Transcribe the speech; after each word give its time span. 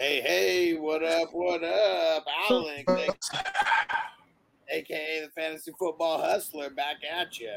Hey, 0.00 0.22
hey, 0.22 0.78
what 0.78 1.04
up, 1.04 1.28
what 1.34 1.62
up? 1.62 2.24
Alex, 2.48 2.86
aka 4.70 5.20
the 5.20 5.28
Fantasy 5.36 5.72
Football 5.78 6.22
Hustler, 6.22 6.70
back 6.70 6.96
at 7.04 7.38
you. 7.38 7.52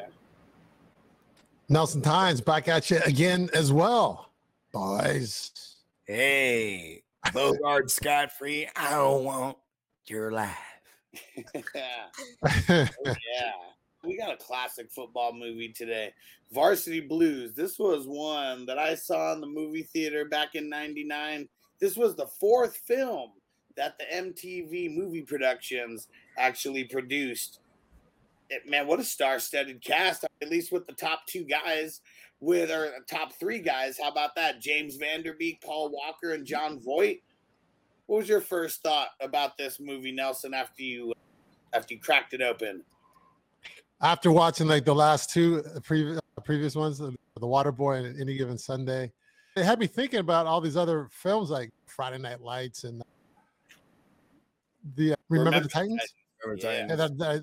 Nelson 1.69 2.01
Tynes 2.01 2.41
back 2.41 2.67
at 2.67 2.89
you 2.89 2.99
again 3.05 3.49
as 3.53 3.71
well, 3.71 4.29
boys. 4.73 5.51
Hey, 6.05 7.03
Bogard 7.27 7.89
Scott 7.89 8.33
Free. 8.33 8.67
I 8.75 8.89
don't 8.89 9.23
want 9.23 9.57
your 10.07 10.33
life. 10.33 10.57
Oh, 12.45 12.87
yeah. 13.05 13.51
We 14.03 14.17
got 14.17 14.33
a 14.33 14.37
classic 14.37 14.91
football 14.91 15.31
movie 15.31 15.71
today. 15.71 16.13
Varsity 16.51 16.99
Blues. 16.99 17.53
This 17.53 17.79
was 17.79 18.05
one 18.05 18.65
that 18.65 18.77
I 18.77 18.95
saw 18.95 19.31
in 19.31 19.39
the 19.39 19.47
movie 19.47 19.83
theater 19.83 20.25
back 20.25 20.55
in 20.55 20.67
99. 20.67 21.47
This 21.83 21.97
was 21.97 22.15
the 22.15 22.27
fourth 22.27 22.77
film 22.77 23.31
that 23.75 23.99
the 23.99 24.05
MTV 24.05 24.95
movie 24.95 25.23
productions 25.23 26.07
actually 26.37 26.85
produced. 26.85 27.59
It, 28.49 28.69
man, 28.69 28.87
what 28.87 29.01
a 29.01 29.03
star-studded 29.03 29.83
cast! 29.83 30.23
At 30.41 30.49
least 30.49 30.71
with 30.71 30.87
the 30.87 30.93
top 30.93 31.27
two 31.27 31.43
guys, 31.43 31.99
with 32.39 32.71
our 32.71 32.87
top 33.09 33.33
three 33.33 33.59
guys. 33.59 33.97
How 34.01 34.07
about 34.07 34.33
that? 34.37 34.61
James 34.61 34.95
Van 34.95 35.23
Der 35.23 35.33
Beek, 35.33 35.59
Paul 35.59 35.91
Walker, 35.91 36.31
and 36.31 36.45
Jon 36.45 36.79
Voight. 36.79 37.21
What 38.05 38.19
was 38.19 38.29
your 38.29 38.39
first 38.39 38.81
thought 38.81 39.09
about 39.19 39.57
this 39.57 39.81
movie, 39.81 40.13
Nelson? 40.13 40.53
After 40.53 40.83
you 40.83 41.11
after 41.73 41.95
you 41.95 41.99
cracked 41.99 42.33
it 42.33 42.41
open 42.41 42.81
after 43.99 44.31
watching 44.31 44.67
like 44.67 44.85
the 44.85 44.95
last 44.95 45.31
two 45.31 45.61
uh, 45.75 45.81
previous 45.81 46.17
uh, 46.37 46.41
previous 46.41 46.75
ones, 46.75 46.97
the, 46.97 47.13
the 47.41 47.45
Water 47.45 47.73
Boy 47.73 47.95
and 47.95 48.21
Any 48.21 48.37
Given 48.37 48.57
Sunday, 48.57 49.11
it 49.55 49.63
had 49.63 49.79
me 49.79 49.87
thinking 49.87 50.19
about 50.19 50.45
all 50.45 50.61
these 50.61 50.77
other 50.77 51.07
films 51.11 51.49
like 51.49 51.71
Friday 51.95 52.17
Night 52.17 52.41
Lights 52.41 52.83
and 52.83 53.01
the 54.95 55.13
uh, 55.13 55.15
Remember, 55.29 55.49
Remember, 55.49 55.67
the 55.67 55.69
Titans, 55.69 56.13
Remember 56.43 56.61
yeah. 56.63 56.87
and 56.89 56.99
then 56.99 57.21
uh, 57.21 57.39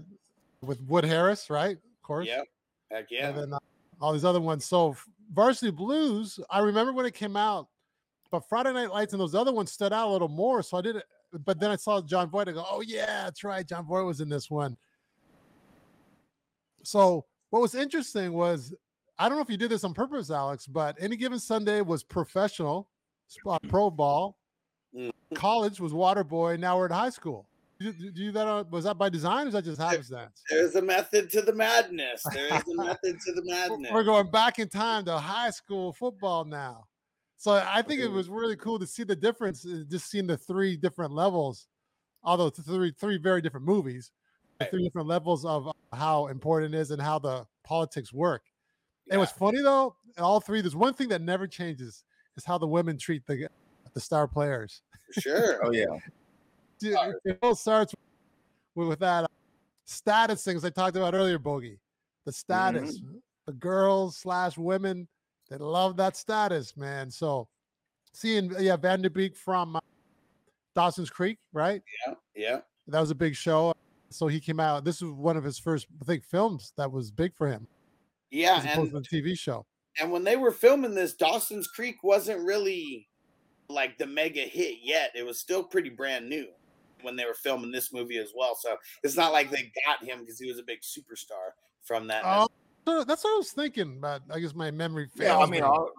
with 0.63 0.81
Wood 0.83 1.05
Harris, 1.05 1.49
right? 1.51 1.77
Of 1.77 2.03
course. 2.03 2.27
Yeah. 2.29 2.43
Heck 2.91 3.07
yeah. 3.11 3.29
And 3.29 3.39
then 3.39 3.53
uh, 3.55 3.59
all 4.01 4.13
these 4.13 4.25
other 4.25 4.41
ones. 4.41 4.65
So 4.65 4.97
Varsity 5.33 5.71
Blues, 5.71 6.41
I 6.51 6.61
remember 6.61 6.93
when 6.93 7.07
it 7.07 7.15
came 7.15 7.37
out, 7.37 7.69
but 8.31 8.49
Friday 8.49 8.73
Night 8.73 8.91
Lights 8.91 9.13
and 9.13 9.21
those 9.21 9.35
other 9.35 9.53
ones 9.53 9.73
stood 9.73 9.93
out 9.93 10.09
a 10.09 10.13
little 10.13 10.29
more. 10.29 10.63
So 10.63 10.77
I 10.77 10.81
did 10.83 10.97
it, 10.97 11.05
but 11.45 11.61
then 11.61 11.71
I 11.71 11.77
saw 11.77 12.01
Jon 12.01 12.29
Voight. 12.29 12.49
I 12.49 12.53
go, 12.53 12.65
oh 12.69 12.81
yeah, 12.81 13.25
that's 13.25 13.45
right. 13.45 13.67
Jon 13.67 13.87
Voight 13.87 14.05
was 14.05 14.21
in 14.21 14.29
this 14.29 14.51
one. 14.51 14.77
So 16.83 17.25
what 17.51 17.61
was 17.63 17.75
interesting 17.75 18.33
was 18.33 18.75
I 19.19 19.29
don't 19.29 19.37
know 19.37 19.43
if 19.43 19.51
you 19.51 19.59
did 19.59 19.71
this 19.71 19.85
on 19.85 19.93
purpose, 19.93 20.31
Alex, 20.31 20.67
but 20.67 20.97
any 20.99 21.15
given 21.15 21.39
Sunday 21.39 21.83
was 21.83 22.03
professional, 22.03 22.89
mm. 23.47 23.69
pro 23.69 23.91
ball. 23.91 24.37
Mm. 24.95 25.11
College 25.35 25.81
was 25.81 25.93
water 25.93 26.25
boy. 26.25 26.57
Now 26.57 26.79
we're 26.79 26.87
at 26.87 26.93
high 26.93 27.11
school. 27.11 27.47
Do 27.79 27.95
you, 27.99 28.11
do 28.11 28.33
that? 28.33 28.71
was 28.71 28.85
that 28.85 28.99
by 28.99 29.09
design, 29.09 29.47
or 29.47 29.49
is 29.49 29.55
that 29.55 29.65
just 29.65 29.81
happenstance? 29.81 30.43
There's 30.51 30.75
a 30.75 30.83
method 30.83 31.31
to 31.31 31.41
the 31.41 31.55
madness. 31.55 32.23
There 32.35 32.55
is 32.55 32.63
a 32.69 32.75
method 32.75 33.19
to 33.25 33.33
the 33.33 33.43
madness. 33.45 33.91
We're 33.91 34.05
going 34.05 34.31
back 34.31 34.59
in 34.59 34.69
time 34.69 35.07
to 35.07 35.17
high 35.17 35.49
school 35.51 35.95
football 35.95 36.45
now. 36.45 36.85
So 37.39 37.53
I 37.53 37.81
think 37.81 38.03
it 38.03 38.11
was 38.11 38.29
really 38.29 38.57
cool 38.57 38.79
to 38.79 38.87
see 38.87 39.03
the 39.03 39.17
difference, 39.17 39.65
uh, 39.65 39.85
just 39.89 40.11
seeing 40.11 40.27
the 40.27 40.37
three 40.37 40.77
different 40.77 41.13
levels, 41.13 41.69
although 42.23 42.51
three 42.51 42.93
three 43.01 43.17
very 43.17 43.41
different 43.41 43.65
movies 43.65 44.11
three 44.69 44.85
different 44.85 45.09
levels 45.09 45.45
of 45.45 45.71
how 45.93 46.27
important 46.27 46.75
it 46.75 46.79
is 46.79 46.91
and 46.91 47.01
how 47.01 47.19
the 47.19 47.47
politics 47.65 48.13
work. 48.13 48.43
Yeah. 49.07 49.15
And 49.15 49.21
what's 49.21 49.33
funny 49.33 49.63
though, 49.63 49.97
all 50.19 50.41
three, 50.41 50.61
there's 50.61 50.77
one 50.77 50.95
thing 50.95 51.09
that 51.09 51.23
never 51.23 51.47
changes 51.47 52.05
is 52.37 52.45
how 52.45 52.59
the 52.59 52.67
women 52.67 52.99
treat 52.99 53.27
the 53.27 53.49
the 53.95 54.01
star 54.01 54.27
players. 54.27 54.83
Sure. 55.19 55.61
oh 55.65 55.73
yeah. 55.73 55.87
Dude, 56.79 56.97
it 57.25 57.39
all 57.43 57.55
starts 57.55 57.95
with, 58.75 58.89
with 58.89 58.99
that 59.01 59.25
uh, 59.25 59.29
status 59.85 60.45
things 60.45 60.65
I 60.65 60.71
talked 60.71 60.97
about 60.97 61.15
earlier, 61.15 61.39
Bogey. 61.39 61.79
The 62.25 62.33
status, 62.33 63.01
mm-hmm. 63.01 63.17
the 63.47 63.53
girls 63.53 64.17
slash 64.17 64.57
women, 64.57 65.09
they 65.51 65.57
love 65.57 65.97
that 65.97 66.17
status, 66.17 66.77
man. 66.77 67.11
So 67.11 67.49
seeing 68.13 68.53
yeah, 68.59 68.77
Van 68.77 69.03
Der 69.03 69.11
Beek 69.11 69.37
from 69.37 69.77
uh, 69.77 69.81
Dawson's 70.75 71.11
Creek, 71.11 71.39
right? 71.53 71.83
Yeah, 72.07 72.15
yeah. 72.35 72.61
That 72.87 73.01
was 73.01 73.11
a 73.11 73.15
big 73.15 73.35
show 73.35 73.75
so 74.11 74.27
he 74.27 74.41
came 74.41 74.61
out. 74.61 74.85
This 74.85 75.01
was 75.01 75.13
one 75.13 75.37
of 75.37 75.45
his 75.45 75.59
first, 75.59 75.87
I 76.01 76.05
think, 76.05 76.25
films 76.25 76.73
that 76.77 76.91
was 76.91 77.11
big 77.11 77.35
for 77.37 77.49
him. 77.49 77.67
Yeah, 78.31 78.63
and 78.67 78.91
the 78.91 79.01
TV 79.01 79.39
show. 79.39 79.65
And 80.01 80.13
when 80.13 80.25
they 80.25 80.37
were 80.37 80.53
filming 80.53 80.95
this, 80.95 81.15
Dawson's 81.15 81.67
Creek 81.67 82.03
wasn't 82.03 82.45
really 82.45 83.09
like 83.71 83.99
the 83.99 84.07
mega 84.07 84.41
hit 84.41 84.79
yet. 84.83 85.13
It 85.15 85.25
was 85.25 85.39
still 85.41 85.63
pretty 85.63 85.91
brand 85.91 86.29
new 86.29 86.47
when 87.03 87.17
they 87.17 87.25
were 87.25 87.35
filming 87.35 87.71
this 87.71 87.93
movie 87.93 88.19
as 88.19 88.33
well. 88.35 88.55
So 88.55 88.77
it's 89.03 89.17
not 89.17 89.33
like 89.33 89.51
they 89.51 89.73
got 89.87 90.05
him 90.05 90.21
because 90.21 90.39
he 90.39 90.49
was 90.49 90.59
a 90.59 90.63
big 90.63 90.81
superstar 90.81 91.53
from 91.83 92.07
that. 92.09 92.23
Oh, 92.25 92.49
uh, 92.87 93.05
that's 93.05 93.25
what 93.25 93.35
I 93.35 93.37
was 93.37 93.53
thinking. 93.53 94.01
But 94.01 94.23
I 94.31 94.41
guess 94.41 94.55
my 94.55 94.71
memory. 94.71 95.09
failed. 95.09 95.39
Yeah, 95.41 95.45
I 95.45 95.47
mean, 95.49 95.63
all, 95.63 95.91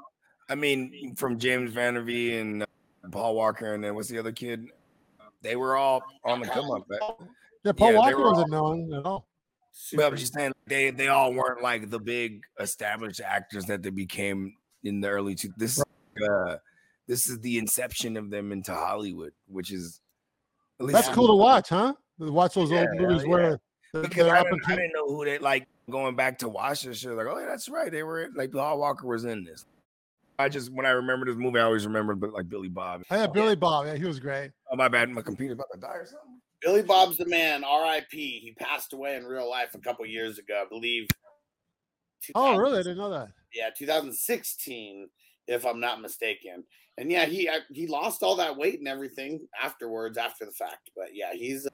I 0.50 0.56
mean, 0.56 1.16
from 1.16 1.40
James 1.40 1.72
Van 1.72 1.96
Der 1.96 2.02
Beek 2.02 2.34
and 2.34 2.64
uh, 2.64 2.66
Paul 3.12 3.36
Walker, 3.36 3.74
and 3.74 3.84
then 3.84 3.96
what's 3.96 4.10
the 4.10 4.20
other 4.20 4.32
kid? 4.32 4.68
They 5.42 5.56
were 5.56 5.76
all 5.76 6.04
on 6.24 6.42
the 6.42 6.48
come 6.48 6.70
up. 6.70 6.88
Yeah, 7.64 7.72
Paul 7.72 7.94
yeah, 7.94 8.00
Walker 8.00 8.22
wasn't 8.22 8.52
known 8.52 8.94
at 8.94 9.06
all. 9.06 9.26
But 9.94 10.06
I'm 10.06 10.18
just 10.18 10.34
saying 10.34 10.52
they 10.68 10.92
they 10.92 11.08
all 11.08 11.34
weren't 11.34 11.62
like 11.62 11.90
the 11.90 12.00
big 12.00 12.44
established 12.60 13.22
actors 13.22 13.66
that 13.66 13.82
they 13.82 13.90
became 13.90 14.56
in 14.84 15.02
the 15.02 15.08
early 15.08 15.36
two. 15.36 15.50
This 15.58 15.82
uh, 15.82 16.58
this 17.12 17.28
is 17.28 17.40
the 17.42 17.58
inception 17.58 18.16
of 18.16 18.30
them 18.30 18.54
into 18.54 18.74
Hollywood, 18.74 19.34
which 19.48 19.74
is 19.74 20.00
that's 20.80 21.10
cool 21.10 21.28
to 21.28 21.36
watch, 21.36 21.68
huh? 21.68 21.94
Watch 22.18 22.54
those 22.54 22.72
yeah, 22.72 22.86
old 22.90 23.02
movies 23.02 23.24
yeah. 23.24 23.30
where 23.30 23.60
because 23.92 24.28
I 24.28 24.44
didn't, 24.44 24.62
I 24.66 24.76
didn't, 24.78 24.94
know 24.94 25.08
who 25.08 25.26
they 25.26 25.38
like 25.38 25.68
going 25.90 26.16
back 26.16 26.38
to 26.38 26.48
watch 26.48 26.84
this 26.84 27.00
shit. 27.00 27.12
Like, 27.12 27.28
oh 27.30 27.38
yeah, 27.38 27.48
that's 27.48 27.68
right, 27.68 27.92
they 27.92 28.04
were 28.04 28.30
like 28.34 28.54
Paul 28.54 28.80
Walker 28.80 29.08
was 29.08 29.26
in 29.26 29.44
this. 29.44 29.66
I 30.40 30.48
just 30.48 30.72
when 30.72 30.86
I 30.86 30.92
remember 30.92 31.26
this 31.26 31.36
movie, 31.36 31.60
I 31.60 31.64
always 31.64 31.86
remember 31.86 32.16
but 32.16 32.32
like 32.32 32.48
Billy 32.48 32.70
Bob. 32.70 33.04
Yeah, 33.12 33.28
oh, 33.30 33.34
Billy 33.34 33.58
Bob. 33.58 33.88
Yeah, 33.88 33.96
he 33.96 34.06
was 34.06 34.22
great. 34.22 34.52
Oh 34.72 34.78
my 34.78 34.88
bad, 34.88 35.10
my 35.10 35.22
computer's 35.22 35.56
about 35.56 35.68
to 35.74 35.82
die 35.82 35.88
or 35.90 36.06
something. 36.06 36.40
Billy 36.62 36.82
Bob's 36.82 37.18
the 37.18 37.26
man. 37.26 37.66
R.I.P. 37.66 38.40
He 38.40 38.54
passed 38.54 38.94
away 38.94 39.18
in 39.18 39.26
real 39.26 39.50
life 39.50 39.76
a 39.76 39.80
couple 39.80 40.06
years 40.06 40.40
ago, 40.40 40.64
I 40.66 40.70
believe. 40.70 41.10
Oh, 42.36 42.56
really? 42.56 42.80
I 42.80 42.84
didn't 42.84 43.00
know 43.00 43.10
that. 43.10 43.30
Yeah, 43.54 43.70
2016, 43.78 45.10
if 45.48 45.66
I'm 45.66 45.80
not 45.80 46.02
mistaken. 46.02 46.64
And 46.98 47.12
yeah, 47.12 47.26
he 47.26 47.50
he 47.72 47.88
lost 47.88 48.24
all 48.24 48.36
that 48.36 48.58
weight 48.58 48.80
and 48.80 48.88
everything 48.88 49.48
afterwards, 49.62 50.18
after 50.18 50.46
the 50.46 50.52
fact. 50.52 50.92
But 50.96 51.10
yeah, 51.14 51.34
he's 51.34 51.68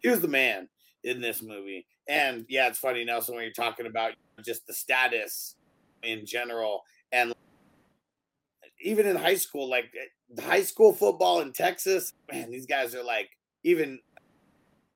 he 0.00 0.08
was 0.08 0.20
the 0.20 0.28
man 0.28 0.68
in 1.04 1.20
this 1.20 1.42
movie. 1.42 1.86
And 2.08 2.44
yeah, 2.48 2.68
it's 2.68 2.78
funny, 2.78 3.04
Nelson, 3.04 3.34
when 3.34 3.44
you're 3.44 3.52
talking 3.52 3.86
about 3.86 4.12
just 4.44 4.66
the 4.66 4.74
status 4.74 5.56
in 6.02 6.26
general, 6.26 6.82
and 7.12 7.32
even 8.80 9.06
in 9.06 9.16
high 9.16 9.36
school, 9.36 9.68
like 9.68 9.92
eh, 9.96 10.42
high 10.42 10.62
school 10.62 10.92
football 10.92 11.40
in 11.40 11.52
Texas, 11.52 12.12
man, 12.30 12.50
these 12.50 12.66
guys 12.66 12.94
are 12.94 13.04
like 13.04 13.30
even 13.62 14.00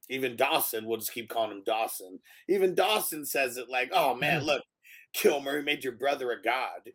even 0.08 0.36
Dawson, 0.36 0.86
we'll 0.86 0.98
just 0.98 1.12
keep 1.12 1.28
calling 1.28 1.50
him 1.50 1.62
Dawson. 1.64 2.18
Even 2.48 2.74
Dawson 2.74 3.24
says 3.24 3.56
it 3.56 3.68
like, 3.68 3.90
oh 3.92 4.14
man, 4.14 4.44
look, 4.44 4.62
Kilmer 5.12 5.58
he 5.58 5.64
made 5.64 5.84
your 5.84 5.94
brother 5.94 6.30
a 6.30 6.42
god. 6.42 6.90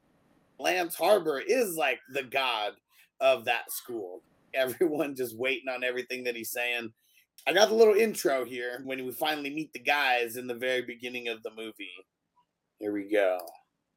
Lance 0.62 0.96
Harbor 0.96 1.40
is 1.40 1.76
like 1.76 2.00
the 2.14 2.24
god 2.24 2.74
of 3.20 3.46
that 3.46 3.72
school. 3.72 4.22
Everyone 4.54 5.16
just 5.16 5.38
waiting 5.38 5.70
on 5.70 5.84
everything 5.84 6.26
that 6.26 6.36
he's 6.36 6.52
saying. 6.52 6.92
I 7.48 7.54
got 7.54 7.70
the 7.70 7.76
little 7.76 7.94
intro 7.96 8.44
here 8.46 8.82
when 8.84 9.04
we 9.06 9.12
finally 9.14 9.50
meet 9.50 9.72
the 9.74 9.80
guys 9.80 10.36
in 10.36 10.46
the 10.46 10.54
very 10.54 10.82
beginning 10.82 11.30
of 11.30 11.42
the 11.42 11.52
movie. 11.52 11.90
Here 12.80 12.92
we 12.92 13.10
go. 13.10 13.40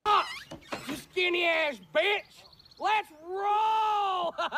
You 0.07 0.97
skinny 0.97 1.45
ass 1.45 1.77
bitch! 1.95 2.45
Let's 2.79 3.09
roll! 3.27 4.33
Come 4.39 4.51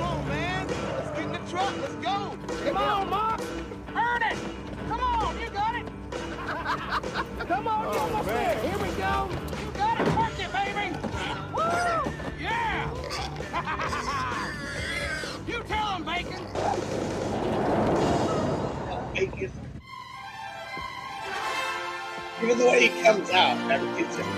on, 0.00 0.28
man! 0.28 0.68
Let's 0.68 1.10
get 1.10 1.26
in 1.26 1.32
the 1.32 1.50
truck. 1.50 1.74
Let's 1.80 1.94
go. 1.96 2.38
Come 2.64 2.76
on, 2.76 3.10
Mark. 3.10 3.31
Come 7.46 7.68
on. 7.68 7.86
Oh, 7.86 7.98
almost 7.98 8.28
there. 8.28 8.58
Here 8.60 8.78
we 8.78 8.88
go. 8.96 9.28
You 9.60 9.70
got 9.76 10.00
it. 10.00 10.06
Work 10.16 10.38
it, 10.38 10.52
baby. 10.52 10.96
Woo. 11.54 12.12
Yeah. 12.40 12.90
you 15.46 15.62
tell 15.64 15.88
him, 15.96 16.04
Bacon. 16.04 16.46
Bacon. 19.14 19.52
Even 22.42 22.58
the 22.58 22.64
way 22.64 22.88
he 22.88 23.02
comes 23.02 23.30
out, 23.30 23.70
everything's 23.70 24.16
just. 24.16 24.28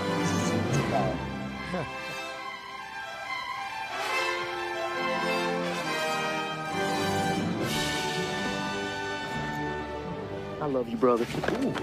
I 10.61 10.67
love 10.67 10.89
you, 10.89 10.97
brother. 10.97 11.25
Ooh. 11.63 11.73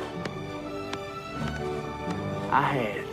I 2.50 2.62
had 2.62 3.04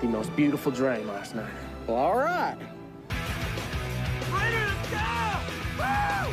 the 0.00 0.06
most 0.06 0.34
beautiful 0.34 0.72
dream 0.72 1.06
last 1.08 1.34
night. 1.34 1.52
Well, 1.86 1.96
all 1.96 2.16
right. 2.16 2.56
Ready 4.30 4.56
to 4.56 4.74
go! 4.90 5.06
Woo! 5.78 6.32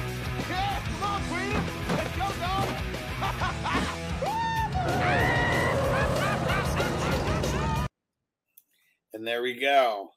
Yeah, 0.49 0.81
come 0.85 1.03
on, 1.03 1.21
Freedom! 1.23 1.63
Let's 1.89 2.15
go, 2.17 2.27
dog! 2.39 2.67
And 9.19 9.27
there 9.27 9.41
we 9.41 9.59
go. 9.59 10.11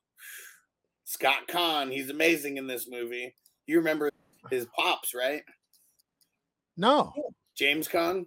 Scott 1.04 1.48
Caan, 1.48 1.90
he's 1.90 2.08
amazing 2.08 2.56
in 2.56 2.68
this 2.68 2.86
movie. 2.88 3.34
You 3.66 3.78
remember 3.78 4.12
his 4.48 4.66
pops, 4.78 5.12
right? 5.12 5.42
No. 6.76 7.12
James 7.56 7.88
Caan? 7.88 8.26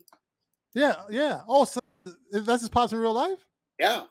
Yeah, 0.73 0.95
yeah. 1.09 1.41
Oh, 1.47 1.63
so 1.63 1.79
that's 2.31 2.61
his 2.61 2.69
pops 2.69 2.93
in 2.93 2.99
real 2.99 3.13
life? 3.13 3.39
Yeah. 3.79 4.03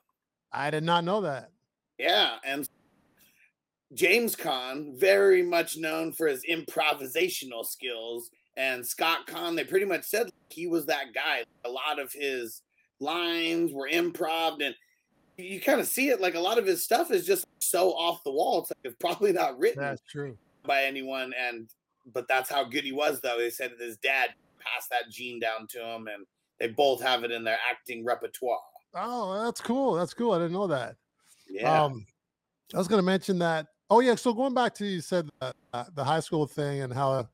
I 0.52 0.70
did 0.70 0.84
not 0.84 1.04
know 1.04 1.20
that. 1.22 1.50
Yeah, 1.98 2.36
and 2.44 2.68
James 3.92 4.34
Caan, 4.34 4.98
very 4.98 5.42
much 5.42 5.76
known 5.76 6.12
for 6.12 6.26
his 6.26 6.44
improvisational 6.48 7.64
skills, 7.64 8.30
and 8.56 8.84
Scott 8.84 9.26
Caan, 9.26 9.56
they 9.56 9.64
pretty 9.64 9.86
much 9.86 10.04
said 10.04 10.30
he 10.50 10.66
was 10.66 10.86
that 10.86 11.14
guy. 11.14 11.44
A 11.64 11.68
lot 11.68 11.98
of 11.98 12.12
his 12.12 12.62
lines 13.00 13.72
were 13.72 13.88
improv, 13.88 14.64
and 14.64 14.74
you 15.36 15.60
kind 15.60 15.80
of 15.80 15.86
see 15.86 16.08
it 16.08 16.20
like 16.20 16.34
a 16.34 16.40
lot 16.40 16.58
of 16.58 16.66
his 16.66 16.82
stuff 16.82 17.10
is 17.10 17.26
just 17.26 17.46
so 17.58 17.90
off 17.90 18.22
the 18.24 18.32
wall. 18.32 18.60
It's 18.60 18.70
like 18.70 18.78
it's 18.84 18.96
probably 18.98 19.32
not 19.32 19.58
written 19.58 19.82
That's 19.82 20.02
true. 20.08 20.36
by 20.64 20.82
anyone, 20.84 21.32
and 21.38 21.68
but 22.12 22.26
that's 22.28 22.50
how 22.50 22.64
good 22.64 22.84
he 22.84 22.92
was. 22.92 23.20
Though 23.20 23.38
they 23.38 23.50
said 23.50 23.72
that 23.72 23.84
his 23.84 23.96
dad 23.98 24.30
passed 24.60 24.90
that 24.90 25.10
gene 25.10 25.40
down 25.40 25.66
to 25.68 25.84
him, 25.84 26.08
and 26.08 26.26
they 26.64 26.70
both 26.72 27.02
have 27.02 27.24
it 27.24 27.30
in 27.30 27.44
their 27.44 27.58
acting 27.70 28.06
repertoire. 28.06 28.58
Oh, 28.94 29.44
that's 29.44 29.60
cool. 29.60 29.92
That's 29.94 30.14
cool. 30.14 30.32
I 30.32 30.38
didn't 30.38 30.54
know 30.54 30.66
that. 30.68 30.96
Yeah, 31.46 31.84
Um, 31.84 32.06
I 32.72 32.78
was 32.78 32.88
going 32.88 33.00
to 33.00 33.04
mention 33.04 33.38
that. 33.40 33.66
Oh 33.90 34.00
yeah. 34.00 34.14
So 34.14 34.32
going 34.32 34.54
back 34.54 34.74
to 34.76 34.86
you 34.86 35.02
said 35.02 35.28
uh, 35.42 35.52
uh, 35.74 35.84
the 35.94 36.02
high 36.02 36.20
school 36.20 36.46
thing 36.46 36.80
and 36.80 36.90
how 36.90 37.28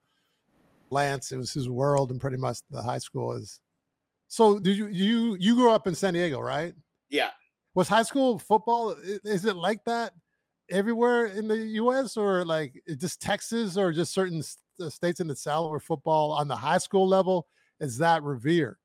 Lance 0.90 1.30
it 1.30 1.36
was 1.36 1.52
his 1.52 1.68
world 1.68 2.10
and 2.10 2.20
pretty 2.20 2.38
much 2.38 2.58
the 2.72 2.82
high 2.82 2.98
school 2.98 3.34
is. 3.34 3.60
So 4.26 4.58
did 4.58 4.76
you 4.76 4.88
you 4.88 5.36
you 5.38 5.54
grew 5.54 5.70
up 5.70 5.86
in 5.86 5.94
San 5.94 6.14
Diego, 6.14 6.40
right? 6.40 6.74
yeah. 7.08 7.30
Was 7.74 7.86
high 7.86 8.02
school 8.02 8.40
football 8.40 8.96
is 9.24 9.44
it 9.44 9.54
like 9.54 9.84
that 9.84 10.12
everywhere 10.70 11.26
in 11.26 11.46
the 11.46 11.56
U.S. 11.56 12.16
or 12.16 12.44
like 12.44 12.82
just 12.98 13.22
Texas 13.22 13.76
or 13.76 13.92
just 13.92 14.12
certain 14.12 14.42
states 14.88 15.20
in 15.20 15.28
the 15.28 15.36
South 15.36 15.70
where 15.70 15.78
football 15.78 16.32
on 16.32 16.48
the 16.48 16.56
high 16.56 16.78
school 16.78 17.06
level 17.06 17.46
is 17.78 17.98
that 17.98 18.24
revered? 18.24 18.76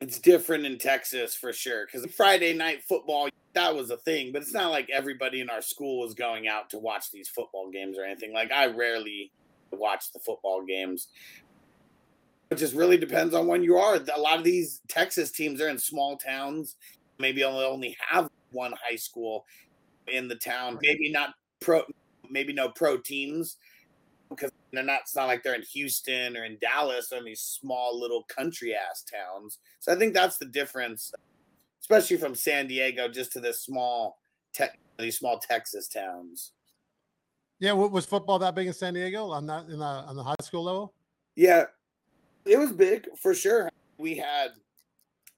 It's 0.00 0.18
different 0.18 0.64
in 0.64 0.78
Texas 0.78 1.34
for 1.34 1.52
sure 1.52 1.86
because 1.86 2.10
Friday 2.14 2.54
night 2.54 2.82
football 2.82 3.28
that 3.52 3.74
was 3.74 3.90
a 3.90 3.96
thing, 3.96 4.32
but 4.32 4.42
it's 4.42 4.54
not 4.54 4.70
like 4.70 4.88
everybody 4.90 5.40
in 5.40 5.50
our 5.50 5.62
school 5.62 6.00
was 6.00 6.14
going 6.14 6.48
out 6.48 6.70
to 6.70 6.78
watch 6.78 7.10
these 7.10 7.28
football 7.28 7.70
games 7.70 7.98
or 7.98 8.04
anything. 8.04 8.32
Like 8.32 8.52
I 8.52 8.66
rarely 8.66 9.32
watch 9.72 10.12
the 10.12 10.20
football 10.20 10.64
games. 10.64 11.08
It 12.50 12.56
just 12.56 12.74
really 12.74 12.96
depends 12.96 13.34
on 13.34 13.46
when 13.46 13.62
you 13.62 13.76
are. 13.76 13.96
A 13.96 14.20
lot 14.20 14.38
of 14.38 14.44
these 14.44 14.80
Texas 14.88 15.30
teams 15.30 15.60
are 15.60 15.68
in 15.68 15.78
small 15.78 16.16
towns. 16.16 16.76
Maybe 17.18 17.44
only 17.44 17.64
only 17.64 17.96
have 18.08 18.30
one 18.52 18.72
high 18.82 18.96
school 18.96 19.44
in 20.08 20.28
the 20.28 20.36
town. 20.36 20.78
Maybe 20.82 21.10
not 21.10 21.34
pro. 21.60 21.82
Maybe 22.28 22.52
no 22.52 22.68
pro 22.68 22.96
teams 22.96 23.56
they're 24.72 24.84
not. 24.84 25.00
It's 25.02 25.16
not 25.16 25.26
like 25.26 25.42
they're 25.42 25.54
in 25.54 25.62
Houston 25.62 26.36
or 26.36 26.44
in 26.44 26.58
Dallas 26.60 27.12
or 27.12 27.18
in 27.18 27.24
these 27.24 27.40
small 27.40 27.98
little 27.98 28.24
country 28.24 28.74
ass 28.74 29.04
towns. 29.04 29.58
So 29.80 29.92
I 29.92 29.96
think 29.96 30.14
that's 30.14 30.38
the 30.38 30.46
difference, 30.46 31.12
especially 31.80 32.16
from 32.16 32.34
San 32.34 32.66
Diego 32.66 33.08
just 33.08 33.32
to 33.32 33.40
this 33.40 33.60
small 33.60 34.18
tech, 34.54 34.78
these 34.98 35.18
small 35.18 35.38
Texas 35.38 35.88
towns. 35.88 36.52
Yeah, 37.58 37.72
wa- 37.72 37.88
was 37.88 38.06
football 38.06 38.38
that 38.38 38.54
big 38.54 38.68
in 38.68 38.72
San 38.72 38.94
Diego 38.94 39.26
on 39.26 39.46
that 39.46 39.66
in 39.66 39.78
the, 39.78 39.84
on 39.84 40.16
the 40.16 40.22
high 40.22 40.34
school 40.40 40.64
level? 40.64 40.94
Yeah, 41.36 41.64
it 42.44 42.58
was 42.58 42.72
big 42.72 43.06
for 43.20 43.34
sure. 43.34 43.70
We 43.98 44.16
had 44.16 44.50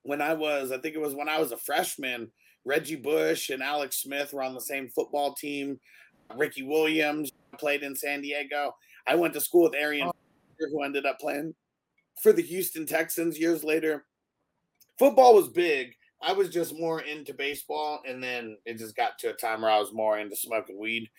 when 0.03 0.21
I 0.21 0.35
was, 0.35 0.73
I 0.73 0.79
think 0.79 0.95
it 0.95 1.01
was 1.01 1.15
when 1.15 1.29
I 1.29 1.39
was 1.39 1.53
a 1.53 1.57
freshman. 1.57 2.31
Reggie 2.65 2.97
Bush 2.97 3.51
and 3.51 3.63
Alex 3.63 4.03
Smith 4.03 4.33
were 4.33 4.43
on 4.43 4.55
the 4.55 4.61
same 4.61 4.89
football 4.89 5.35
team. 5.35 5.81
Ricky 6.37 6.63
Williams 6.63 7.33
played 7.59 7.83
in 7.83 7.97
San 7.97 8.23
Diego. 8.23 8.75
I 9.07 9.15
went 9.15 9.35
to 9.35 9.41
school 9.41 9.65
with 9.65 9.75
Arian, 9.75 10.09
oh. 10.09 10.13
who 10.59 10.83
ended 10.83 11.07
up 11.07 11.19
playing 11.19 11.55
for 12.23 12.33
the 12.33 12.43
Houston 12.43 12.87
Texans 12.87 13.39
years 13.39 13.65
later. 13.65 14.05
Football 14.99 15.35
was 15.35 15.49
big. 15.49 15.95
I 16.21 16.33
was 16.33 16.49
just 16.49 16.79
more 16.79 17.01
into 17.01 17.35
baseball, 17.35 18.01
and 18.07 18.23
then 18.23 18.57
it 18.65 18.79
just 18.79 18.95
got 18.95 19.19
to 19.21 19.31
a 19.31 19.35
time 19.35 19.63
where 19.63 19.71
I 19.71 19.79
was 19.79 19.93
more 19.93 20.19
into 20.19 20.37
smoking 20.37 20.79
weed. 20.79 21.11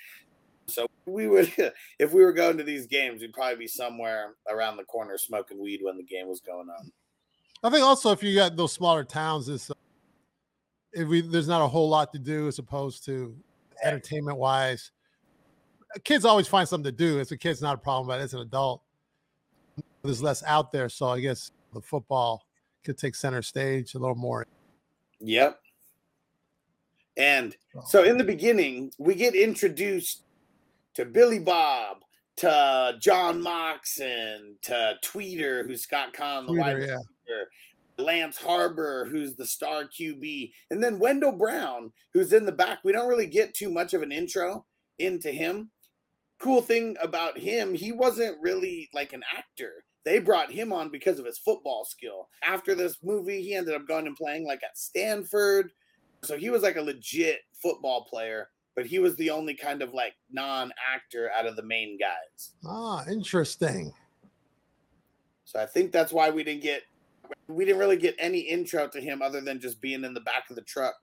So 0.67 0.87
we 1.05 1.27
would, 1.27 1.51
if 1.99 2.13
we 2.13 2.23
were 2.23 2.31
going 2.31 2.57
to 2.57 2.63
these 2.63 2.87
games, 2.87 3.21
we'd 3.21 3.33
probably 3.33 3.57
be 3.57 3.67
somewhere 3.67 4.35
around 4.49 4.77
the 4.77 4.85
corner 4.85 5.17
smoking 5.17 5.61
weed 5.61 5.81
when 5.83 5.97
the 5.97 6.03
game 6.03 6.27
was 6.27 6.39
going 6.39 6.69
on. 6.69 6.91
I 7.63 7.69
think 7.69 7.83
also 7.83 8.11
if 8.11 8.23
you 8.23 8.35
got 8.35 8.55
those 8.55 8.73
smaller 8.73 9.03
towns, 9.03 9.49
is 9.49 9.69
uh, 9.69 9.73
if 10.91 11.07
we 11.07 11.21
there's 11.21 11.47
not 11.47 11.61
a 11.61 11.67
whole 11.67 11.89
lot 11.89 12.11
to 12.13 12.19
do 12.19 12.47
as 12.47 12.59
opposed 12.59 13.05
to 13.05 13.35
entertainment 13.83 14.37
wise. 14.37 14.91
Kids 16.03 16.25
always 16.25 16.47
find 16.47 16.67
something 16.67 16.91
to 16.91 16.97
do. 16.97 17.19
As 17.19 17.31
a 17.31 17.37
kid's 17.37 17.61
not 17.61 17.75
a 17.75 17.77
problem, 17.77 18.07
but 18.07 18.19
as 18.19 18.33
an 18.33 18.41
adult, 18.41 18.81
there's 20.03 20.21
less 20.21 20.43
out 20.43 20.71
there. 20.71 20.89
So 20.89 21.07
I 21.07 21.19
guess 21.19 21.51
the 21.73 21.81
football 21.81 22.45
could 22.83 22.97
take 22.97 23.15
center 23.15 23.41
stage 23.41 23.95
a 23.95 23.99
little 23.99 24.15
more. 24.15 24.45
Yep. 25.19 25.59
And 27.15 27.55
so 27.85 28.03
in 28.03 28.17
the 28.17 28.23
beginning, 28.23 28.91
we 28.97 29.15
get 29.15 29.35
introduced 29.35 30.23
to 30.95 31.05
Billy 31.05 31.39
Bob, 31.39 31.97
to 32.37 32.95
John 32.99 33.41
Moxon, 33.41 34.55
to 34.63 34.95
Tweeter, 35.03 35.65
who's 35.65 35.83
Scott 35.83 36.13
Caan, 36.13 36.47
the 36.47 36.53
wide 36.53 36.75
Tweeter, 36.75 36.87
yeah. 36.87 36.95
receiver, 36.95 37.49
Lance 37.99 38.37
Harbor, 38.37 39.05
who's 39.05 39.35
the 39.35 39.45
star 39.45 39.83
QB, 39.85 40.51
and 40.71 40.83
then 40.83 40.97
Wendell 40.97 41.33
Brown, 41.33 41.91
who's 42.13 42.33
in 42.33 42.45
the 42.45 42.51
back. 42.51 42.79
We 42.83 42.91
don't 42.91 43.07
really 43.07 43.27
get 43.27 43.53
too 43.53 43.69
much 43.69 43.93
of 43.93 44.01
an 44.01 44.11
intro 44.11 44.65
into 44.97 45.31
him. 45.31 45.69
Cool 46.43 46.61
thing 46.61 46.97
about 47.01 47.37
him, 47.37 47.73
he 47.73 47.93
wasn't 47.93 48.37
really 48.41 48.89
like 48.93 49.13
an 49.13 49.23
actor. 49.33 49.85
They 50.03 50.19
brought 50.19 50.51
him 50.51 50.73
on 50.73 50.89
because 50.89 51.17
of 51.17 51.25
his 51.25 51.37
football 51.37 51.85
skill. 51.85 52.27
After 52.43 52.75
this 52.75 52.97
movie, 53.01 53.41
he 53.41 53.55
ended 53.55 53.73
up 53.75 53.87
going 53.87 54.07
and 54.07 54.15
playing 54.17 54.45
like 54.45 54.61
at 54.61 54.77
Stanford. 54.77 55.71
So 56.21 56.37
he 56.37 56.49
was 56.49 56.61
like 56.61 56.75
a 56.75 56.81
legit 56.81 57.39
football 57.53 58.03
player, 58.03 58.49
but 58.75 58.85
he 58.85 58.99
was 58.99 59.15
the 59.15 59.29
only 59.29 59.55
kind 59.55 59.81
of 59.81 59.93
like 59.93 60.15
non-actor 60.33 61.31
out 61.31 61.45
of 61.45 61.55
the 61.55 61.63
main 61.63 61.97
guys. 61.97 62.51
Ah, 62.65 63.05
interesting. 63.09 63.93
So 65.45 65.61
I 65.61 65.65
think 65.65 65.93
that's 65.93 66.11
why 66.11 66.29
we 66.29 66.43
didn't 66.43 66.63
get 66.63 66.83
we 67.47 67.63
didn't 67.63 67.79
really 67.79 67.95
get 67.95 68.15
any 68.19 68.39
intro 68.39 68.89
to 68.89 68.99
him 68.99 69.21
other 69.21 69.39
than 69.39 69.61
just 69.61 69.79
being 69.79 70.03
in 70.03 70.13
the 70.13 70.19
back 70.19 70.49
of 70.49 70.57
the 70.57 70.61
truck. 70.63 70.95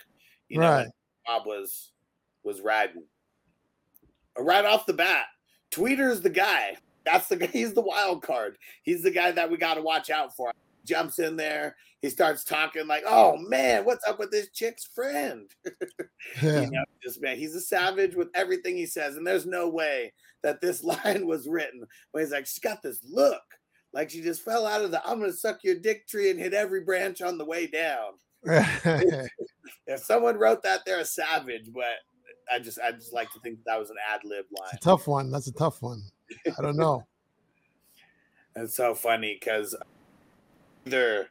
You 0.50 0.59
know, 0.61 0.70
Right. 0.70 0.88
Bob 1.26 1.47
was 1.47 1.92
was 2.44 2.61
riding. 2.61 3.04
Right 4.38 4.64
off 4.64 4.87
the 4.87 4.92
bat, 4.92 5.26
Tweeter's 5.70 6.20
the 6.20 6.30
guy. 6.30 6.76
That's 7.04 7.28
the 7.28 7.37
guy. 7.37 7.46
He's 7.52 7.72
the 7.72 7.80
wild 7.80 8.22
card. 8.22 8.56
He's 8.82 9.02
the 9.02 9.10
guy 9.10 9.30
that 9.32 9.50
we 9.50 9.56
got 9.56 9.75
to 9.75 9.82
watch 9.82 10.10
out 10.10 10.34
for. 10.34 10.52
Jumps 10.84 11.18
in 11.18 11.37
there. 11.37 11.76
He 12.00 12.08
starts 12.08 12.42
talking 12.42 12.87
like, 12.87 13.04
"Oh 13.06 13.37
man, 13.37 13.84
what's 13.84 14.06
up 14.08 14.18
with 14.18 14.30
this 14.30 14.49
chick's 14.50 14.84
friend?" 14.87 15.50
Yeah. 16.42 16.62
You 16.62 16.70
know, 16.70 16.84
this 17.04 17.20
man, 17.20 17.37
he's 17.37 17.54
a 17.54 17.60
savage 17.60 18.14
with 18.14 18.28
everything 18.34 18.76
he 18.76 18.87
says, 18.87 19.16
and 19.16 19.26
there's 19.26 19.46
no 19.46 19.68
way 19.68 20.12
that 20.42 20.60
this 20.60 20.82
line 20.82 21.26
was 21.26 21.49
written. 21.49 21.84
But 22.12 22.22
he's 22.22 22.30
like, 22.30 22.46
she's 22.46 22.58
got 22.58 22.82
this 22.82 23.00
look, 23.04 23.42
like 23.92 24.10
she 24.10 24.22
just 24.22 24.42
fell 24.42 24.66
out 24.66 24.82
of 24.82 24.90
the 24.90 25.06
"I'm 25.06 25.20
gonna 25.20 25.32
suck 25.32 25.62
your 25.62 25.75
dick" 25.75 26.06
tree 26.08 26.30
and 26.30 26.40
hit 26.40 26.54
every 26.54 26.80
branch 26.80 27.20
on 27.20 27.37
the 27.37 27.44
way 27.44 27.66
down. 27.66 28.12
If 29.87 30.00
someone 30.02 30.38
wrote 30.38 30.62
that, 30.62 30.80
they're 30.87 31.00
a 31.00 31.04
savage. 31.04 31.70
But 31.72 31.99
I 32.52 32.59
just, 32.59 32.78
I 32.80 32.92
just 32.92 33.12
like 33.12 33.30
to 33.33 33.40
think 33.40 33.59
that, 33.64 33.78
was 33.78 33.90
an 33.90 33.97
ad 34.12 34.21
lib 34.25 34.47
line. 34.59 34.69
It's 34.73 34.85
a 34.85 34.88
tough 34.88 35.07
one. 35.07 35.30
That's 35.30 35.47
a 35.47 35.52
tough 35.52 35.83
one. 35.83 36.02
I 36.47 36.62
don't 36.62 36.76
know. 36.76 37.07
It's 38.57 38.75
so 38.75 38.97
funny 38.97 39.38
because 39.40 39.76
either 40.85 41.28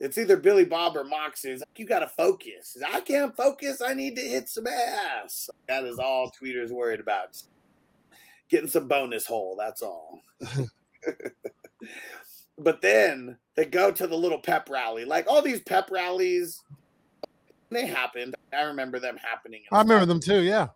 it's 0.00 0.16
either 0.16 0.38
Billy 0.38 0.64
Bob 0.64 0.96
or 0.96 1.04
Moxie. 1.04 1.50
He's 1.50 1.60
like, 1.60 1.78
you 1.78 1.84
gotta 1.84 2.08
focus. 2.08 2.78
Like, 2.80 2.94
I 2.94 3.00
can't 3.02 3.36
focus. 3.36 3.82
I 3.82 3.92
need 3.92 4.16
to 4.16 4.22
hit 4.22 4.48
some 4.48 4.66
ass. 4.66 5.50
That 5.68 5.84
is 5.84 5.98
all 5.98 6.32
Tweeter's 6.32 6.72
worried 6.72 6.98
about. 6.98 7.40
Getting 8.48 8.70
some 8.70 8.88
bonus 8.88 9.26
hole. 9.26 9.54
That's 9.58 9.82
all. 9.82 10.22
but 12.58 12.80
then 12.80 13.36
they 13.54 13.66
go 13.66 13.90
to 13.90 14.06
the 14.06 14.16
little 14.16 14.40
pep 14.40 14.68
rally. 14.70 15.04
Like 15.04 15.26
all 15.28 15.42
these 15.42 15.60
pep 15.60 15.90
rallies, 15.90 16.62
they 17.70 17.86
happened. 17.86 18.34
I 18.52 18.62
remember 18.62 18.98
them 18.98 19.16
happening. 19.16 19.62
I 19.72 19.80
remember 19.80 20.06
them 20.06 20.20
too. 20.20 20.40
Yeah. 20.42 20.68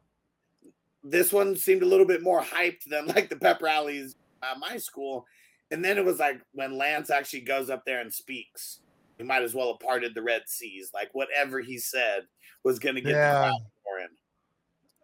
this 1.03 1.33
one 1.33 1.55
seemed 1.57 1.83
a 1.83 1.87
little 1.87 2.07
bit 2.07 2.23
more 2.23 2.41
hyped 2.43 2.85
than 2.89 3.07
like 3.09 3.29
the 3.29 3.37
pep 3.37 3.61
rallies 3.63 4.17
at 4.43 4.59
my 4.59 4.77
school. 4.77 5.27
And 5.71 5.85
then 5.85 5.99
it 5.99 6.05
was 6.05 6.19
like 6.19 6.41
when 6.53 6.77
Lance 6.79 7.11
actually 7.11 7.41
goes 7.41 7.69
up 7.71 7.85
there 7.85 8.01
and 8.01 8.13
speaks. 8.13 8.81
he 9.19 9.25
might 9.25 9.43
as 9.43 9.55
well 9.55 9.73
have 9.73 9.81
parted 9.81 10.15
the 10.15 10.23
Red 10.23 10.43
Seas. 10.47 10.91
Like 10.95 11.11
whatever 11.15 11.61
he 11.61 11.79
said 11.79 12.23
was 12.63 12.79
going 12.79 12.95
to 12.95 13.01
get 13.01 13.13
Yeah. 13.13 13.51
for 13.83 13.99
him. 14.01 14.11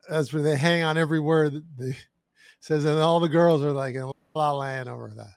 That's 0.09 0.33
where 0.33 0.43
they 0.43 0.57
hang 0.57 0.83
on 0.83 0.97
every 0.97 1.21
word 1.21 1.55
that 1.55 1.65
they 1.79 1.97
says, 2.61 2.85
and 2.85 2.99
all 2.99 3.21
the 3.21 3.29
girls 3.29 3.63
are 3.63 3.73
like 3.73 3.95
in 3.95 4.11
la 4.35 4.53
land 4.53 4.89
over 4.89 5.13
that. 5.17 5.35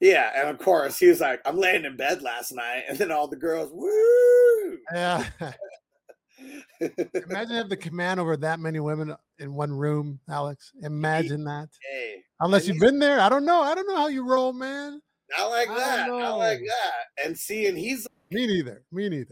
Yeah, 0.00 0.30
and 0.36 0.48
of 0.50 0.58
course 0.58 0.98
he 0.98 1.06
was 1.06 1.20
like, 1.20 1.40
"I'm 1.46 1.56
laying 1.56 1.84
in 1.86 1.96
bed 1.96 2.20
last 2.22 2.52
night," 2.52 2.84
and 2.88 2.98
then 2.98 3.10
all 3.10 3.26
the 3.28 3.36
girls, 3.36 3.70
"Woo!" 3.72 4.78
Yeah. 4.92 5.24
Imagine 6.80 7.56
have 7.56 7.68
the 7.68 7.76
command 7.76 8.20
over 8.20 8.36
that 8.36 8.60
many 8.60 8.80
women 8.80 9.14
in 9.38 9.54
one 9.54 9.72
room, 9.72 10.20
Alex. 10.28 10.72
Imagine 10.82 11.44
that. 11.44 11.68
hey, 11.90 12.22
Unless 12.40 12.68
you've 12.68 12.80
been 12.80 12.98
there, 12.98 13.20
I 13.20 13.28
don't 13.28 13.44
know. 13.44 13.62
I 13.62 13.74
don't 13.74 13.88
know 13.88 13.96
how 13.96 14.08
you 14.08 14.28
roll, 14.28 14.52
man. 14.52 15.00
not 15.36 15.46
like 15.48 15.68
I 15.70 15.74
that, 15.74 16.08
not 16.08 16.36
like 16.36 16.60
that. 16.60 17.24
And 17.24 17.36
see, 17.36 17.66
and 17.66 17.78
he's 17.78 18.06
Me 18.30 18.46
neither. 18.46 18.82
Me 18.92 19.08
neither. 19.08 19.30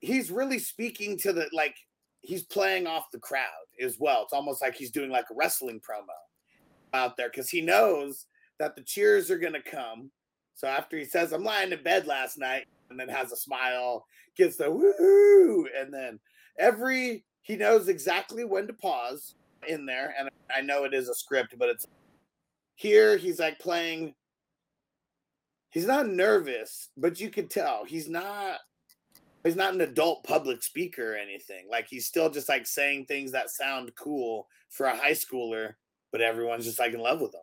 he's 0.00 0.30
really 0.30 0.58
speaking 0.58 1.18
to 1.18 1.32
the 1.32 1.48
like 1.52 1.76
he's 2.20 2.42
playing 2.44 2.86
off 2.86 3.10
the 3.12 3.18
crowd 3.18 3.44
as 3.80 3.96
well. 3.98 4.22
It's 4.22 4.32
almost 4.32 4.62
like 4.62 4.74
he's 4.74 4.90
doing 4.90 5.10
like 5.10 5.26
a 5.30 5.34
wrestling 5.34 5.80
promo 5.80 6.06
out 6.94 7.16
there 7.16 7.28
because 7.28 7.50
he 7.50 7.60
knows 7.60 8.26
that 8.58 8.74
the 8.74 8.82
cheers 8.82 9.30
are 9.30 9.38
gonna 9.38 9.62
come. 9.62 10.10
So 10.54 10.66
after 10.66 10.96
he 10.96 11.04
says, 11.04 11.32
I'm 11.32 11.44
lying 11.44 11.72
in 11.72 11.82
bed 11.82 12.06
last 12.06 12.38
night, 12.38 12.64
and 12.88 12.98
then 12.98 13.08
has 13.08 13.30
a 13.30 13.36
smile, 13.36 14.06
gets 14.36 14.56
the 14.56 14.70
woo, 14.70 15.68
and 15.78 15.92
then 15.92 16.18
every 16.58 17.24
he 17.42 17.56
knows 17.56 17.88
exactly 17.88 18.44
when 18.44 18.66
to 18.66 18.72
pause 18.72 19.34
in 19.68 19.86
there. 19.86 20.14
And 20.18 20.28
I 20.54 20.60
know 20.60 20.84
it 20.84 20.94
is 20.94 21.08
a 21.08 21.14
script, 21.14 21.54
but 21.58 21.68
it's 21.68 21.86
here 22.74 23.16
he's 23.16 23.38
like 23.38 23.58
playing. 23.58 24.14
He's 25.70 25.86
not 25.86 26.08
nervous, 26.08 26.88
but 26.96 27.20
you 27.20 27.30
could 27.30 27.50
tell 27.50 27.84
he's 27.84 28.08
not 28.08 28.58
he's 29.44 29.56
not 29.56 29.74
an 29.74 29.80
adult 29.80 30.24
public 30.24 30.62
speaker 30.62 31.14
or 31.14 31.16
anything. 31.16 31.66
Like 31.70 31.86
he's 31.88 32.06
still 32.06 32.30
just 32.30 32.48
like 32.48 32.66
saying 32.66 33.06
things 33.06 33.32
that 33.32 33.50
sound 33.50 33.92
cool 33.94 34.48
for 34.70 34.86
a 34.86 34.96
high 34.96 35.12
schooler, 35.12 35.74
but 36.12 36.20
everyone's 36.20 36.64
just 36.64 36.78
like 36.78 36.94
in 36.94 37.00
love 37.00 37.20
with 37.20 37.34
him. 37.34 37.40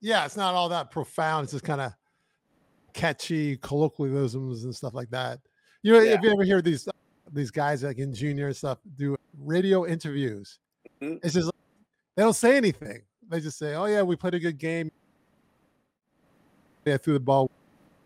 Yeah, 0.00 0.24
it's 0.24 0.36
not 0.36 0.54
all 0.54 0.68
that 0.68 0.90
profound. 0.90 1.44
It's 1.44 1.52
just 1.52 1.64
kind 1.64 1.80
of 1.80 1.92
catchy 2.92 3.56
colloquialisms 3.56 4.64
and 4.64 4.74
stuff 4.74 4.94
like 4.94 5.10
that. 5.10 5.40
You 5.82 5.92
know, 5.92 6.00
Yeah. 6.00 6.14
if 6.14 6.22
you 6.22 6.30
ever 6.30 6.44
hear 6.44 6.62
these 6.62 6.88
these 7.32 7.50
guys 7.50 7.82
like 7.82 7.98
in 7.98 8.14
junior 8.14 8.46
and 8.48 8.56
stuff 8.56 8.78
do 8.96 9.16
radio 9.38 9.86
interviews, 9.86 10.58
Mhm. 11.02 11.20
it's 11.22 11.34
just 11.34 11.50
they 12.14 12.22
don't 12.22 12.34
say 12.34 12.56
anything. 12.56 13.02
They 13.28 13.40
just 13.40 13.58
say, 13.58 13.74
"Oh 13.74 13.86
yeah, 13.86 14.02
we 14.02 14.16
played 14.16 14.34
a 14.34 14.38
good 14.38 14.58
game. 14.58 14.90
Yeah, 16.84 16.96
threw 16.96 17.14
the 17.14 17.20
ball. 17.20 17.50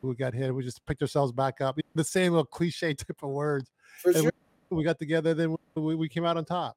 We 0.03 0.15
got 0.15 0.33
hit. 0.33 0.55
We 0.55 0.63
just 0.65 0.85
picked 0.87 1.03
ourselves 1.03 1.33
back 1.33 1.61
up. 1.61 1.79
The 1.95 2.05
same 2.05 2.33
little 2.33 2.47
cliche 2.47 2.95
type 2.95 3.23
of 3.23 3.29
words. 3.31 3.71
For 4.03 4.11
And 4.13 4.23
sure. 4.23 4.33
We 4.71 4.85
got 4.85 4.99
together. 4.99 5.35
Then 5.35 5.57
we, 5.75 5.95
we 5.95 6.09
came 6.09 6.25
out 6.25 6.37
on 6.37 6.45
top. 6.45 6.77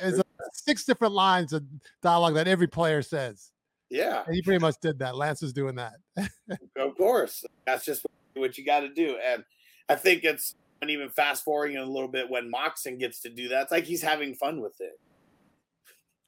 It's 0.00 0.18
uh, 0.18 0.22
six 0.52 0.84
different 0.84 1.14
lines 1.14 1.52
of 1.52 1.64
dialogue 2.02 2.34
that 2.34 2.46
every 2.46 2.66
player 2.66 3.00
says. 3.00 3.52
Yeah, 3.90 4.22
And 4.26 4.34
he 4.34 4.42
pretty 4.42 4.58
much 4.60 4.74
did 4.82 4.98
that. 4.98 5.16
Lance 5.16 5.42
is 5.42 5.54
doing 5.54 5.76
that. 5.76 5.94
of 6.76 6.94
course. 6.98 7.42
That's 7.64 7.86
just 7.86 8.04
what 8.34 8.58
you 8.58 8.64
got 8.66 8.80
to 8.80 8.90
do. 8.90 9.16
And 9.24 9.44
I 9.88 9.94
think 9.94 10.24
it's 10.24 10.54
and 10.80 10.90
even 10.90 11.08
fast 11.10 11.44
forwarding 11.44 11.76
a 11.76 11.84
little 11.84 12.08
bit 12.08 12.30
when 12.30 12.50
Moxon 12.50 12.98
gets 12.98 13.20
to 13.20 13.28
do 13.28 13.48
that. 13.48 13.62
It's 13.62 13.72
like 13.72 13.84
he's 13.84 14.02
having 14.02 14.34
fun 14.34 14.60
with 14.60 14.80
it. 14.80 14.98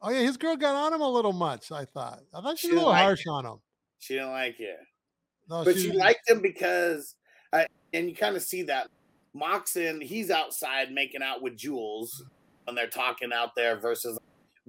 Oh 0.02 0.11
yeah, 0.11 0.21
his 0.21 0.37
girl 0.37 0.57
got 0.57 0.75
on 0.75 0.92
him 0.92 1.02
a 1.02 1.09
little 1.09 1.33
much. 1.33 1.71
I 1.71 1.85
thought. 1.85 2.21
I 2.35 2.40
thought 2.40 2.59
she 2.59 2.69
She 2.69 2.73
was 2.73 2.83
a 2.83 2.87
little 2.87 2.92
like 2.92 3.02
harsh 3.02 3.26
on 3.26 3.47
him. 3.47 3.61
She 3.99 4.14
didn't 4.14 4.30
like 4.30 4.59
it. 4.59 4.78
No, 5.49 5.64
but 5.64 5.76
she 5.76 5.92
liked 5.92 6.28
him 6.28 6.40
because 6.40 7.16
I 7.52 7.66
and 7.92 8.09
you 8.09 8.14
kind 8.14 8.37
of 8.37 8.42
see 8.42 8.62
that 8.62 8.88
Moxon, 9.35 10.00
he's 10.00 10.30
outside 10.30 10.92
making 10.92 11.23
out 11.23 11.42
with 11.42 11.57
Jules 11.57 12.25
when 12.64 12.75
they're 12.75 12.87
talking 12.87 13.33
out 13.33 13.54
there 13.57 13.78
versus 13.78 14.19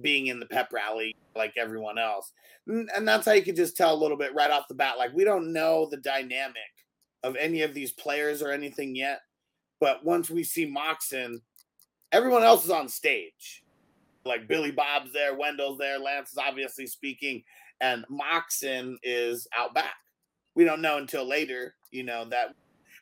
being 0.00 0.26
in 0.26 0.40
the 0.40 0.46
pep 0.46 0.72
rally 0.72 1.14
like 1.34 1.54
everyone 1.56 1.98
else. 1.98 2.32
And 2.66 3.06
that's 3.06 3.26
how 3.26 3.32
you 3.32 3.42
could 3.42 3.56
just 3.56 3.76
tell 3.76 3.94
a 3.94 3.98
little 3.98 4.16
bit 4.16 4.34
right 4.34 4.50
off 4.50 4.68
the 4.68 4.74
bat. 4.74 4.98
Like 4.98 5.12
we 5.14 5.24
don't 5.24 5.52
know 5.52 5.88
the 5.90 5.96
dynamic 5.98 6.56
of 7.22 7.36
any 7.36 7.62
of 7.62 7.74
these 7.74 7.92
players 7.92 8.42
or 8.42 8.50
anything 8.50 8.94
yet. 8.94 9.20
But 9.82 10.04
once 10.04 10.30
we 10.30 10.44
see 10.44 10.64
Moxon, 10.64 11.42
everyone 12.12 12.44
else 12.44 12.64
is 12.64 12.70
on 12.70 12.88
stage. 12.88 13.64
Like 14.24 14.46
Billy 14.46 14.70
Bob's 14.70 15.12
there, 15.12 15.34
Wendell's 15.34 15.78
there, 15.78 15.98
Lance 15.98 16.30
is 16.30 16.38
obviously 16.38 16.86
speaking, 16.86 17.42
and 17.80 18.04
Moxon 18.08 18.96
is 19.02 19.48
out 19.56 19.74
back 19.74 19.94
we 20.54 20.64
don't 20.64 20.82
know 20.82 20.98
until 20.98 21.24
later, 21.26 21.74
you 21.90 22.02
know, 22.02 22.24
that 22.26 22.54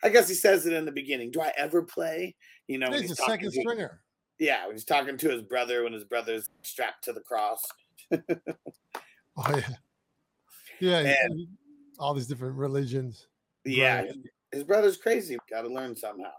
I 0.03 0.09
guess 0.09 0.27
he 0.29 0.35
says 0.35 0.65
it 0.67 0.73
in 0.73 0.85
the 0.85 0.93
beginning. 0.93 1.31
Do 1.31 1.41
I 1.41 1.53
ever 1.57 1.83
play? 1.83 2.35
You 2.69 2.79
know, 2.79 2.89
when 2.91 3.03
he's 3.03 3.11
a 3.11 3.17
second 3.17 3.53
to- 3.53 3.61
stringer. 3.61 4.01
yeah, 4.39 4.71
he's 4.73 4.85
talking 4.85 5.19
to 5.19 5.29
his 5.29 5.43
brother 5.43 5.83
when 5.85 5.93
his 5.93 6.05
brother's 6.05 6.49
strapped 6.63 7.05
to 7.05 7.13
the 7.13 7.21
cross. 7.21 7.63
Oh 9.37 9.57
yeah, 10.81 11.01
yeah. 11.03 11.15
And- 11.25 11.47
all 11.99 12.15
these 12.15 12.27
different 12.27 12.57
religions. 12.57 13.29
Yeah, 13.65 13.97
Right. 13.99 14.07
his, 14.07 14.17
his 14.53 14.65
brother's 14.65 14.97
crazy. 14.97 15.37
Got 15.51 15.63
to 15.63 15.69
learn 15.69 15.95
somehow. 15.95 16.33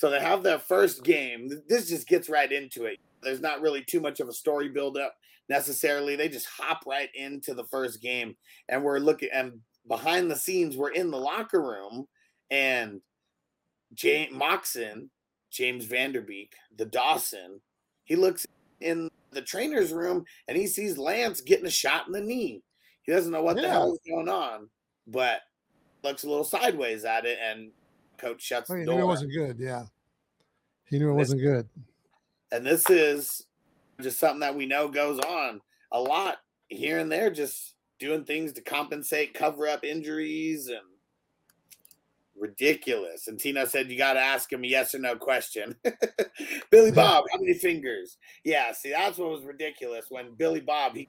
So 0.00 0.08
they 0.08 0.18
have 0.18 0.42
their 0.42 0.58
first 0.58 1.04
game. 1.04 1.50
This 1.68 1.90
just 1.90 2.08
gets 2.08 2.30
right 2.30 2.50
into 2.50 2.86
it. 2.86 2.98
There's 3.22 3.42
not 3.42 3.60
really 3.60 3.84
too 3.84 4.00
much 4.00 4.18
of 4.20 4.30
a 4.30 4.32
story 4.32 4.70
build 4.70 4.96
up 4.96 5.14
necessarily. 5.50 6.16
They 6.16 6.30
just 6.30 6.46
hop 6.46 6.84
right 6.86 7.10
into 7.14 7.52
the 7.52 7.66
first 7.66 8.00
game, 8.00 8.34
and 8.70 8.82
we're 8.82 8.98
looking. 8.98 9.28
And 9.30 9.60
behind 9.86 10.30
the 10.30 10.36
scenes, 10.36 10.74
we're 10.74 10.92
in 10.92 11.10
the 11.10 11.18
locker 11.18 11.60
room, 11.60 12.06
and 12.50 13.02
James 13.92 14.32
Moxon, 14.32 15.10
James 15.50 15.84
Van 15.84 16.12
Der 16.12 16.22
Beek, 16.22 16.54
the 16.78 16.86
Dawson, 16.86 17.60
he 18.04 18.16
looks 18.16 18.46
in 18.80 19.10
the 19.32 19.42
trainer's 19.42 19.92
room 19.92 20.24
and 20.48 20.56
he 20.56 20.66
sees 20.66 20.96
Lance 20.96 21.42
getting 21.42 21.66
a 21.66 21.70
shot 21.70 22.06
in 22.06 22.14
the 22.14 22.22
knee. 22.22 22.62
He 23.02 23.12
doesn't 23.12 23.32
know 23.32 23.42
what 23.42 23.56
the 23.56 23.68
hell 23.68 23.92
is 23.92 24.00
going 24.08 24.30
on, 24.30 24.70
but 25.06 25.42
looks 26.02 26.24
a 26.24 26.28
little 26.30 26.42
sideways 26.42 27.04
at 27.04 27.26
it, 27.26 27.38
and 27.38 27.70
coach 28.20 28.42
shuts 28.42 28.70
Oh, 28.70 28.74
the 28.74 28.80
he 28.80 28.86
knew 28.86 28.98
it 29.02 29.06
wasn't 29.06 29.32
good. 29.32 29.58
Yeah, 29.58 29.84
he 30.88 30.98
knew 30.98 31.08
it 31.10 31.14
This- 31.14 31.18
wasn't 31.18 31.42
good. 31.42 31.68
And 32.52 32.66
this 32.66 32.88
is 32.90 33.46
just 34.00 34.18
something 34.18 34.40
that 34.40 34.56
we 34.56 34.66
know 34.66 34.88
goes 34.88 35.18
on 35.20 35.60
a 35.92 36.00
lot 36.00 36.38
here 36.68 36.98
and 36.98 37.10
there, 37.10 37.30
just 37.30 37.74
doing 37.98 38.24
things 38.24 38.52
to 38.54 38.60
compensate, 38.60 39.34
cover 39.34 39.68
up 39.68 39.84
injuries, 39.84 40.68
and 40.68 40.80
ridiculous. 42.36 43.28
And 43.28 43.38
Tina 43.38 43.66
said, 43.66 43.90
You 43.90 43.98
got 43.98 44.14
to 44.14 44.20
ask 44.20 44.52
him 44.52 44.64
a 44.64 44.66
yes 44.66 44.94
or 44.94 44.98
no 44.98 45.16
question. 45.16 45.76
Billy 46.70 46.90
Bob, 46.90 47.24
how 47.32 47.38
many 47.38 47.54
fingers? 47.54 48.16
Yeah, 48.44 48.72
see, 48.72 48.90
that's 48.90 49.18
what 49.18 49.30
was 49.30 49.44
ridiculous 49.44 50.06
when 50.08 50.34
Billy 50.34 50.60
Bob, 50.60 50.96
he 50.96 51.08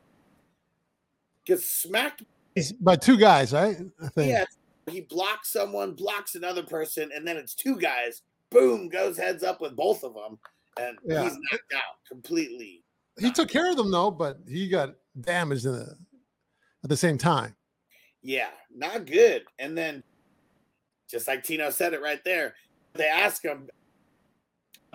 gets 1.45 1.65
smacked. 1.65 2.23
He's 2.55 2.71
by 2.73 2.97
two 2.97 3.17
guys, 3.17 3.53
right? 3.53 3.77
I 4.03 4.07
think. 4.09 4.29
Yeah, 4.31 4.45
he 4.91 5.01
blocks 5.01 5.51
someone, 5.51 5.93
blocks 5.93 6.35
another 6.35 6.63
person, 6.63 7.09
and 7.15 7.27
then 7.27 7.37
it's 7.37 7.55
two 7.55 7.77
guys. 7.77 8.21
Boom, 8.49 8.89
goes 8.89 9.17
heads 9.17 9.43
up 9.43 9.61
with 9.61 9.75
both 9.75 10.03
of 10.03 10.13
them. 10.13 10.37
And 10.79 10.97
Yeah. 11.05 11.23
he's 11.23 11.37
knocked 11.51 11.73
out 11.73 11.97
completely. 12.07 12.83
He 13.19 13.31
took 13.31 13.49
care 13.49 13.69
of 13.69 13.77
them 13.77 13.91
though, 13.91 14.11
but 14.11 14.37
he 14.47 14.67
got 14.67 14.95
damaged 15.19 15.65
in 15.65 15.73
the, 15.73 15.97
at 16.83 16.89
the 16.89 16.97
same 16.97 17.17
time. 17.17 17.55
Yeah, 18.23 18.51
not 18.73 19.05
good. 19.05 19.45
And 19.59 19.77
then, 19.77 20.03
just 21.09 21.27
like 21.27 21.43
Tino 21.43 21.69
said 21.69 21.93
it 21.93 22.01
right 22.01 22.23
there, 22.23 22.55
they 22.93 23.07
ask 23.07 23.43
him, 23.43 23.69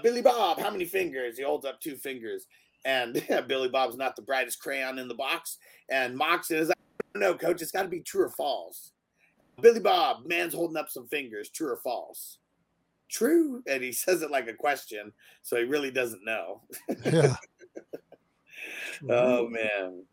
Billy 0.02 0.22
Bob, 0.22 0.60
how 0.60 0.70
many 0.70 0.84
fingers? 0.84 1.36
He 1.36 1.42
holds 1.44 1.64
up 1.66 1.80
two 1.80 1.96
fingers. 1.96 2.46
And 2.84 3.14
Billy 3.48 3.68
Bob's 3.68 3.96
not 3.96 4.16
the 4.16 4.22
brightest 4.22 4.60
crayon 4.60 4.98
in 4.98 5.08
the 5.08 5.14
box. 5.14 5.58
And 5.90 6.16
Moxon 6.16 6.58
is 6.58 6.68
like, 6.68 6.76
no, 7.14 7.34
coach, 7.34 7.62
it's 7.62 7.70
got 7.70 7.82
to 7.82 7.88
be 7.88 8.00
true 8.00 8.24
or 8.24 8.30
false. 8.30 8.92
Billy 9.60 9.80
Bob, 9.80 10.26
man's 10.26 10.54
holding 10.54 10.76
up 10.76 10.90
some 10.90 11.06
fingers, 11.08 11.48
true 11.48 11.72
or 11.72 11.78
false? 11.78 12.38
True. 13.08 13.62
And 13.66 13.82
he 13.82 13.92
says 13.92 14.22
it 14.22 14.30
like 14.30 14.48
a 14.48 14.54
question. 14.54 15.12
So 15.42 15.56
he 15.56 15.64
really 15.64 15.90
doesn't 15.90 16.24
know. 16.24 16.62
Yeah. 17.04 17.34
Oh, 19.10 19.46
man. 19.48 20.04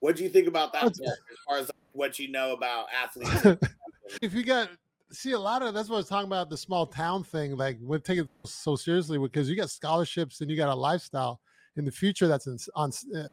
What 0.00 0.14
do 0.14 0.22
you 0.22 0.28
think 0.28 0.46
about 0.46 0.74
that 0.74 0.84
as 0.84 1.00
far 1.48 1.58
as 1.58 1.70
what 1.92 2.18
you 2.18 2.30
know 2.30 2.52
about 2.52 2.86
athletes? 2.92 3.58
if 4.22 4.34
you 4.34 4.44
got 4.44 4.68
see 5.12 5.32
a 5.32 5.38
lot 5.38 5.62
of 5.62 5.74
that's 5.74 5.88
what 5.88 5.96
I 5.96 5.98
was 5.98 6.08
talking 6.08 6.26
about 6.26 6.50
the 6.50 6.56
small 6.56 6.86
town 6.86 7.22
thing. 7.22 7.56
Like 7.56 7.78
we 7.80 7.98
take 7.98 8.18
it 8.18 8.28
so 8.44 8.76
seriously 8.76 9.18
because 9.18 9.48
you 9.48 9.56
got 9.56 9.70
scholarships 9.70 10.40
and 10.40 10.50
you 10.50 10.56
got 10.56 10.68
a 10.68 10.74
lifestyle 10.74 11.40
in 11.76 11.84
the 11.84 11.90
future 11.90 12.28
that's 12.28 12.46
in, 12.46 12.58
on 12.74 12.92
uh, 13.14 13.28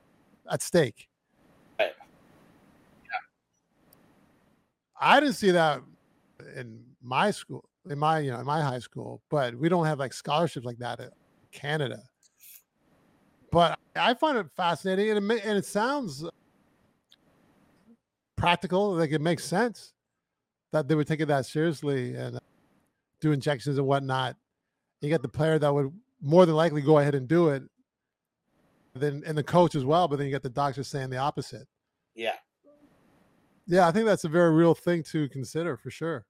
at 0.52 0.62
stake. 0.62 1.10
Right. 1.80 1.94
I 5.00 5.20
didn't 5.20 5.36
see 5.36 5.52
that 5.52 5.82
in 6.56 6.84
my 7.02 7.32
school, 7.32 7.70
in 7.90 7.98
my 7.98 8.20
you 8.20 8.32
know 8.32 8.40
in 8.40 8.46
my 8.46 8.62
high 8.62 8.80
school, 8.80 9.22
but 9.30 9.56
we 9.56 9.70
don't 9.70 9.86
have 9.86 10.00
like 10.00 10.14
scholarships 10.14 10.66
like 10.66 10.78
that 10.80 11.00
in 11.00 11.10
Canada. 11.52 12.02
But 13.52 13.80
I 13.96 14.14
find 14.14 14.38
it 14.38 14.48
fascinating, 14.56 15.10
and 15.12 15.32
it, 15.32 15.46
and 15.46 15.58
it 15.58 15.66
sounds 15.66 16.24
practical, 18.36 18.96
like 18.96 19.12
it 19.12 19.22
makes 19.22 19.44
sense 19.44 19.94
that 20.72 20.88
they 20.88 20.96
were 20.96 21.04
taking 21.04 21.28
that 21.28 21.46
seriously 21.46 22.16
and 22.16 22.40
do 23.22 23.32
injections 23.32 23.78
and 23.78 23.88
whatnot. 23.88 24.36
You 25.02 25.10
got 25.10 25.22
the 25.22 25.30
player 25.30 25.58
that 25.60 25.74
would 25.74 25.92
more 26.22 26.46
than 26.46 26.56
likely 26.56 26.82
go 26.82 27.00
ahead 27.00 27.16
and 27.16 27.28
do 27.28 27.50
it. 27.50 27.64
Then 28.94 29.24
and 29.26 29.38
the 29.38 29.44
coach 29.44 29.76
as 29.76 29.86
well, 29.86 30.08
but 30.08 30.18
then 30.18 30.26
you 30.26 30.32
get 30.32 30.44
the 30.44 30.50
doctor 30.50 30.84
saying 30.84 31.10
the 31.10 31.18
opposite. 31.18 31.68
Yeah. 32.16 32.36
Yeah, 33.70 33.88
I 33.88 33.92
think 33.92 34.08
that's 34.08 34.24
a 34.24 34.30
very 34.30 34.52
real 34.52 34.74
thing 34.74 35.04
to 35.12 35.30
consider 35.30 35.78
for 35.78 35.92
sure. 35.92 36.26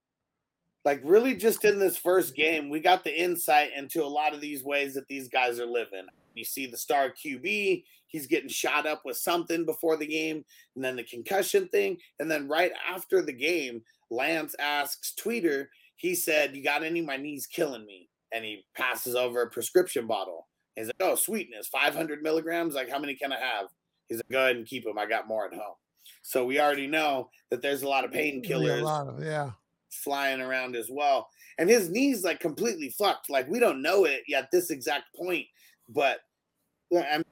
Like 0.84 1.00
really 1.02 1.34
just 1.34 1.64
in 1.64 1.78
this 1.78 1.96
first 1.96 2.36
game, 2.36 2.68
we 2.68 2.80
got 2.80 3.02
the 3.02 3.18
insight 3.18 3.70
into 3.74 4.04
a 4.04 4.06
lot 4.06 4.34
of 4.34 4.42
these 4.42 4.62
ways 4.62 4.92
that 4.92 5.08
these 5.08 5.28
guys 5.28 5.58
are 5.58 5.66
living. 5.66 6.04
You 6.34 6.44
see 6.44 6.66
the 6.66 6.76
star 6.76 7.10
QB, 7.10 7.82
he's 8.08 8.26
getting 8.26 8.50
shot 8.50 8.86
up 8.86 9.02
with 9.06 9.16
something 9.16 9.64
before 9.64 9.96
the 9.96 10.06
game, 10.06 10.44
and 10.76 10.84
then 10.84 10.96
the 10.96 11.02
concussion 11.02 11.66
thing. 11.68 11.96
And 12.18 12.30
then 12.30 12.46
right 12.46 12.72
after 12.86 13.22
the 13.22 13.32
game, 13.32 13.82
Lance 14.10 14.54
asks 14.58 15.14
Tweeter, 15.18 15.68
he 15.96 16.14
said, 16.14 16.54
You 16.54 16.62
got 16.62 16.82
any? 16.82 17.00
My 17.00 17.16
knee's 17.16 17.46
killing 17.46 17.86
me. 17.86 18.10
And 18.32 18.44
he 18.44 18.64
passes 18.76 19.14
over 19.14 19.42
a 19.42 19.50
prescription 19.50 20.06
bottle. 20.06 20.46
He's 20.76 20.86
like, 20.86 20.96
Oh, 21.00 21.14
sweetness, 21.14 21.68
500 21.68 22.22
milligrams. 22.22 22.74
Like, 22.74 22.90
how 22.90 22.98
many 22.98 23.14
can 23.14 23.32
I 23.32 23.38
have? 23.38 23.66
He's 24.08 24.18
like, 24.18 24.28
Go 24.30 24.44
ahead 24.44 24.56
and 24.56 24.66
keep 24.66 24.84
them. 24.84 24.98
I 24.98 25.06
got 25.06 25.26
more 25.26 25.46
at 25.46 25.54
home. 25.54 25.76
So 26.22 26.44
we 26.44 26.60
already 26.60 26.86
know 26.86 27.30
that 27.50 27.62
there's 27.62 27.82
a 27.82 27.88
lot 27.88 28.04
of 28.04 28.10
painkillers 28.10 29.22
yeah. 29.24 29.50
flying 29.90 30.40
around 30.40 30.76
as 30.76 30.88
well. 30.90 31.28
And 31.58 31.68
his 31.68 31.88
knees 31.88 32.24
like 32.24 32.40
completely 32.40 32.90
fucked. 32.90 33.30
Like 33.30 33.48
we 33.48 33.58
don't 33.58 33.82
know 33.82 34.04
it 34.04 34.22
at 34.34 34.50
this 34.50 34.70
exact 34.70 35.04
point, 35.16 35.46
but 35.88 36.20
I'm, 36.94 37.24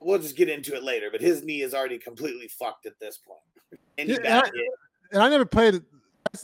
we'll 0.00 0.18
just 0.18 0.36
get 0.36 0.48
into 0.48 0.74
it 0.74 0.82
later. 0.82 1.08
But 1.10 1.20
his 1.20 1.42
knee 1.42 1.62
is 1.62 1.74
already 1.74 1.98
completely 1.98 2.48
fucked 2.48 2.86
at 2.86 2.98
this 3.00 3.18
point. 3.18 3.80
And 3.98 4.08
Yeah, 4.08 4.18
got 4.18 4.46
I- 4.46 4.50
and 5.12 5.22
I 5.22 5.28
never 5.28 5.44
played. 5.44 5.82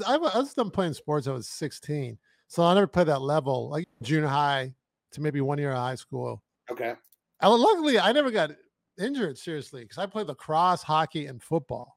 I 0.07 0.19
was, 0.19 0.35
I 0.35 0.39
was 0.39 0.55
done 0.55 0.71
playing 0.71 0.93
sports. 0.93 1.27
I 1.27 1.33
was 1.33 1.49
16, 1.49 2.19
so 2.47 2.63
I 2.63 2.75
never 2.75 2.87
played 2.87 3.07
that 3.07 3.23
level, 3.23 3.71
like 3.71 3.89
junior 4.03 4.29
high 4.29 4.75
to 5.13 5.21
maybe 5.23 5.41
one 5.41 5.59
year 5.59 5.73
of 5.73 5.79
high 5.79 5.95
school. 5.95 6.43
Okay. 6.71 6.95
I, 7.41 7.49
luckily, 7.49 7.99
I 7.99 8.13
never 8.13 8.31
got 8.31 8.51
injured 8.99 9.39
seriously 9.39 9.83
because 9.83 9.99
I 9.99 10.07
played 10.07 10.27
lacrosse, 10.27 10.83
hockey, 10.83 11.27
and 11.27 11.43
football, 11.43 11.97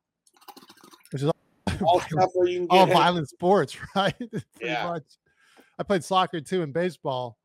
which 1.12 1.22
is 1.22 1.28
all, 1.30 1.36
All 1.84 2.00
stuff 2.10 2.32
you 2.36 2.60
can 2.60 2.68
all 2.70 2.86
violent 2.86 3.30
sports, 3.30 3.78
right? 3.96 4.18
Pretty 4.18 4.46
Yeah. 4.62 4.88
much. 4.88 5.04
I 5.80 5.84
played 5.84 6.04
soccer 6.04 6.42
too 6.42 6.62
and 6.62 6.74
baseball. 6.74 7.38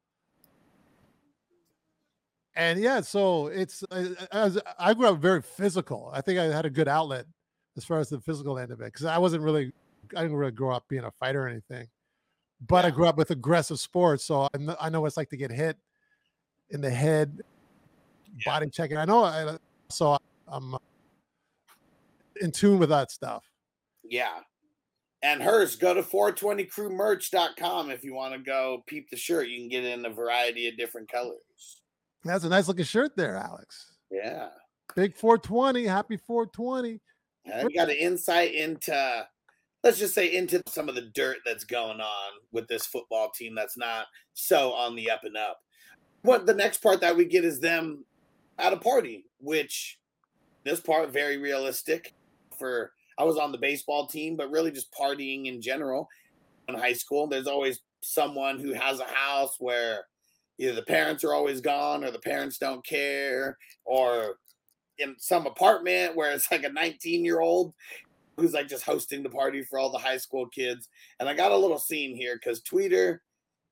And 2.55 2.81
yeah, 2.81 3.03
so 3.03 3.49
it's 3.49 3.85
uh, 3.91 4.15
as 4.33 4.59
I 4.79 4.95
grew 4.95 5.09
up 5.09 5.19
very 5.19 5.43
physical. 5.43 6.11
I 6.13 6.23
think 6.23 6.39
I 6.39 6.45
had 6.45 6.65
a 6.65 6.71
good 6.71 6.89
outlet 6.89 7.27
as 7.77 7.85
far 7.85 7.99
as 7.99 8.09
the 8.09 8.21
physical 8.21 8.59
end 8.59 8.71
of 8.73 8.81
it 8.81 8.87
because 8.87 9.05
I 9.05 9.19
wasn't 9.19 9.43
really, 9.43 9.73
I 10.17 10.23
didn't 10.23 10.37
really 10.37 10.53
grow 10.53 10.75
up 10.75 10.85
being 10.89 11.05
a 11.05 11.11
fighter 11.11 11.45
or 11.45 11.49
anything. 11.49 11.89
But 12.67 12.87
I 12.87 12.91
grew 12.91 13.07
up 13.07 13.19
with 13.19 13.31
aggressive 13.31 13.79
sports, 13.79 14.25
so 14.25 14.49
I 14.55 14.59
know, 14.59 14.77
I 14.81 14.89
know 14.89 15.03
what 15.03 15.09
it's 15.09 15.19
like 15.19 15.29
to 15.31 15.37
get 15.37 15.51
hit 15.51 15.77
in 16.71 16.81
the 16.81 16.91
head, 16.91 17.43
body 18.45 18.69
checking. 18.71 18.97
I 18.97 19.05
know, 19.05 19.25
I, 19.25 19.57
so 19.89 20.19
I'm 20.49 20.75
uh, 20.75 20.79
in 22.41 22.53
tune 22.53 22.79
with 22.79 22.91
that 22.91 23.11
stuff. 23.11 23.45
Yeah. 24.05 24.41
And 25.23 25.43
hers, 25.43 25.77
go 25.77 25.95
to 25.95 26.03
420crewmerch.com 26.03 27.91
if 27.91 28.05
you 28.05 28.15
want 28.15 28.35
to 28.35 28.39
go 28.39 28.83
peep 28.87 29.11
the 29.11 29.17
shirt. 29.17 29.49
You 29.49 29.59
can 29.59 29.69
get 29.69 29.85
it 29.85 29.99
in 29.99 30.05
a 30.05 30.11
variety 30.11 30.69
of 30.69 30.77
different 30.77 31.11
colors. 31.11 31.83
That's 32.25 32.45
a 32.45 32.49
nice 32.49 32.69
looking 32.69 32.85
shirt 32.85 33.17
there, 33.17 33.37
Alex. 33.37 33.93
Yeah. 34.11 34.49
Big 34.95 35.17
420. 35.17 35.85
Happy 35.85 36.17
420. 36.17 37.01
I 37.53 37.69
got 37.75 37.91
an 37.91 37.97
insight 37.97 38.55
into, 38.55 39.27
let's 39.85 39.99
just 39.99 40.15
say, 40.15 40.35
into 40.35 40.63
some 40.67 40.89
of 40.89 40.95
the 40.95 41.11
dirt 41.15 41.39
that's 41.45 41.65
going 41.65 42.01
on 42.01 42.33
with 42.53 42.67
this 42.69 42.87
football 42.87 43.31
team 43.31 43.55
that's 43.55 43.77
not 43.77 44.07
so 44.35 44.73
on 44.73 44.97
the 44.97 45.11
up 45.11 45.25
and 45.25 45.37
up. 45.37 45.61
What 46.23 46.47
the 46.47 46.55
next 46.55 46.83
part 46.83 47.01
that 47.01 47.17
we 47.17 47.25
get 47.25 47.45
is 47.45 47.61
them 47.61 48.05
at 48.59 48.73
a 48.73 48.77
party, 48.77 49.25
which 49.39 49.99
this 50.65 50.81
part 50.81 51.13
very 51.13 51.37
realistic 51.39 52.15
for. 52.59 52.93
I 53.19 53.25
was 53.25 53.39
on 53.39 53.51
the 53.51 53.57
baseball 53.57 54.07
team, 54.07 54.37
but 54.37 54.51
really 54.51 54.71
just 54.71 54.93
partying 54.93 55.47
in 55.47 55.63
general 55.63 56.07
in 56.69 56.75
high 56.75 56.93
school. 56.93 57.27
There's 57.27 57.47
always 57.47 57.81
someone 58.03 58.59
who 58.59 58.75
has 58.75 59.01
a 59.01 59.07
house 59.07 59.57
where 59.59 60.05
either 60.59 60.75
the 60.75 60.83
parents 60.83 61.25
are 61.25 61.35
always 61.35 61.61
gone 61.61 62.05
or 62.05 62.11
the 62.11 62.19
parents 62.19 62.59
don't 62.59 62.85
care 62.85 63.57
or 63.85 64.37
in 64.99 65.15
some 65.19 65.47
apartment 65.47 66.17
where 66.17 66.33
it's 66.33 66.51
like 66.51 66.65
a 66.65 66.69
19 66.69 67.25
year 67.25 67.41
old 67.41 67.75
who's 68.37 68.53
like 68.53 68.69
just 68.69 68.85
hosting 68.85 69.23
the 69.23 69.31
party 69.31 69.63
for 69.63 69.79
all 69.79 69.91
the 69.91 69.99
high 69.99 70.17
school 70.17 70.47
kids. 70.49 70.89
And 71.21 71.29
I 71.29 71.35
got 71.35 71.53
a 71.53 71.57
little 71.57 71.79
scene 71.79 72.15
here 72.15 72.37
because 72.37 72.63
Tweeter, 72.63 73.19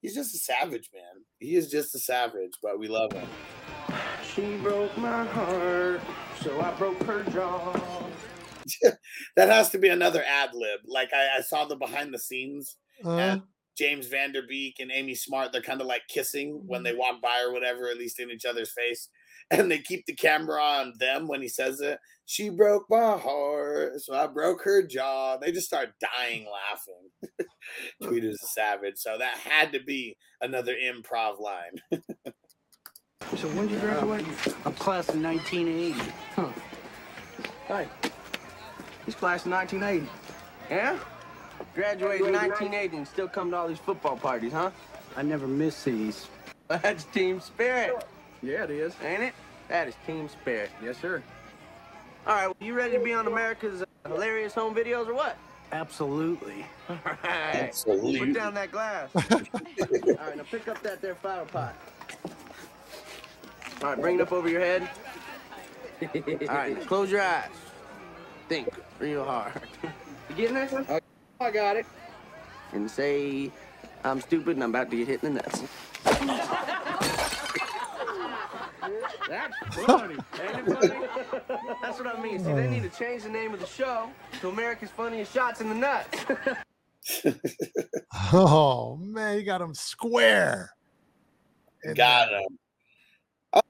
he's 0.00 0.14
just 0.14 0.35
a 0.35 0.38
savage, 0.38 0.90
man. 0.92 1.24
He 1.38 1.56
is 1.56 1.70
just 1.70 1.94
a 1.94 1.98
savage, 1.98 2.52
but 2.62 2.78
we 2.78 2.88
love 2.88 3.12
him. 3.12 3.26
She 4.34 4.56
broke 4.56 4.96
my 4.98 5.24
heart, 5.26 6.00
so 6.40 6.60
I 6.60 6.72
broke 6.72 7.02
her 7.04 7.22
jaw. 7.24 8.06
That 9.36 9.50
has 9.50 9.68
to 9.70 9.78
be 9.78 9.88
another 9.90 10.24
ad 10.26 10.50
lib. 10.54 10.80
Like 10.86 11.10
I, 11.12 11.38
I 11.38 11.42
saw 11.42 11.66
the 11.66 11.76
behind 11.76 12.14
the 12.14 12.18
scenes 12.18 12.76
Uh, 13.04 13.10
and 13.16 13.42
James 13.76 14.06
Van 14.06 14.32
Der 14.32 14.42
Beek 14.48 14.80
and 14.80 14.90
Amy 14.92 15.14
Smart, 15.14 15.52
they're 15.52 15.60
kind 15.60 15.82
of 15.82 15.86
like 15.86 16.02
kissing 16.08 16.62
when 16.66 16.82
they 16.82 16.94
walk 16.94 17.20
by 17.20 17.42
or 17.42 17.52
whatever, 17.52 17.88
at 17.90 17.98
least 17.98 18.20
in 18.20 18.30
each 18.30 18.44
other's 18.46 18.72
face. 18.72 19.08
And 19.50 19.70
they 19.70 19.78
keep 19.78 20.06
the 20.06 20.14
camera 20.14 20.58
on 20.58 20.94
them 20.98 21.28
when 21.28 21.42
he 21.42 21.48
says 21.48 21.82
it. 21.82 21.98
She 22.24 22.48
broke 22.48 22.86
my 22.88 23.18
heart, 23.18 24.00
so 24.00 24.14
I 24.14 24.26
broke 24.26 24.62
her 24.64 24.82
jaw. 24.86 25.36
They 25.36 25.52
just 25.52 25.66
start 25.66 25.90
dying 26.00 26.46
laughing. 26.50 27.46
Tweeter's 28.02 28.42
a 28.42 28.46
savage. 28.46 28.94
So 28.96 29.18
that 29.18 29.36
had 29.36 29.70
to 29.74 29.80
be 29.84 30.16
another 30.40 30.74
improv 30.74 31.38
line. 31.40 32.00
So 33.30 33.48
when 33.48 33.66
did 33.66 33.72
you 33.72 33.78
graduate? 33.80 34.24
I'm 34.64 34.72
class 34.74 35.08
of 35.08 35.20
1980. 35.20 36.12
Huh. 36.37 36.48
Hey, 37.66 37.88
he's 39.04 39.14
class 39.14 39.44
of 39.44 39.52
1980. 39.52 40.08
Yeah? 40.70 40.98
Graduated 41.74 42.26
in 42.26 42.32
1980 42.32 42.96
and 42.98 43.08
still 43.08 43.28
come 43.28 43.50
to 43.50 43.56
all 43.56 43.68
these 43.68 43.78
football 43.78 44.16
parties, 44.16 44.52
huh? 44.52 44.70
I 45.16 45.22
never 45.22 45.46
miss 45.46 45.82
these. 45.84 46.28
That's 46.68 47.04
team 47.04 47.40
spirit. 47.40 48.04
Yeah, 48.42 48.64
it 48.64 48.70
is. 48.70 48.94
Ain't 49.02 49.22
it? 49.22 49.34
That 49.68 49.88
is 49.88 49.94
team 50.06 50.28
spirit. 50.28 50.70
Yes, 50.82 50.98
sir. 50.98 51.22
All 52.26 52.34
right, 52.34 52.46
well, 52.46 52.56
you 52.60 52.74
ready 52.74 52.96
to 52.96 53.04
be 53.04 53.12
on 53.12 53.26
America's 53.26 53.82
uh, 53.82 53.87
hilarious 54.06 54.54
home 54.54 54.74
videos 54.74 55.08
or 55.08 55.14
what? 55.14 55.37
Absolutely. 55.72 56.64
All 56.88 56.98
right. 57.04 57.18
Absolutely. 57.24 58.18
Put 58.18 58.34
down 58.34 58.54
that 58.54 58.70
glass. 58.70 59.10
All 59.14 59.22
right, 59.22 60.37
now 60.37 60.44
pick 60.50 60.68
up 60.68 60.82
that 60.82 61.02
there 61.02 61.14
flower 61.16 61.44
pot. 61.46 61.74
All 63.84 63.90
right, 63.90 64.00
bring 64.00 64.14
it 64.14 64.22
up 64.22 64.32
over 64.32 64.48
your 64.48 64.62
head. 64.62 64.88
All 66.48 66.56
right, 66.56 66.86
close 66.86 67.10
your 67.10 67.20
eyes. 67.20 67.50
Think 68.48 68.70
real 68.98 69.22
hard. 69.22 69.60
You 70.30 70.34
getting 70.34 70.54
this? 70.54 70.72
Oh, 70.88 71.00
I 71.38 71.50
got 71.50 71.76
it. 71.76 71.84
And 72.72 72.90
say, 72.90 73.52
I'm 74.02 74.22
stupid 74.22 74.56
and 74.56 74.64
I'm 74.64 74.70
about 74.70 74.90
to 74.90 74.96
get 74.96 75.06
hit 75.06 75.22
in 75.22 75.34
the 75.34 75.42
nuts. 75.42 75.64
That's 79.28 79.58
funny. 79.84 80.14
Ain't 80.14 80.66
it 80.66 80.80
funny? 80.80 81.06
That's 81.82 81.98
what 81.98 82.06
I 82.06 82.22
mean. 82.22 82.38
See, 82.42 82.54
they 82.54 82.70
need 82.70 82.84
to 82.84 82.98
change 82.98 83.24
the 83.24 83.28
name 83.28 83.52
of 83.52 83.60
the 83.60 83.66
show 83.66 84.08
to 84.40 84.48
America's 84.48 84.88
Funniest 84.88 85.34
Shots 85.34 85.60
in 85.60 85.68
the 85.68 85.74
Nuts. 85.74 86.24
oh 88.32 88.96
man, 88.96 89.36
you 89.36 89.44
got 89.44 89.60
him 89.60 89.74
square. 89.74 90.70
And, 91.82 91.94
Got 91.94 92.32
him. 92.32 92.58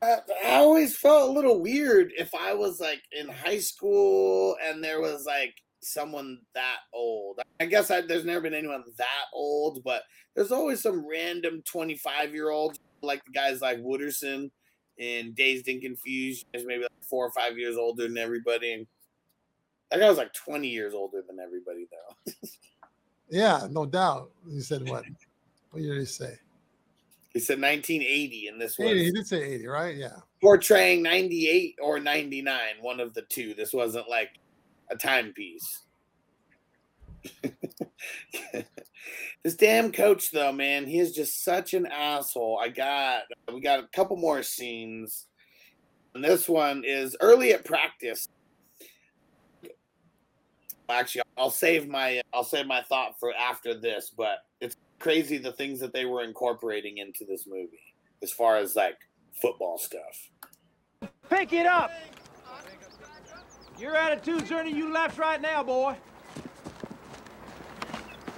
I, 0.03 0.21
always 0.45 0.97
felt 0.97 1.29
a 1.29 1.33
little 1.33 1.61
weird 1.61 2.13
if 2.17 2.35
I 2.35 2.55
was 2.55 2.81
like 2.81 3.03
in 3.13 3.29
high 3.29 3.59
school 3.59 4.57
and 4.65 4.83
there 4.83 5.01
was 5.01 5.27
like 5.27 5.55
someone 5.81 6.39
that 6.55 6.79
old. 6.93 7.41
I 7.61 7.67
guess 7.67 7.91
I, 7.91 8.01
there's 8.01 8.25
never 8.25 8.43
been 8.43 8.55
anyone 8.55 8.83
that 8.97 9.25
old, 9.33 9.83
but 9.85 10.03
there's 10.35 10.53
always 10.53 10.83
some 10.83 11.07
random 11.07 11.63
25 11.67 12.33
year 12.33 12.51
old, 12.51 12.79
like 13.03 13.25
the 13.25 13.33
guys 13.33 13.61
like 13.61 13.79
Wooderson 13.79 14.51
in 14.99 15.35
Dazed 15.35 15.69
and 15.69 15.83
Confused, 15.83 16.47
is 16.55 16.65
maybe 16.65 16.83
like 16.83 17.05
four 17.09 17.27
or 17.27 17.33
five 17.33 17.59
years 17.59 17.77
older 17.77 18.05
than 18.05 18.19
everybody. 18.19 18.73
And 18.73 18.87
that 19.91 20.01
guy 20.01 20.09
was 20.09 20.19
like 20.19 20.33
20 20.33 20.67
years 20.69 20.95
older 20.95 21.23
than 21.27 21.39
everybody, 21.41 21.87
though. 21.91 22.33
Yeah, 23.31 23.67
no 23.71 23.87
doubt. 23.87 24.31
He 24.49 24.61
said 24.61 24.89
what? 24.89 25.05
What 25.71 25.83
did 25.83 25.99
he 25.99 26.05
say? 26.05 26.39
He 27.35 27.41
said 27.41 27.61
1980, 27.61 28.47
and 28.47 28.61
this 28.61 28.79
was 28.79 28.87
80. 28.87 29.05
He 29.05 29.11
did 29.11 29.27
say 29.27 29.43
80, 29.55 29.67
right? 29.67 29.97
Yeah. 29.97 30.17
portraying 30.41 31.03
98 31.03 31.77
or 31.83 31.99
99, 31.99 32.59
one 32.81 33.01
of 33.01 33.13
the 33.13 33.23
two. 33.23 33.55
This 33.55 33.73
wasn't 33.73 34.09
like 34.09 34.39
a 34.89 34.97
timepiece. 34.97 35.83
this 39.43 39.57
damn 39.57 39.91
coach, 39.91 40.31
though, 40.31 40.53
man, 40.53 40.87
he 40.87 41.01
is 41.01 41.13
just 41.13 41.43
such 41.43 41.75
an 41.75 41.87
asshole. 41.87 42.61
I 42.63 42.69
got, 42.69 43.23
we 43.53 43.61
got 43.61 43.81
a 43.81 43.89
couple 43.89 44.17
more 44.17 44.45
scenes. 44.45 45.27
And 46.15 46.23
this 46.23 46.49
one 46.49 46.85
is 46.87 47.17
early 47.21 47.53
at 47.53 47.65
practice. 47.65 48.29
Actually, 50.89 51.23
I'll 51.37 51.51
save 51.51 51.89
my 51.89 52.21
I'll 52.33 52.45
save 52.45 52.67
my 52.67 52.83
thought 52.83 53.19
for 53.19 53.33
after 53.35 53.75
this, 53.75 54.13
but 54.17 54.45
it's 54.61 54.77
crazy 54.99 55.39
the 55.39 55.53
things 55.53 55.81
that 55.81 55.93
they 55.93 56.05
were 56.05 56.23
incorporating 56.23 56.99
into 56.99 57.25
this 57.25 57.47
movie 57.47 57.95
as 58.23 58.33
far 58.33 58.57
as 58.57 58.75
like 58.77 58.97
football 59.41 59.79
stuff. 59.79 60.31
Pick 61.29 61.53
it 61.53 61.67
up. 61.67 61.91
Your 63.79 63.97
attitude's 63.97 64.51
earning 64.53 64.77
you 64.77 64.93
left 64.93 65.19
right 65.19 65.41
now, 65.41 65.63
boy. 65.63 65.97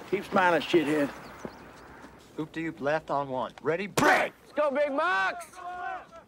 Keep 0.09 0.25
smiling, 0.25 0.61
shithead. 0.61 1.09
Oop 2.39 2.51
de 2.51 2.65
oop 2.67 2.81
left 2.81 3.09
on 3.09 3.29
one. 3.29 3.51
Ready, 3.61 3.87
break! 3.87 4.31
Let's 4.43 4.53
go, 4.55 4.71
Big 4.71 4.91
Max! 4.95 5.45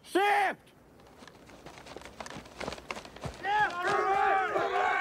Shift! 0.02 0.60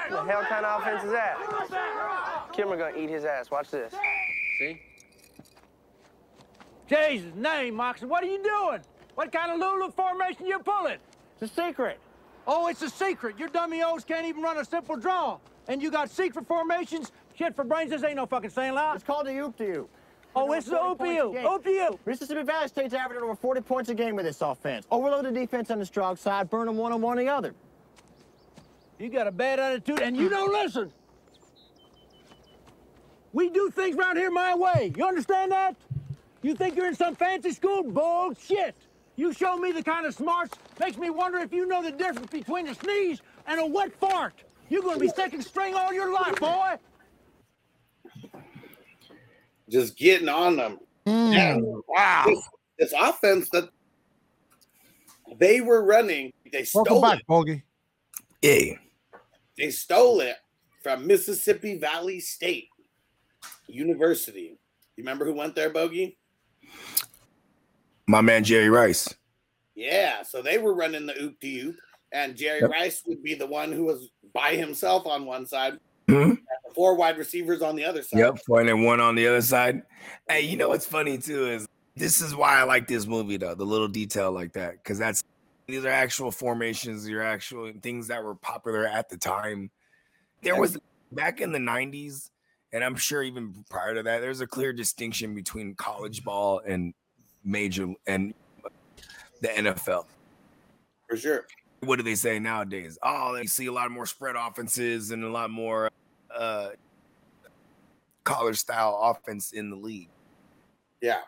The 0.10 0.26
hell 0.26 0.44
kind 0.44 0.66
of 0.66 0.82
offense 0.82 1.04
is 1.04 1.12
that? 1.12 2.50
Kilmer 2.54 2.78
gonna 2.78 2.98
eat 2.98 3.10
his 3.10 3.26
ass. 3.26 3.52
Watch 3.52 3.72
this. 3.72 3.94
See? 4.60 4.82
Jesus 6.90 7.36
name, 7.36 7.76
Moxon, 7.76 8.10
what 8.10 8.24
are 8.24 8.28
you 8.28 8.42
doing? 8.42 8.82
What 9.16 9.32
kind 9.32 9.52
of 9.52 9.60
Lulu 9.60 9.92
formation 9.92 10.46
you 10.46 10.60
pulling? 10.60 10.98
It's 11.40 11.52
a 11.52 11.62
secret. 11.68 12.00
Oh, 12.48 12.68
it's 12.68 12.82
a 12.82 12.90
secret. 12.90 13.38
Your 13.38 13.50
dummy 13.50 13.84
O's 13.84 14.04
can't 14.04 14.26
even 14.26 14.42
run 14.42 14.58
a 14.58 14.66
simple 14.66 14.96
draw. 14.96 15.38
And 15.68 15.82
you 15.82 15.92
got 15.92 16.10
secret 16.10 16.48
formations? 16.48 17.12
Shit 17.36 17.56
for 17.56 17.64
brains, 17.64 17.92
this 17.92 18.04
ain't 18.04 18.16
no 18.16 18.26
fucking 18.26 18.50
saying 18.50 18.74
loud. 18.74 18.96
It's 18.96 19.04
called 19.04 19.28
the 19.28 19.38
oop 19.38 19.56
de 19.56 19.72
oh, 19.72 19.82
oop. 19.82 19.90
Oh, 20.36 20.52
it's 20.54 20.66
the 20.68 20.78
OPU. 20.78 21.44
OPU. 21.44 22.00
Mississippi 22.06 22.44
Valley 22.44 22.68
State's 22.68 22.94
averaging 22.94 23.24
over 23.24 23.36
40 23.36 23.62
points 23.62 23.90
a 23.90 23.94
game 23.94 24.16
with 24.16 24.26
this 24.26 24.42
offense. 24.42 24.88
Overload 24.90 25.26
the 25.26 25.32
defense 25.32 25.70
on 25.70 25.80
the 25.80 25.86
strong 25.86 26.16
side, 26.16 26.50
burn 26.50 26.66
them 26.66 26.78
one 26.78 26.92
on 26.92 27.02
one 27.02 27.20
on 27.20 27.26
the 27.26 27.32
other. 27.32 27.54
You 28.98 29.10
got 29.10 29.28
a 29.28 29.32
bad 29.32 29.60
attitude 29.60 30.02
and 30.02 30.18
you 30.18 30.28
don't 30.28 30.52
listen. 30.52 30.92
We 33.32 33.50
do 33.50 33.70
things 33.70 33.96
around 33.96 34.18
here 34.18 34.32
my 34.32 34.56
way. 34.56 34.92
You 34.96 35.06
understand 35.06 35.52
that? 35.52 35.76
You 36.42 36.56
think 36.56 36.76
you're 36.76 36.88
in 36.88 36.96
some 36.96 37.16
fancy 37.16 37.52
school? 37.52 37.84
Bullshit. 37.84 38.76
You 39.16 39.34
show 39.34 39.58
me 39.58 39.72
the 39.74 39.84
kind 39.84 40.06
of 40.06 40.14
smarts 40.14 40.58
makes 40.80 40.98
me 40.98 41.10
wonder 41.10 41.40
if 41.40 41.52
you 41.52 41.66
know 41.66 41.84
the 41.84 41.92
difference 41.92 42.32
between 42.32 42.68
a 42.68 42.76
sneeze 42.76 43.22
and 43.48 43.60
a 43.60 43.66
wet 43.66 43.94
fart. 44.00 44.34
You're 44.70 44.82
gonna 44.82 45.00
be 45.00 45.10
second 45.10 45.42
string 45.42 45.76
all 45.76 45.92
your 45.92 46.14
life, 46.14 46.40
boy. 46.40 46.76
Just 49.70 49.98
getting 49.98 50.30
on 50.30 50.56
them. 50.56 50.80
Mm. 51.06 51.34
Yeah. 51.34 51.58
Wow. 51.88 52.24
This, 52.28 52.50
this 52.80 52.94
offense 52.98 53.50
that 53.52 53.70
they 55.38 55.62
were 55.62 55.84
running, 55.84 56.32
they 56.52 56.66
Welcome 56.74 56.92
stole 56.94 57.02
back, 57.02 57.20
it. 57.20 57.28
Bogey. 57.28 57.64
Yeah. 58.42 58.76
They 59.58 59.72
stole 59.72 60.22
it 60.22 60.38
from 60.82 61.06
Mississippi 61.06 61.78
Valley 61.78 62.22
State 62.22 62.70
University. 63.68 64.58
You 64.96 65.04
remember 65.04 65.26
who 65.26 65.34
went 65.34 65.56
there, 65.56 65.70
Bogey? 65.70 66.18
My 68.10 68.22
man 68.22 68.44
Jerry 68.44 68.72
Rice. 68.72 69.14
Yeah, 69.76 70.24
so 70.24 70.42
they 70.42 70.58
were 70.58 70.74
running 70.74 71.06
the 71.06 71.14
oop 71.22 71.40
de 71.40 71.60
oop, 71.60 71.76
and 72.12 72.36
Jerry 72.36 72.62
Yep. 72.62 72.72
Rice 72.72 73.04
would 73.06 73.22
be 73.22 73.36
the 73.36 73.46
one 73.46 73.72
who 73.72 73.84
was 73.84 74.10
by 74.34 74.56
himself 74.56 75.06
on 75.06 75.28
one 75.28 75.46
side, 75.46 75.80
Mhm. 76.08 76.40
the 76.68 76.74
four 76.74 76.96
wide 76.96 77.20
receivers 77.20 77.62
on 77.62 77.76
the 77.76 77.86
other 77.86 78.02
side. 78.02 78.18
Yep, 78.18 78.40
four 78.48 78.62
and 78.62 78.68
then 78.68 78.82
one 78.82 79.00
on 79.00 79.14
the 79.14 79.28
other 79.28 79.44
side. 79.44 79.84
Hey, 80.28 80.42
you 80.42 80.58
know 80.58 80.70
what's 80.70 80.88
funny 80.88 81.20
too 81.20 81.48
is 81.50 81.68
this 81.96 82.20
is 82.20 82.36
why 82.36 82.58
I 82.58 82.64
like 82.64 82.88
this 82.88 83.06
movie 83.06 83.38
though, 83.38 83.54
the 83.54 83.64
little 83.64 83.88
detail 83.88 84.32
like 84.32 84.54
that, 84.54 84.84
because 84.84 84.98
that's 84.98 85.24
these 85.68 85.86
are 85.86 85.90
actual 85.90 86.32
formations, 86.32 87.08
your 87.08 87.22
actual 87.22 87.72
things 87.84 88.08
that 88.08 88.24
were 88.24 88.34
popular 88.34 88.88
at 88.88 89.08
the 89.10 89.18
time. 89.18 89.70
There 90.42 90.60
was 90.60 90.80
back 91.12 91.42
in 91.42 91.52
the 91.52 91.60
'90s, 91.60 92.32
and 92.72 92.84
I'm 92.84 92.96
sure 92.96 93.22
even 93.22 93.64
prior 93.70 93.94
to 93.94 94.02
that, 94.02 94.22
there's 94.22 94.42
a 94.42 94.48
clear 94.48 94.74
distinction 94.74 95.36
between 95.36 95.76
college 95.76 96.24
ball 96.24 96.60
and 96.66 96.96
major 97.44 97.94
and 98.08 98.34
the 99.42 99.48
NFL. 99.48 100.06
For 101.08 101.18
sure. 101.18 101.46
What 101.82 101.96
do 101.96 102.04
they 102.04 102.16
say 102.16 102.40
nowadays? 102.40 102.98
Oh, 103.02 103.34
they 103.36 103.46
see 103.46 103.68
a 103.68 103.72
lot 103.72 103.90
more 103.92 104.06
spread 104.06 104.36
offenses 104.36 105.12
and 105.12 105.24
a 105.24 105.30
lot 105.30 105.50
more 105.50 105.90
uh 106.36 106.70
college 108.24 108.58
style 108.58 109.00
offense 109.02 109.54
in 109.54 109.70
the 109.70 109.76
league. 109.76 110.10
Yeah. 111.02 111.22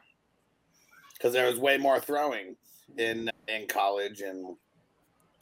Because 1.14 1.34
there 1.34 1.48
was 1.48 1.58
way 1.58 1.78
more 1.78 2.00
throwing 2.00 2.56
in 2.98 3.30
in 3.48 3.68
college, 3.68 4.22
and 4.22 4.56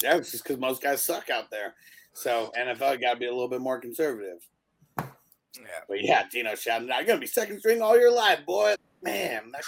yeah, 0.04 0.18
it's 0.18 0.32
just 0.32 0.44
because 0.44 0.60
most 0.60 0.82
guys 0.82 1.04
suck 1.04 1.30
out 1.30 1.50
there. 1.50 1.76
So 2.14 2.52
NFL 2.58 3.02
got 3.02 3.14
to 3.14 3.20
be 3.20 3.28
a 3.28 3.32
little 3.32 3.48
bit 3.48 3.62
more 3.62 3.80
conservative. 3.80 4.46
Yeah. 4.98 5.06
But 5.88 6.04
yeah, 6.04 6.24
Dino 6.32 6.56
shouting, 6.56 6.92
"I'm 6.92 7.06
gonna 7.06 7.20
be 7.20 7.28
second 7.28 7.60
string 7.60 7.82
all 7.82 7.98
your 7.98 8.12
life, 8.12 8.46
boy." 8.46 8.76
Man, 9.02 9.52
that, 9.54 9.64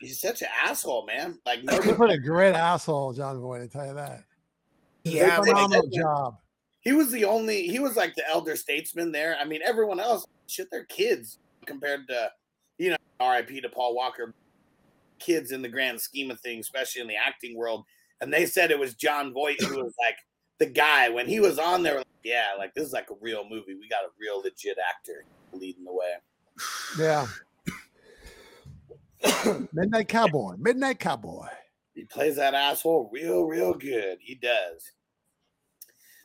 he's 0.00 0.20
such 0.20 0.42
an 0.42 0.48
asshole, 0.62 1.06
man. 1.06 1.38
Like 1.46 1.60
He 1.60 1.66
nobody, 1.66 1.92
put 1.94 2.10
a 2.10 2.18
great 2.18 2.54
asshole, 2.54 3.12
John 3.12 3.40
Boy, 3.40 3.58
to 3.60 3.68
tell 3.68 3.86
you 3.86 3.94
that. 3.94 4.24
Yeah, 5.04 5.36
Phenomenal 5.36 5.88
job. 5.88 6.38
he 6.80 6.92
was 6.92 7.10
the 7.10 7.24
only. 7.24 7.66
He 7.68 7.78
was 7.78 7.96
like 7.96 8.14
the 8.14 8.28
elder 8.28 8.56
statesman 8.56 9.12
there. 9.12 9.36
I 9.40 9.44
mean, 9.44 9.60
everyone 9.64 10.00
else, 10.00 10.26
shit, 10.46 10.68
they're 10.70 10.84
kids 10.84 11.38
compared 11.66 12.08
to, 12.08 12.30
you 12.78 12.90
know, 12.90 12.96
R.I.P. 13.20 13.60
to 13.60 13.68
Paul 13.68 13.94
Walker, 13.94 14.32
kids 15.18 15.52
in 15.52 15.62
the 15.62 15.68
grand 15.68 16.00
scheme 16.00 16.30
of 16.30 16.40
things, 16.40 16.66
especially 16.66 17.02
in 17.02 17.08
the 17.08 17.16
acting 17.16 17.56
world. 17.56 17.84
And 18.20 18.32
they 18.32 18.46
said 18.46 18.70
it 18.70 18.78
was 18.78 18.94
Jon 18.94 19.32
Voight 19.32 19.60
who 19.60 19.82
was 19.84 19.94
like 19.98 20.16
the 20.58 20.66
guy 20.66 21.08
when 21.10 21.26
he 21.26 21.40
was 21.40 21.58
on 21.58 21.82
there. 21.82 21.98
Like, 21.98 22.06
yeah, 22.22 22.48
like 22.56 22.72
this 22.74 22.86
is 22.86 22.92
like 22.92 23.10
a 23.10 23.14
real 23.20 23.44
movie. 23.48 23.74
We 23.74 23.88
got 23.88 24.04
a 24.04 24.08
real 24.18 24.40
legit 24.40 24.78
actor 24.78 25.24
leading 25.52 25.84
the 25.84 25.92
way. 25.92 26.14
Yeah. 26.98 27.26
Midnight 29.72 30.08
Cowboy. 30.08 30.54
Midnight 30.58 30.98
Cowboy. 30.98 31.46
He 31.94 32.04
plays 32.04 32.36
that 32.36 32.54
asshole 32.54 33.08
real, 33.12 33.44
real 33.44 33.72
good. 33.74 34.18
He 34.20 34.34
does. 34.34 34.90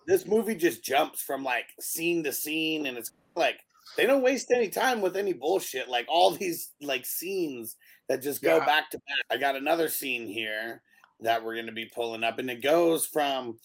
This 0.07 0.25
movie 0.25 0.55
just 0.55 0.83
jumps 0.83 1.21
from 1.21 1.43
like 1.43 1.67
scene 1.79 2.23
to 2.23 2.33
scene, 2.33 2.87
and 2.87 2.97
it's 2.97 3.11
like 3.35 3.59
they 3.95 4.05
don't 4.05 4.23
waste 4.23 4.51
any 4.51 4.69
time 4.69 5.01
with 5.01 5.15
any 5.15 5.33
bullshit. 5.33 5.87
Like 5.87 6.07
all 6.09 6.31
these 6.31 6.71
like 6.81 7.05
scenes 7.05 7.75
that 8.07 8.21
just 8.23 8.41
go 8.41 8.57
Yeah. 8.57 8.65
back 8.65 8.89
to 8.91 8.97
back. 8.97 9.25
I 9.29 9.37
got 9.37 9.55
another 9.55 9.87
scene 9.87 10.27
here 10.27 10.81
that 11.19 11.43
we're 11.43 11.55
gonna 11.55 11.71
be 11.71 11.91
pulling 11.93 12.23
up, 12.23 12.39
and 12.39 12.49
it 12.49 12.63
goes 12.63 13.05
from 13.05 13.59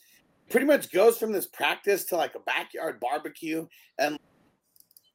pretty 0.51 0.67
much 0.67 0.93
goes 0.93 1.17
from 1.17 1.33
this 1.33 1.47
practice 1.47 2.05
to 2.05 2.17
like 2.17 2.35
a 2.35 2.41
backyard 2.41 3.01
barbecue, 3.01 3.67
and 3.99 4.19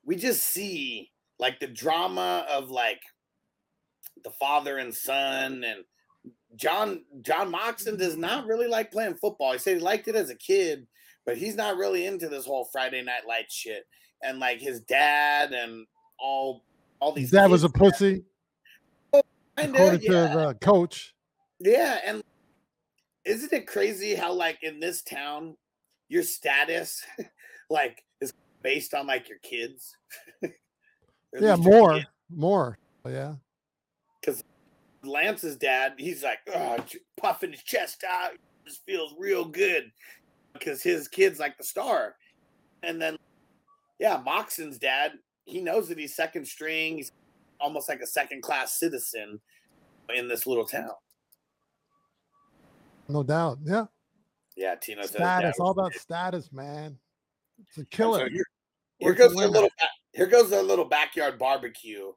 we 0.04 0.16
just 0.16 0.48
see 0.48 1.12
like 1.38 1.60
the 1.60 1.68
drama 1.68 2.46
of 2.50 2.72
like 2.72 3.02
the 4.24 4.32
father 4.32 4.78
and 4.78 4.94
son 4.94 5.64
and 5.64 5.84
John 6.56 7.04
John 7.22 7.52
Moxon 7.52 7.98
does 7.98 8.18
not 8.18 8.46
really 8.46 8.68
like 8.68 8.92
playing 8.92 9.16
football. 9.16 9.54
He 9.54 9.60
said 9.60 9.78
he 9.78 9.84
liked 9.84 10.08
it 10.08 10.16
as 10.16 10.30
a 10.30 10.36
kid, 10.36 10.88
but 11.26 11.38
he's 11.38 11.56
not 11.56 11.78
really 11.78 12.06
into 12.06 12.28
this 12.28 12.46
whole 12.46 12.66
Friday 12.72 13.02
Night 13.02 13.28
Light 13.28 13.52
shit. 13.52 13.86
And 14.24 14.40
like 14.40 14.60
his 14.60 14.82
dad 14.82 15.54
and 15.54 15.86
all 16.20 16.64
all 17.00 17.12
these 17.12 17.32
dad 17.32 17.50
was 17.50 17.64
a 17.64 17.70
pussy, 17.70 18.24
oh, 19.14 19.22
Kinda, 19.58 19.78
according 19.78 20.02
yeah. 20.02 20.28
to 20.28 20.38
the 20.38 20.54
coach. 20.56 21.14
Yeah, 21.60 22.00
and 22.06 22.24
isn't 23.26 23.54
it 23.54 23.68
crazy 23.68 24.16
how 24.16 24.34
like 24.34 24.60
in 24.64 24.80
this 24.80 25.02
town 25.02 25.56
your 26.10 26.24
status 26.24 27.06
like 27.70 28.04
is 28.20 28.34
based 28.62 28.94
on 28.94 29.08
like 29.08 29.30
your 29.30 29.40
kids? 29.40 29.96
Yeah, 31.40 31.58
more. 31.58 31.94
kid. 31.94 32.08
More. 32.36 32.80
Yeah. 33.08 33.36
Lance's 35.04 35.56
dad, 35.56 35.94
he's 35.98 36.24
like 36.24 36.40
oh, 36.54 36.78
puffing 37.18 37.52
his 37.52 37.64
chest 37.64 38.04
out. 38.08 38.32
This 38.66 38.78
feels 38.86 39.16
real 39.18 39.46
good 39.46 39.92
because 40.54 40.82
his 40.82 41.08
kid's 41.08 41.40
like 41.40 41.58
the 41.58 41.64
star. 41.64 42.16
And 42.84 43.02
then, 43.02 43.18
yeah, 44.00 44.22
Moxon's 44.24 44.78
dad, 44.78 45.14
he 45.46 45.62
knows 45.62 45.88
that 45.90 45.98
he's 45.98 46.16
second 46.16 46.46
string. 46.46 46.98
He's 46.98 47.12
almost 47.60 47.90
like 47.90 48.02
a 48.02 48.08
second 48.08 48.42
class 48.42 48.80
citizen 48.80 49.40
in 50.16 50.28
this 50.28 50.46
little 50.48 50.66
town. 50.66 50.92
No 53.08 53.24
doubt. 53.24 53.60
Yeah. 53.64 53.86
Yeah, 54.56 54.76
Tino 54.76 55.04
Status. 55.04 55.60
All 55.60 55.72
about 55.72 55.94
status, 55.94 56.52
man. 56.52 56.98
It's 57.60 57.78
a 57.78 57.86
killer. 57.86 58.28
so 58.28 58.30
here, 58.30 58.46
here 59.00 59.12
a 59.14 59.16
goes 59.16 59.36
their 59.36 59.48
little 59.48 59.70
here 60.14 60.28
goes 60.28 60.50
their 60.50 60.64
little 60.64 60.86
backyard 60.86 61.40
barbecue, 61.40 62.12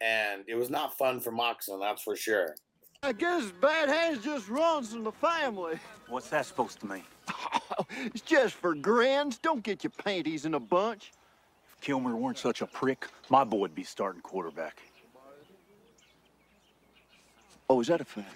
and 0.00 0.44
it 0.46 0.54
was 0.54 0.70
not 0.70 0.96
fun 0.96 1.20
for 1.20 1.30
Moxon, 1.30 1.80
that's 1.80 2.02
for 2.02 2.16
sure. 2.16 2.54
I 3.02 3.12
guess 3.12 3.52
bad 3.60 3.88
hands 3.88 4.24
just 4.24 4.48
runs 4.48 4.92
in 4.92 5.04
the 5.04 5.12
family. 5.12 5.78
What's 6.08 6.28
that 6.30 6.46
supposed 6.46 6.80
to 6.80 6.86
mean? 6.86 7.04
it's 7.90 8.22
just 8.22 8.54
for 8.54 8.74
grins. 8.74 9.38
Don't 9.38 9.62
get 9.62 9.84
your 9.84 9.92
panties 9.92 10.44
in 10.44 10.54
a 10.54 10.60
bunch. 10.60 11.12
If 11.76 11.80
Kilmer 11.80 12.16
weren't 12.16 12.38
such 12.38 12.60
a 12.60 12.66
prick, 12.66 13.06
my 13.30 13.44
boy'd 13.44 13.74
be 13.74 13.84
starting 13.84 14.20
quarterback. 14.20 14.82
Oh, 17.70 17.80
is 17.80 17.86
that 17.86 18.00
a 18.00 18.04
fact? 18.04 18.34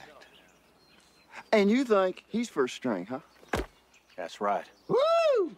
And 1.52 1.70
you 1.70 1.84
think 1.84 2.24
he's 2.28 2.48
first 2.48 2.74
string, 2.76 3.06
huh? 3.06 3.20
That's 4.16 4.40
right. 4.40 4.66
Woo! 4.88 5.56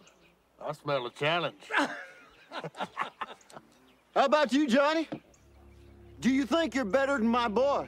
I 0.61 0.71
smell 0.71 1.05
a 1.05 1.11
challenge. 1.11 1.69
How 1.69 1.89
about 4.15 4.51
you, 4.51 4.67
Johnny? 4.67 5.07
Do 6.25 6.31
you 6.31 6.47
think 6.47 6.73
you're 6.73 6.85
better 6.85 7.19
than 7.19 7.27
my 7.27 7.47
boy? 7.47 7.87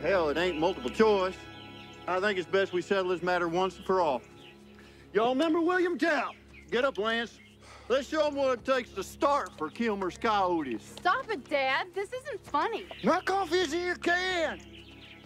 Hell, 0.00 0.28
it 0.28 0.36
ain't 0.36 0.60
multiple 0.60 0.90
choice. 0.90 1.34
I 2.06 2.20
think 2.20 2.38
it's 2.38 2.46
best 2.46 2.72
we 2.72 2.82
settle 2.82 3.08
this 3.08 3.20
matter 3.20 3.48
once 3.48 3.78
and 3.78 3.84
for 3.84 4.00
all. 4.00 4.22
Y'all 5.12 5.30
remember 5.30 5.60
William 5.60 5.98
Town? 5.98 6.36
Get 6.70 6.84
up, 6.84 6.98
Lance. 6.98 7.40
Let's 7.88 8.06
show 8.06 8.26
them 8.26 8.36
what 8.36 8.60
it 8.60 8.64
takes 8.64 8.90
to 8.90 9.02
start 9.02 9.50
for 9.58 9.70
Kilmer's 9.70 10.18
Coyotes. 10.18 10.84
Stop 11.00 11.28
it, 11.32 11.42
Dad. 11.50 11.88
This 11.92 12.12
isn't 12.12 12.46
funny. 12.46 12.86
Knock 13.02 13.28
off 13.28 13.50
his 13.50 13.74
ear 13.74 13.96
can. 13.96 14.60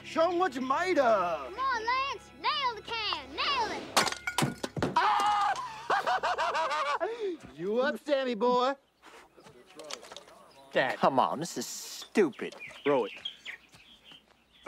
Show 0.04 0.30
them 0.30 0.38
what 0.38 0.54
you're 0.54 0.64
made 0.64 0.98
of. 0.98 1.44
Come 1.44 1.58
on, 1.58 1.82
Lance. 1.84 2.30
Nail 2.40 2.74
the 2.76 2.80
can. 2.80 3.26
Nail 3.36 3.72
it. 3.76 3.82
You 7.56 7.80
up, 7.80 7.98
Sammy 8.06 8.34
boy? 8.34 8.74
Dad, 10.72 10.98
come 10.98 11.18
on, 11.18 11.40
this 11.40 11.58
is 11.58 11.66
stupid. 11.66 12.54
Throw 12.84 13.06
it. 13.06 13.12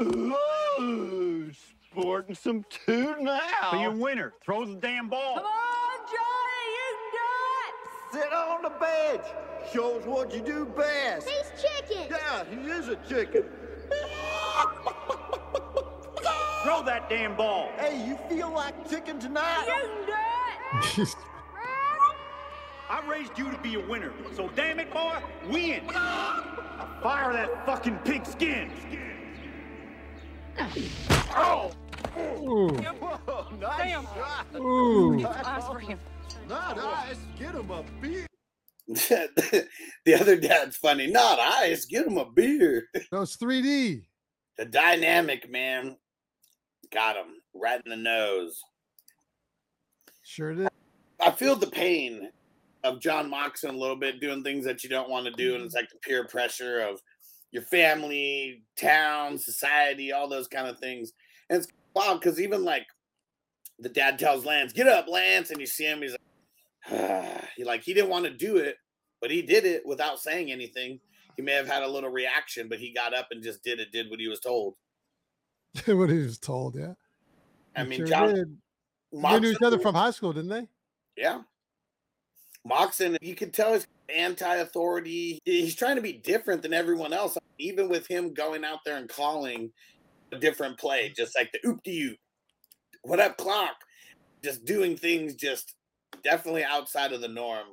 Ooh, 0.00 1.50
sporting 1.90 2.34
some 2.34 2.64
two 2.68 3.14
now. 3.20 3.70
Be 3.70 3.84
a 3.84 3.90
winner. 3.90 4.32
Throw 4.44 4.64
the 4.64 4.74
damn 4.74 5.08
ball. 5.08 5.36
Come 5.36 5.44
on, 5.44 5.98
Johnny. 6.06 6.72
You 6.74 6.96
nuts! 7.14 8.24
Sit 8.24 8.32
on 8.32 8.62
the 8.62 8.70
bench. 8.80 9.24
Shows 9.72 10.04
what 10.04 10.34
you 10.34 10.40
do 10.40 10.64
best. 10.64 11.28
He's 11.28 11.52
chicken. 11.62 12.06
Yeah, 12.10 12.44
he 12.50 12.68
is 12.70 12.88
a 12.88 12.96
chicken. 13.08 13.44
Throw 16.64 16.82
that 16.84 17.08
damn 17.08 17.36
ball. 17.36 17.70
Hey, 17.78 18.06
you 18.06 18.16
feel 18.28 18.50
like 18.52 18.88
chicken 18.88 19.18
tonight? 19.20 19.66
do 19.66 21.02
it. 21.02 21.16
I 22.92 23.00
raised 23.10 23.38
you 23.38 23.50
to 23.50 23.56
be 23.62 23.76
a 23.76 23.80
winner. 23.80 24.12
So 24.36 24.50
damn 24.54 24.78
it, 24.78 24.92
boy, 24.92 25.16
win. 25.48 25.88
Fire 25.88 27.32
that 27.32 27.64
fucking 27.64 27.96
pig 28.04 28.26
skin. 28.26 28.70
Oh! 31.34 31.72
Ooh, 32.18 32.68
Whoa, 32.68 33.48
nice 33.58 33.78
Damn. 33.78 34.04
shot. 34.04 34.46
ooh. 34.56 35.24
Eyes 35.26 35.64
for 35.64 35.78
him. 35.78 35.98
Not 36.46 36.78
ice. 36.78 37.16
Get 37.38 37.54
him 37.54 37.70
a 37.70 37.82
beer. 38.02 38.26
the 38.86 40.14
other 40.20 40.36
dad's 40.36 40.76
funny. 40.76 41.06
Not 41.06 41.38
ice. 41.40 41.86
Get 41.86 42.06
him 42.06 42.18
a 42.18 42.30
beer. 42.30 42.88
No, 43.10 43.22
it's 43.22 43.38
3D. 43.38 44.02
The 44.58 44.66
dynamic, 44.66 45.50
man. 45.50 45.96
Got 46.92 47.16
him 47.16 47.36
right 47.54 47.80
in 47.86 47.90
the 47.90 47.96
nose. 47.96 48.60
Sure 50.22 50.54
did. 50.54 50.68
I 51.18 51.30
feel 51.30 51.56
the 51.56 51.68
pain 51.68 52.28
of 52.84 53.00
John 53.00 53.30
Moxon 53.30 53.74
a 53.74 53.78
little 53.78 53.96
bit 53.96 54.20
doing 54.20 54.42
things 54.42 54.64
that 54.64 54.82
you 54.82 54.90
don't 54.90 55.10
want 55.10 55.26
to 55.26 55.32
do, 55.32 55.54
and 55.54 55.64
it's 55.64 55.74
mm-hmm. 55.74 55.82
like 55.82 55.90
the 55.90 55.98
peer 55.98 56.26
pressure 56.26 56.80
of 56.80 57.00
your 57.50 57.62
family, 57.62 58.62
town, 58.76 59.38
society, 59.38 60.12
all 60.12 60.28
those 60.28 60.48
kind 60.48 60.66
of 60.66 60.78
things. 60.78 61.12
And 61.50 61.58
it's 61.58 61.68
wild 61.94 62.20
because 62.20 62.40
even 62.40 62.64
like 62.64 62.86
the 63.78 63.88
dad 63.88 64.18
tells 64.18 64.44
Lance, 64.44 64.72
"Get 64.72 64.88
up, 64.88 65.06
Lance," 65.08 65.50
and 65.50 65.60
you 65.60 65.66
see 65.66 65.84
him, 65.84 66.02
he's 66.02 66.16
like, 66.90 67.48
he 67.56 67.64
like 67.64 67.82
he 67.82 67.94
didn't 67.94 68.10
want 68.10 68.24
to 68.24 68.30
do 68.30 68.56
it, 68.56 68.76
but 69.20 69.30
he 69.30 69.42
did 69.42 69.64
it 69.64 69.86
without 69.86 70.18
saying 70.18 70.50
anything. 70.50 70.98
He 71.36 71.42
may 71.42 71.52
have 71.52 71.68
had 71.68 71.82
a 71.82 71.88
little 71.88 72.10
reaction, 72.10 72.68
but 72.68 72.78
he 72.78 72.92
got 72.92 73.14
up 73.14 73.28
and 73.30 73.42
just 73.42 73.62
did 73.62 73.80
it, 73.80 73.92
did 73.92 74.10
what 74.10 74.20
he 74.20 74.28
was 74.28 74.40
told. 74.40 74.74
what 75.86 76.10
he 76.10 76.18
was 76.18 76.38
told, 76.38 76.76
yeah. 76.76 76.92
I 77.74 77.84
mean, 77.84 78.00
sure 78.00 78.06
John 78.06 78.34
did. 78.34 78.58
They 79.12 79.40
knew 79.40 79.50
each 79.50 79.62
other 79.62 79.78
from 79.78 79.94
high 79.94 80.10
school, 80.10 80.32
didn't 80.32 80.50
they? 80.50 80.68
Yeah. 81.16 81.42
Moxon, 82.64 83.16
you 83.20 83.34
can 83.34 83.50
tell 83.50 83.72
he's 83.74 83.86
anti-authority. 84.08 85.40
He's 85.44 85.74
trying 85.74 85.96
to 85.96 86.02
be 86.02 86.12
different 86.12 86.62
than 86.62 86.72
everyone 86.72 87.12
else. 87.12 87.36
Even 87.58 87.88
with 87.88 88.06
him 88.06 88.34
going 88.34 88.64
out 88.64 88.78
there 88.84 88.96
and 88.96 89.08
calling 89.08 89.72
a 90.32 90.38
different 90.38 90.78
play, 90.78 91.12
just 91.16 91.36
like 91.36 91.50
the 91.52 91.68
oop 91.68 91.82
de 91.82 92.02
oop, 92.02 92.18
what 93.02 93.20
up, 93.20 93.36
clock, 93.36 93.74
just 94.42 94.64
doing 94.64 94.96
things 94.96 95.34
just 95.34 95.74
definitely 96.22 96.64
outside 96.64 97.12
of 97.12 97.20
the 97.20 97.28
norm. 97.28 97.66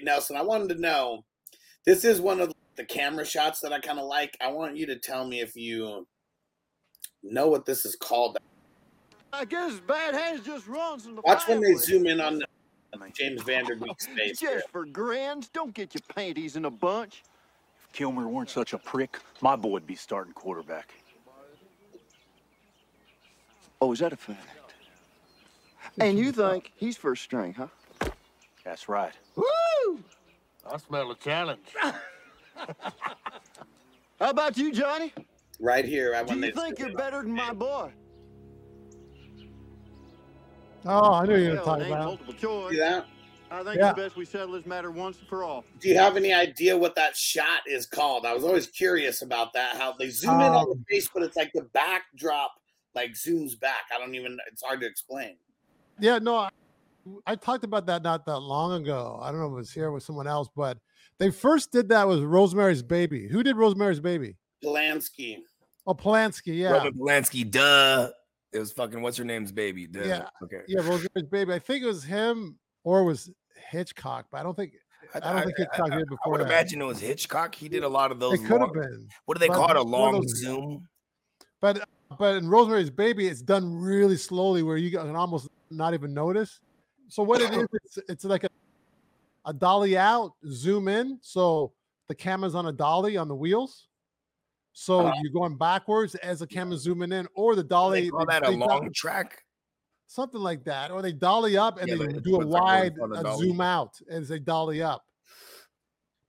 Nelson, 0.00 0.36
I 0.36 0.42
wanted 0.42 0.70
to 0.70 0.80
know. 0.80 1.24
This 1.84 2.04
is 2.04 2.20
one 2.20 2.40
of 2.40 2.52
the 2.76 2.84
camera 2.84 3.24
shots 3.24 3.60
that 3.60 3.72
I 3.72 3.80
kind 3.80 3.98
of 3.98 4.06
like. 4.06 4.36
I 4.40 4.48
want 4.48 4.76
you 4.76 4.86
to 4.86 4.98
tell 4.98 5.26
me 5.26 5.40
if 5.40 5.56
you 5.56 6.06
know 7.22 7.48
what 7.48 7.66
this 7.66 7.84
is 7.84 7.96
called. 7.96 8.38
I 9.32 9.44
guess 9.44 9.80
bad 9.80 10.14
hands 10.14 10.44
just 10.44 10.66
runs 10.66 11.06
in 11.06 11.14
the 11.14 11.22
Watch 11.22 11.46
when 11.48 11.60
they 11.60 11.74
zoom 11.74 12.06
in 12.06 12.20
on 12.20 12.42
James 13.14 13.42
Van 13.42 13.64
Der 13.64 13.74
Beek's 13.76 14.06
face. 14.16 14.40
here. 14.40 14.54
Just 14.60 14.70
for 14.70 14.84
grins, 14.84 15.48
don't 15.48 15.74
get 15.74 15.94
your 15.94 16.02
panties 16.14 16.56
in 16.56 16.64
a 16.64 16.70
bunch. 16.70 17.22
If 17.84 17.92
Kilmer 17.92 18.28
weren't 18.28 18.50
such 18.50 18.72
a 18.72 18.78
prick, 18.78 19.18
my 19.40 19.56
boy'd 19.56 19.86
be 19.86 19.94
starting 19.94 20.32
quarterback. 20.32 20.92
Oh, 23.80 23.92
is 23.92 24.00
that 24.00 24.12
a 24.12 24.16
fact? 24.16 24.38
And 26.00 26.18
you 26.18 26.32
think 26.32 26.72
he's 26.76 26.96
first 26.96 27.22
string, 27.22 27.54
huh? 27.54 27.68
That's 28.64 28.88
right. 28.88 29.12
Woo! 29.36 30.02
I 30.70 30.76
smell 30.76 31.10
a 31.10 31.14
challenge. 31.14 31.66
How 34.20 34.30
about 34.30 34.56
you, 34.56 34.72
Johnny? 34.72 35.12
Right 35.60 35.84
here. 35.84 36.14
I 36.14 36.22
want 36.22 36.28
Do 36.28 36.36
when 36.40 36.48
you 36.48 36.52
think 36.54 36.78
you're 36.78 36.92
better 36.92 37.22
than 37.22 37.32
my 37.32 37.52
boy? 37.52 37.90
Oh, 40.84 41.12
I 41.14 41.26
knew 41.26 41.36
you 41.36 41.50
were 41.50 41.56
Hell, 41.56 41.64
going 41.64 41.80
it 41.80 41.84
to 41.84 41.90
ain't 41.90 41.94
about. 41.94 42.04
multiple 42.06 42.34
choice. 42.34 42.72
See 42.72 42.78
that? 42.78 43.06
I 43.50 43.64
think 43.64 43.76
Yeah. 43.76 43.90
it's 43.90 43.98
best 43.98 44.16
we 44.16 44.24
settle 44.26 44.52
this 44.52 44.66
matter 44.66 44.90
once 44.90 45.18
and 45.18 45.26
for 45.28 45.42
all. 45.42 45.64
Do 45.80 45.88
you 45.88 45.96
have 45.96 46.16
any 46.16 46.32
idea 46.34 46.76
what 46.76 46.94
that 46.96 47.16
shot 47.16 47.60
is 47.66 47.86
called? 47.86 48.26
I 48.26 48.34
was 48.34 48.44
always 48.44 48.66
curious 48.66 49.22
about 49.22 49.52
that. 49.54 49.76
How 49.76 49.92
they 49.98 50.10
zoom 50.10 50.34
in 50.40 50.52
on 50.52 50.66
the 50.68 50.74
Um, 50.74 50.84
face, 50.88 51.08
but 51.12 51.22
it's 51.22 51.36
like 51.36 51.50
the 51.54 51.62
backdrop 51.72 52.52
like 52.94 53.12
zooms 53.12 53.58
back. 53.58 53.84
I 53.94 53.98
don't 53.98 54.14
even. 54.14 54.38
It's 54.52 54.62
hard 54.62 54.80
to 54.80 54.86
explain. 54.86 55.36
Yeah, 55.98 56.18
no, 56.18 56.36
I, 56.36 56.50
I 57.26 57.36
talked 57.36 57.64
about 57.64 57.86
that 57.86 58.02
not 58.02 58.26
that 58.26 58.38
long 58.38 58.82
ago. 58.82 59.18
I 59.22 59.30
don't 59.30 59.40
know 59.40 59.46
if 59.46 59.52
it 59.52 59.56
was 59.56 59.72
here 59.72 59.90
with 59.92 60.02
someone 60.02 60.26
else, 60.26 60.48
but 60.54 60.78
they 61.18 61.30
first 61.30 61.72
did 61.72 61.88
that 61.88 62.06
with 62.06 62.22
Rosemary's 62.22 62.82
Baby. 62.82 63.28
Who 63.28 63.42
did 63.42 63.56
Rosemary's 63.56 64.00
Baby? 64.00 64.36
Polanski. 64.62 65.38
Oh, 65.86 65.94
Polanski. 65.94 66.54
Yeah. 66.58 66.72
Roman 66.72 66.92
Polanski, 66.92 67.50
duh. 67.50 68.10
It 68.52 68.58
was 68.58 68.72
fucking 68.72 69.02
what's 69.02 69.16
her 69.16 69.24
name's 69.24 69.52
baby. 69.52 69.86
Duh. 69.86 70.04
Yeah. 70.04 70.28
Okay. 70.42 70.60
Yeah, 70.66 70.80
Rosemary's 70.80 71.28
Baby. 71.30 71.52
I 71.52 71.58
think 71.58 71.82
it 71.82 71.86
was 71.86 72.02
him 72.02 72.58
or 72.82 73.00
it 73.00 73.04
was 73.04 73.30
Hitchcock, 73.70 74.26
but 74.30 74.38
I 74.38 74.42
don't 74.42 74.56
think 74.56 74.72
I 75.14 75.20
don't 75.20 75.44
think 75.44 75.58
Hitchcock 75.58 75.90
did 75.90 76.00
I 76.00 76.04
before 76.08 76.32
would 76.32 76.40
that. 76.40 76.46
imagine 76.46 76.80
it 76.80 76.86
was 76.86 77.00
Hitchcock. 77.00 77.54
He 77.54 77.68
did 77.68 77.84
a 77.84 77.88
lot 77.88 78.10
of 78.10 78.20
those. 78.20 78.34
It 78.34 78.46
could 78.46 78.60
have 78.60 78.72
been. 78.72 79.08
What 79.26 79.36
do 79.36 79.40
they 79.40 79.48
but 79.48 79.56
call 79.56 79.70
it? 79.70 79.76
A 79.76 79.82
long 79.82 80.26
zoom. 80.26 80.88
But 81.60 81.80
uh, 81.80 81.84
but 82.18 82.36
in 82.36 82.48
Rosemary's 82.48 82.90
Baby, 82.90 83.26
it's 83.26 83.42
done 83.42 83.74
really 83.74 84.16
slowly 84.16 84.62
where 84.62 84.76
you 84.76 84.90
can 84.90 85.14
almost 85.14 85.48
not 85.70 85.92
even 85.92 86.14
notice. 86.14 86.60
So 87.08 87.22
what 87.22 87.40
it 87.40 87.52
is, 87.52 87.66
it's 87.72 87.98
it's 88.08 88.24
like 88.24 88.44
a 88.44 88.48
a 89.44 89.52
dolly 89.52 89.96
out, 89.98 90.32
zoom 90.50 90.88
in. 90.88 91.18
So 91.20 91.72
the 92.08 92.14
camera's 92.14 92.54
on 92.54 92.66
a 92.66 92.72
dolly 92.72 93.16
on 93.16 93.28
the 93.28 93.34
wheels. 93.34 93.87
So 94.80 95.00
Uh-huh. 95.00 95.12
you're 95.22 95.32
going 95.32 95.56
backwards 95.56 96.14
as 96.16 96.38
the 96.38 96.46
camera's 96.46 96.82
zooming 96.82 97.10
in, 97.10 97.26
or 97.34 97.56
the 97.56 97.64
dolly 97.64 98.02
They 98.02 98.08
call 98.10 98.20
they- 98.26 98.32
that 98.32 98.42
a 98.44 98.50
they 98.52 98.52
do- 98.56 98.60
long 98.64 98.92
track. 98.94 99.44
something 100.06 100.40
like 100.40 100.62
that, 100.64 100.92
or 100.92 101.02
they 101.02 101.12
dolly 101.12 101.56
up 101.56 101.78
and 101.78 101.88
Yeah, 101.88 101.96
they 101.96 102.06
do 102.20 102.36
a 102.36 102.46
what's 102.46 102.52
that 102.52 102.98
word 103.00 103.12
wide 103.12 103.26
a 103.26 103.36
zoom 103.36 103.60
out 103.60 104.00
as 104.08 104.28
they 104.28 104.38
dolly 104.38 104.80
up. 104.80 105.04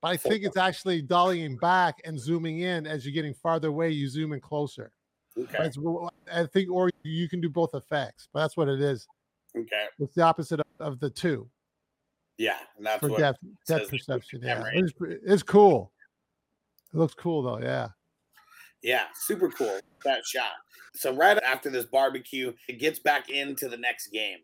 But 0.02 0.08
I 0.10 0.18
think 0.18 0.44
it's 0.44 0.58
actually 0.58 1.04
dollying 1.04 1.60
back 1.60 2.02
and 2.06 2.20
zooming 2.20 2.60
in 2.62 2.88
as 2.88 3.06
you're 3.06 3.14
getting 3.14 3.36
farther 3.36 3.68
away. 3.70 3.92
You 3.92 4.10
zoom 4.10 4.34
in 4.34 4.42
closer. 4.42 4.92
Okay. 5.38 5.70
I 6.32 6.46
think, 6.48 6.72
or 6.72 6.90
you 7.04 7.30
can 7.30 7.40
do 7.40 7.50
both 7.50 7.74
effects, 7.76 8.28
but 8.34 8.40
that's 8.42 8.58
what 8.58 8.68
it 8.68 8.82
is. 8.82 9.08
Okay. 9.56 9.86
It's 10.00 10.16
the 10.16 10.24
opposite 10.24 10.60
of, 10.60 10.66
of 10.80 11.00
the 11.00 11.10
two 11.12 11.48
Yeah, 12.40 12.58
and 12.78 12.86
that's 12.86 13.00
for 13.00 13.10
what 13.10 13.20
depth 13.20 13.90
perception. 13.90 14.42
Yeah, 14.42 14.64
it's, 14.74 14.92
it's 15.00 15.44
cool. 15.44 15.94
It 16.92 16.98
looks 16.98 17.14
cool 17.14 17.44
though. 17.44 17.60
Yeah. 17.60 17.90
Yeah, 18.82 19.04
super 19.26 19.50
cool 19.50 19.80
that 20.06 20.26
shot. 20.26 20.52
So 20.96 21.14
right 21.14 21.38
after 21.44 21.70
this 21.70 21.86
barbecue, 21.86 22.54
it 22.68 22.80
gets 22.80 23.00
back 23.00 23.30
into 23.30 23.68
the 23.68 23.78
next 23.78 24.08
game. 24.08 24.40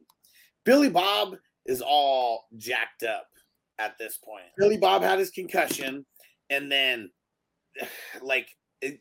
Billy 0.63 0.89
Bob 0.89 1.35
is 1.65 1.81
all 1.81 2.45
jacked 2.57 3.03
up 3.03 3.27
at 3.79 3.97
this 3.97 4.17
point. 4.17 4.45
Billy 4.57 4.77
Bob 4.77 5.01
had 5.01 5.19
his 5.19 5.31
concussion, 5.31 6.05
and 6.49 6.71
then 6.71 7.09
like 8.21 8.47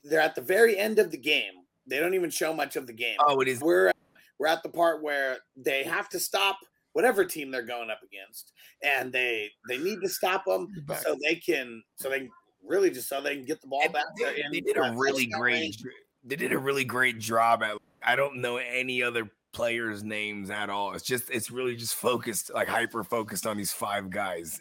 they're 0.05 0.21
at 0.21 0.35
the 0.35 0.41
very 0.41 0.79
end 0.79 0.99
of 0.99 1.11
the 1.11 1.19
game. 1.19 1.53
They 1.87 2.01
don't 2.01 2.15
even 2.15 2.31
show 2.31 2.55
much 2.55 2.77
of 2.77 2.87
the 2.87 2.93
game. 2.93 3.17
Oh, 3.21 3.41
it 3.41 3.49
is. 3.49 3.61
We're 3.61 3.93
we're 4.39 4.47
at 4.47 4.63
the 4.63 4.71
part 4.71 5.03
where 5.03 5.39
they 5.57 5.85
have 5.85 6.09
to 6.11 6.19
stop 6.19 6.59
whatever 6.93 7.25
team 7.25 7.51
they're 7.51 7.63
going 7.63 7.91
up 7.91 8.01
against, 8.03 8.53
and 8.83 9.13
they 9.13 9.51
they 9.69 9.79
need 9.79 10.01
to 10.01 10.09
stop 10.09 10.45
them 10.47 10.69
so 11.03 11.17
they 11.23 11.35
can 11.35 11.83
so 11.97 12.09
they 12.09 12.29
really 12.67 12.91
just 12.91 13.09
so 13.09 13.21
they 13.21 13.37
can 13.37 13.45
get 13.45 13.61
the 13.61 13.67
ball 13.67 13.83
And 13.85 13.93
back. 13.93 14.05
They, 14.19 14.43
they 14.53 14.61
did 14.61 14.77
a 14.77 14.93
really 14.97 15.27
great. 15.27 15.77
They 16.25 16.37
did 16.37 16.53
a 16.53 16.59
really 16.59 16.85
great 16.85 17.19
job 17.19 17.63
at. 17.63 17.77
I 18.03 18.17
don't 18.17 18.37
know 18.37 18.57
any 18.59 19.03
other 19.03 19.31
players' 19.53 20.03
names 20.03 20.51
at 20.51 20.69
all. 20.71 20.93
It's 20.95 21.05
just 21.05 21.31
it's 21.31 21.51
really 21.51 21.77
just 21.77 21.95
focused, 21.95 22.53
like 22.53 22.69
hyper 22.69 23.05
focused 23.05 23.47
on 23.47 23.57
these 23.57 23.73
five 23.73 24.11
guys. 24.11 24.61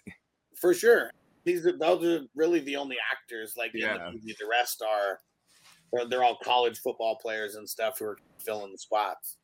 For 0.56 0.74
sure. 0.74 1.12
These 1.46 1.66
are 1.66 1.78
those 1.78 2.04
are 2.06 2.26
really 2.36 2.60
the 2.62 2.76
only 2.76 2.96
actors 3.12 3.56
like 3.58 3.72
Yeah. 3.74 4.12
the. 4.14 4.20
The 4.20 4.48
rest 4.50 4.82
are 4.82 5.20
they're, 5.92 6.08
they're 6.08 6.24
all 6.24 6.38
college 6.44 6.80
football 6.80 7.18
players 7.22 7.56
and 7.56 7.70
stuff 7.70 8.00
who 8.00 8.06
are 8.06 8.18
filling 8.40 8.72
the 8.72 8.78
spots. 8.78 9.38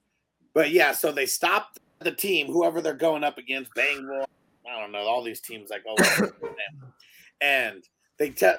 But 0.54 0.72
yeah, 0.72 0.94
so 0.94 1.12
they 1.12 1.26
stopped 1.26 1.80
the 2.00 2.12
team, 2.12 2.48
whoever 2.48 2.82
they're 2.82 2.94
going 2.94 3.24
up 3.24 3.38
against, 3.38 3.74
Bangor, 3.76 4.26
I 4.70 4.80
don't 4.80 4.92
know, 4.92 5.00
all 5.00 5.24
these 5.24 5.42
teams 5.42 5.70
like 5.70 5.84
oh 5.88 6.32
and 7.42 7.84
they 8.20 8.30
te- 8.30 8.52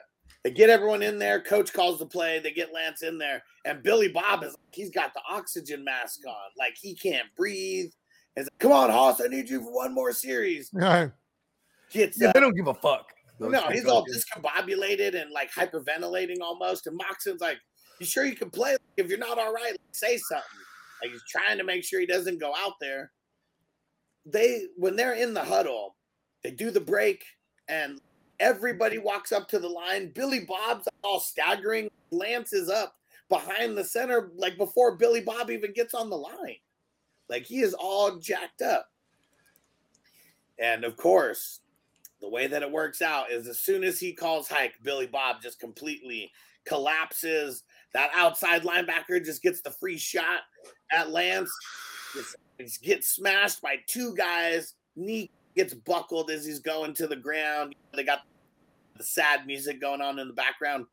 they 0.43 0.51
get 0.51 0.71
everyone 0.71 1.03
in 1.03 1.19
there. 1.19 1.41
Coach 1.41 1.73
calls 1.73 1.99
the 1.99 2.07
play. 2.07 2.39
They 2.39 2.51
get 2.53 2.73
Lance 2.73 3.03
in 3.03 3.19
there, 3.19 3.43
and 3.67 3.83
Billy 3.83 4.09
Bob 4.09 4.43
is 4.43 4.57
he's 4.73 4.91
got 4.91 5.13
the 5.15 5.21
oxygen 5.29 5.85
mask 5.85 6.21
on, 6.27 6.35
like 6.59 6.77
he 6.81 6.95
can't 6.95 7.27
breathe. 7.37 7.91
He's 8.37 8.45
like, 8.47 8.59
"Come 8.59 8.73
on, 8.73 8.91
Hoss, 8.91 9.21
I 9.21 9.29
need 9.29 9.49
you 9.51 9.61
for 9.63 9.73
one 9.73 9.95
more 9.95 10.13
series." 10.13 10.71
Gets 11.93 12.21
Yeah, 12.21 12.29
up. 12.29 12.35
they 12.35 12.41
don't 12.41 12.55
give 12.57 12.69
a 12.69 12.75
fuck. 12.75 13.13
Those 13.39 13.53
No, 13.53 13.63
he's 13.69 13.87
all 13.87 14.07
discombobulated 14.07 15.21
and 15.21 15.31
like 15.31 15.51
hyperventilating 15.53 16.41
almost. 16.41 16.87
And 16.87 16.97
Moxon's 16.97 17.41
like, 17.41 17.59
"You 17.99 18.07
sure 18.07 18.25
you 18.25 18.37
can 18.37 18.51
play? 18.51 18.77
If 18.97 19.09
you're 19.09 19.19
not 19.19 19.39
all 19.39 19.53
right, 19.53 19.77
say 19.93 20.17
something." 20.17 20.45
Like 21.03 21.13
he's 21.13 21.23
trying 21.29 21.59
to 21.59 21.65
make 21.65 21.83
sure 21.85 22.01
he 22.01 22.07
doesn't 22.07 22.39
go 22.41 22.55
out 22.57 22.75
there. 22.81 23.13
They 24.25 24.67
when 24.77 24.97
they're 24.97 25.15
in 25.15 25.35
the 25.35 25.43
huddle, 25.45 25.97
they 26.43 26.51
do 26.51 26.71
the 26.71 26.81
break 26.81 27.25
and 27.69 28.01
everybody 28.41 28.99
walks 28.99 29.31
up 29.31 29.49
to 29.49 29.59
the 29.59 29.69
line. 29.69 30.11
Billy 30.13 30.41
Bob's 30.41 30.89
all 31.05 31.21
staggering. 31.21 31.91
Lance 32.11 32.53
is 32.53 32.69
up 32.69 32.97
behind 33.29 33.79
the 33.79 33.85
center, 33.85 34.33
like 34.35 34.57
before 34.57 34.97
Billy 34.97 35.21
Bob 35.21 35.51
even 35.51 35.73
gets 35.73 35.95
on 35.95 36.11
the 36.11 36.17
line. 36.17 36.57
Like 37.29 37.45
he 37.45 37.61
is 37.61 37.75
all 37.75 38.17
jacked 38.17 38.63
up. 38.63 38.91
And 40.59 40.85
of 40.85 40.97
course, 40.97 41.61
the 42.21 42.29
way 42.29 42.49
that 42.49 42.63
it 42.63 42.71
works 42.71 43.01
out 43.01 43.31
is 43.31 43.47
as 43.47 43.61
soon 43.61 43.85
as 43.85 44.01
he 44.01 44.13
calls 44.13 44.49
hike, 44.49 44.75
Billy 44.83 45.07
Bob 45.07 45.41
just 45.41 45.61
completely 45.61 46.33
collapses. 46.65 47.63
That 47.95 48.11
outside 48.15 48.63
linebacker 48.63 49.25
just 49.25 49.43
gets 49.43 49.61
the 49.61 49.71
free 49.71 49.97
shot 49.97 50.41
at 50.91 51.11
Lance. 51.11 51.51
He 52.59 52.67
gets 52.83 53.09
smashed 53.09 53.63
by 53.63 53.77
two 53.87 54.15
guys. 54.15 54.75
Knee 54.97 55.31
gets 55.57 55.75
buckled 55.75 56.31
as 56.31 56.45
he's 56.47 56.61
going 56.61 56.95
to 56.95 57.07
the 57.07 57.17
ground. 57.17 57.75
They 57.95 58.05
got 58.05 58.21
the 58.97 59.05
sad 59.05 59.47
music 59.47 59.81
going 59.81 60.01
on 60.01 60.19
in 60.19 60.29
the 60.29 60.35
background. 60.35 60.87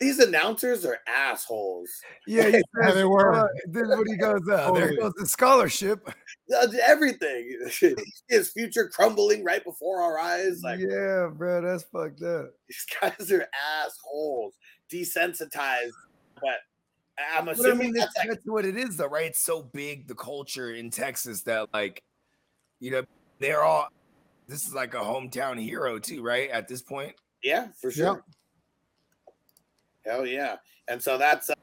These 0.00 0.18
announcers 0.18 0.84
are 0.84 0.98
assholes. 1.06 1.88
Yeah, 2.26 2.48
he 2.48 2.62
Yeah, 2.82 2.90
they 2.90 3.04
were. 3.04 3.34
uh, 3.34 3.46
then 3.68 3.88
what 3.88 4.06
he 4.08 4.16
goes, 4.16 4.40
uh, 4.50 4.72
there 4.72 4.96
goes 4.96 5.12
the 5.16 5.26
scholarship. 5.26 6.08
Uh, 6.52 6.66
Everything. 6.84 7.56
His 8.28 8.50
future 8.50 8.86
crumbling 8.92 9.42
right 9.42 9.64
before 9.64 10.02
our 10.02 10.18
eyes. 10.18 10.60
Like 10.62 10.80
yeah, 10.80 11.28
bro, 11.32 11.62
that's 11.62 11.84
fucked 11.84 12.22
up. 12.22 12.50
these 12.68 12.86
guys 13.00 13.32
are 13.32 13.46
assholes, 13.80 14.52
desensitized. 14.92 15.92
But 16.34 16.56
I'm 17.34 17.46
But 17.46 17.50
I 17.50 17.52
assuming 17.52 17.78
mean, 17.78 17.92
that's, 17.94 18.12
that's 18.14 18.18
like 18.18 18.28
that's 18.36 18.46
what 18.46 18.66
it 18.66 18.76
is, 18.76 18.98
though, 18.98 19.06
right? 19.06 19.26
It's 19.26 19.38
so 19.42 19.62
big, 19.62 20.08
the 20.08 20.14
culture 20.14 20.72
in 20.74 20.90
Texas, 20.90 21.42
that 21.42 21.68
like, 21.72 22.02
you 22.80 22.90
know, 22.90 23.04
they're 23.42 23.62
all. 23.62 23.88
This 24.48 24.66
is 24.66 24.74
like 24.74 24.94
a 24.94 24.98
hometown 24.98 25.60
hero 25.60 25.98
too, 25.98 26.22
right? 26.22 26.50
At 26.50 26.68
this 26.68 26.82
point, 26.82 27.14
yeah, 27.42 27.68
for 27.80 27.90
sure. 27.90 28.24
Hell 30.04 30.26
yeah. 30.26 30.56
And 30.88 31.02
so 31.02 31.16
that's 31.16 31.50
uh, 31.50 31.54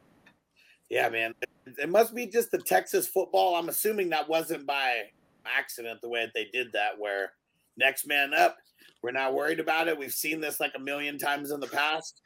yeah, 0.89 1.09
man. 1.09 1.33
It, 1.41 1.75
it 1.83 1.89
must 1.89 2.15
be 2.15 2.25
just 2.25 2.51
the 2.51 2.57
Texas 2.57 3.07
football. 3.07 3.55
I'm 3.55 3.69
assuming 3.69 4.09
that 4.09 4.27
wasn't 4.29 4.65
by 4.65 5.03
accident 5.45 6.01
the 6.01 6.09
way 6.09 6.25
that 6.25 6.33
they 6.33 6.45
did 6.51 6.71
that 6.73 6.97
where 6.97 7.33
next 7.77 8.07
man 8.07 8.33
up. 8.33 8.57
We're 9.01 9.11
not 9.11 9.33
worried 9.33 9.59
about 9.59 9.87
it. 9.87 9.97
We've 9.97 10.11
seen 10.11 10.41
this 10.41 10.59
like 10.59 10.73
a 10.75 10.79
million 10.79 11.17
times 11.17 11.51
in 11.51 11.59
the 11.59 11.67
past. 11.67 12.21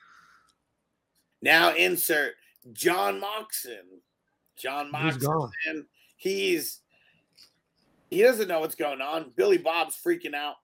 Now 1.41 1.73
insert 1.75 2.33
John 2.71 3.19
Moxon. 3.19 4.01
John 4.57 4.85
He's 4.85 4.93
Moxon. 4.93 5.21
gone. 5.21 5.85
he's 6.15 6.79
he 8.13 8.21
doesn't 8.21 8.47
know 8.47 8.60
what's 8.60 8.76
going 8.76 9.02
on. 9.02 9.32
Billy 9.36 9.58
Bob's 9.58 9.97
freaking 10.06 10.34
out 10.34 10.56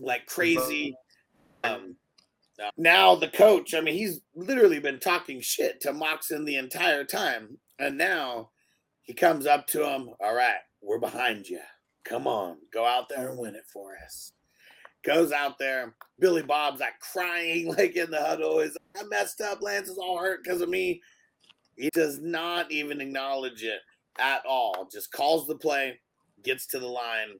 like 0.00 0.26
crazy. 0.26 0.96
Um, 1.62 1.96
uh, 2.62 2.70
now 2.76 3.14
the 3.14 3.28
coach, 3.28 3.74
I 3.74 3.80
mean, 3.80 3.94
he's 3.94 4.20
literally 4.34 4.78
been 4.78 5.00
talking 5.00 5.40
shit 5.40 5.80
to 5.82 5.92
Moxon 5.92 6.44
the 6.44 6.56
entire 6.56 7.04
time, 7.04 7.58
and 7.78 7.98
now 7.98 8.50
he 9.02 9.12
comes 9.12 9.46
up 9.46 9.66
to 9.68 9.88
him. 9.88 10.10
All 10.20 10.34
right, 10.34 10.60
we're 10.80 10.98
behind 10.98 11.48
you. 11.48 11.60
Come 12.04 12.26
on, 12.26 12.58
go 12.72 12.84
out 12.84 13.08
there 13.08 13.30
and 13.30 13.38
win 13.38 13.54
it 13.54 13.66
for 13.72 13.96
us. 14.04 14.32
Goes 15.04 15.32
out 15.32 15.58
there. 15.58 15.94
Billy 16.18 16.42
Bob's 16.42 16.80
like 16.80 16.98
crying, 17.00 17.68
like 17.78 17.96
in 17.96 18.10
the 18.10 18.20
huddle. 18.20 18.60
Is 18.60 18.76
I 18.96 19.02
messed 19.04 19.40
up. 19.40 19.62
Lance 19.62 19.88
is 19.88 19.98
all 19.98 20.18
hurt 20.18 20.44
because 20.44 20.60
of 20.60 20.68
me. 20.68 21.00
He 21.76 21.90
does 21.92 22.20
not 22.20 22.70
even 22.70 23.00
acknowledge 23.00 23.64
it 23.64 23.80
at 24.18 24.44
all. 24.46 24.88
Just 24.92 25.10
calls 25.10 25.46
the 25.46 25.56
play, 25.56 25.98
gets 26.44 26.66
to 26.68 26.78
the 26.78 26.86
line. 26.86 27.38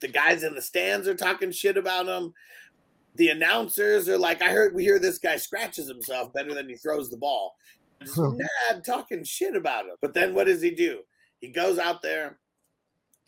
The 0.00 0.08
guys 0.08 0.42
in 0.42 0.54
the 0.54 0.62
stands 0.62 1.08
are 1.08 1.14
talking 1.14 1.50
shit 1.50 1.76
about 1.76 2.06
him. 2.06 2.32
The 3.16 3.28
announcers 3.28 4.08
are 4.08 4.18
like, 4.18 4.42
I 4.42 4.50
heard 4.50 4.74
we 4.74 4.84
hear 4.84 4.98
this 4.98 5.18
guy 5.18 5.36
scratches 5.36 5.88
himself 5.88 6.32
better 6.32 6.52
than 6.52 6.68
he 6.68 6.76
throws 6.76 7.10
the 7.10 7.16
ball. 7.16 7.54
Just 8.02 8.18
mad 8.18 8.84
talking 8.84 9.24
shit 9.24 9.56
about 9.56 9.86
him. 9.86 9.94
But 10.02 10.14
then 10.14 10.34
what 10.34 10.46
does 10.46 10.60
he 10.60 10.70
do? 10.70 11.00
He 11.40 11.48
goes 11.48 11.78
out 11.78 12.02
there, 12.02 12.38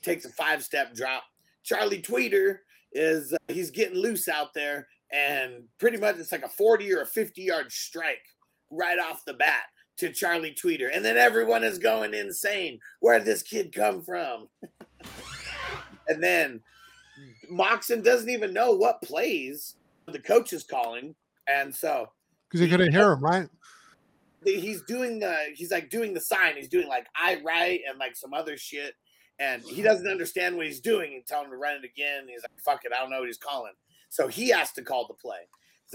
takes 0.02 0.24
a 0.24 0.30
five 0.30 0.62
step 0.62 0.94
drop. 0.94 1.22
Charlie 1.62 2.02
Tweeder 2.02 2.58
is 2.92 3.32
uh, 3.32 3.36
he's 3.48 3.70
getting 3.70 3.98
loose 3.98 4.28
out 4.28 4.54
there, 4.54 4.88
and 5.12 5.64
pretty 5.78 5.98
much 5.98 6.16
it's 6.16 6.32
like 6.32 6.44
a 6.44 6.48
40 6.48 6.92
or 6.92 7.02
a 7.02 7.06
50 7.06 7.42
yard 7.42 7.70
strike 7.70 8.24
right 8.70 8.98
off 8.98 9.24
the 9.24 9.34
bat 9.34 9.64
to 9.98 10.12
Charlie 10.12 10.54
Tweeder. 10.54 10.90
And 10.92 11.04
then 11.04 11.16
everyone 11.16 11.64
is 11.64 11.78
going 11.78 12.14
insane. 12.14 12.78
Where 13.00 13.18
did 13.18 13.26
this 13.26 13.42
kid 13.42 13.74
come 13.74 14.02
from? 14.02 14.48
and 16.08 16.22
then 16.22 16.60
Moxon 17.48 18.02
doesn't 18.02 18.30
even 18.30 18.52
know 18.52 18.72
what 18.72 19.02
plays 19.02 19.76
the 20.06 20.18
coach 20.18 20.52
is 20.52 20.64
calling. 20.64 21.14
And 21.48 21.74
so 21.74 22.08
Because 22.48 22.60
he 22.60 22.68
couldn't 22.68 22.92
hear 22.92 23.12
him, 23.12 23.20
right? 23.20 23.48
he's 24.44 24.82
doing 24.82 25.18
the 25.18 25.36
he's 25.54 25.72
like 25.72 25.90
doing 25.90 26.14
the 26.14 26.20
sign. 26.20 26.56
He's 26.56 26.68
doing 26.68 26.88
like 26.88 27.06
I 27.16 27.40
write 27.44 27.80
and 27.88 27.98
like 27.98 28.16
some 28.16 28.32
other 28.32 28.56
shit. 28.56 28.94
And 29.38 29.62
he 29.62 29.82
doesn't 29.82 30.08
understand 30.08 30.56
what 30.56 30.66
he's 30.66 30.80
doing. 30.80 31.12
He's 31.12 31.24
tell 31.24 31.44
him 31.44 31.50
to 31.50 31.56
run 31.56 31.76
it 31.76 31.84
again. 31.84 32.26
He's 32.26 32.42
like, 32.42 32.58
fuck 32.64 32.84
it, 32.84 32.92
I 32.96 33.02
don't 33.02 33.10
know 33.10 33.18
what 33.18 33.26
he's 33.26 33.36
calling. 33.36 33.72
So 34.08 34.28
he 34.28 34.48
has 34.50 34.72
to 34.72 34.82
call 34.82 35.06
the 35.06 35.14
play. 35.14 35.40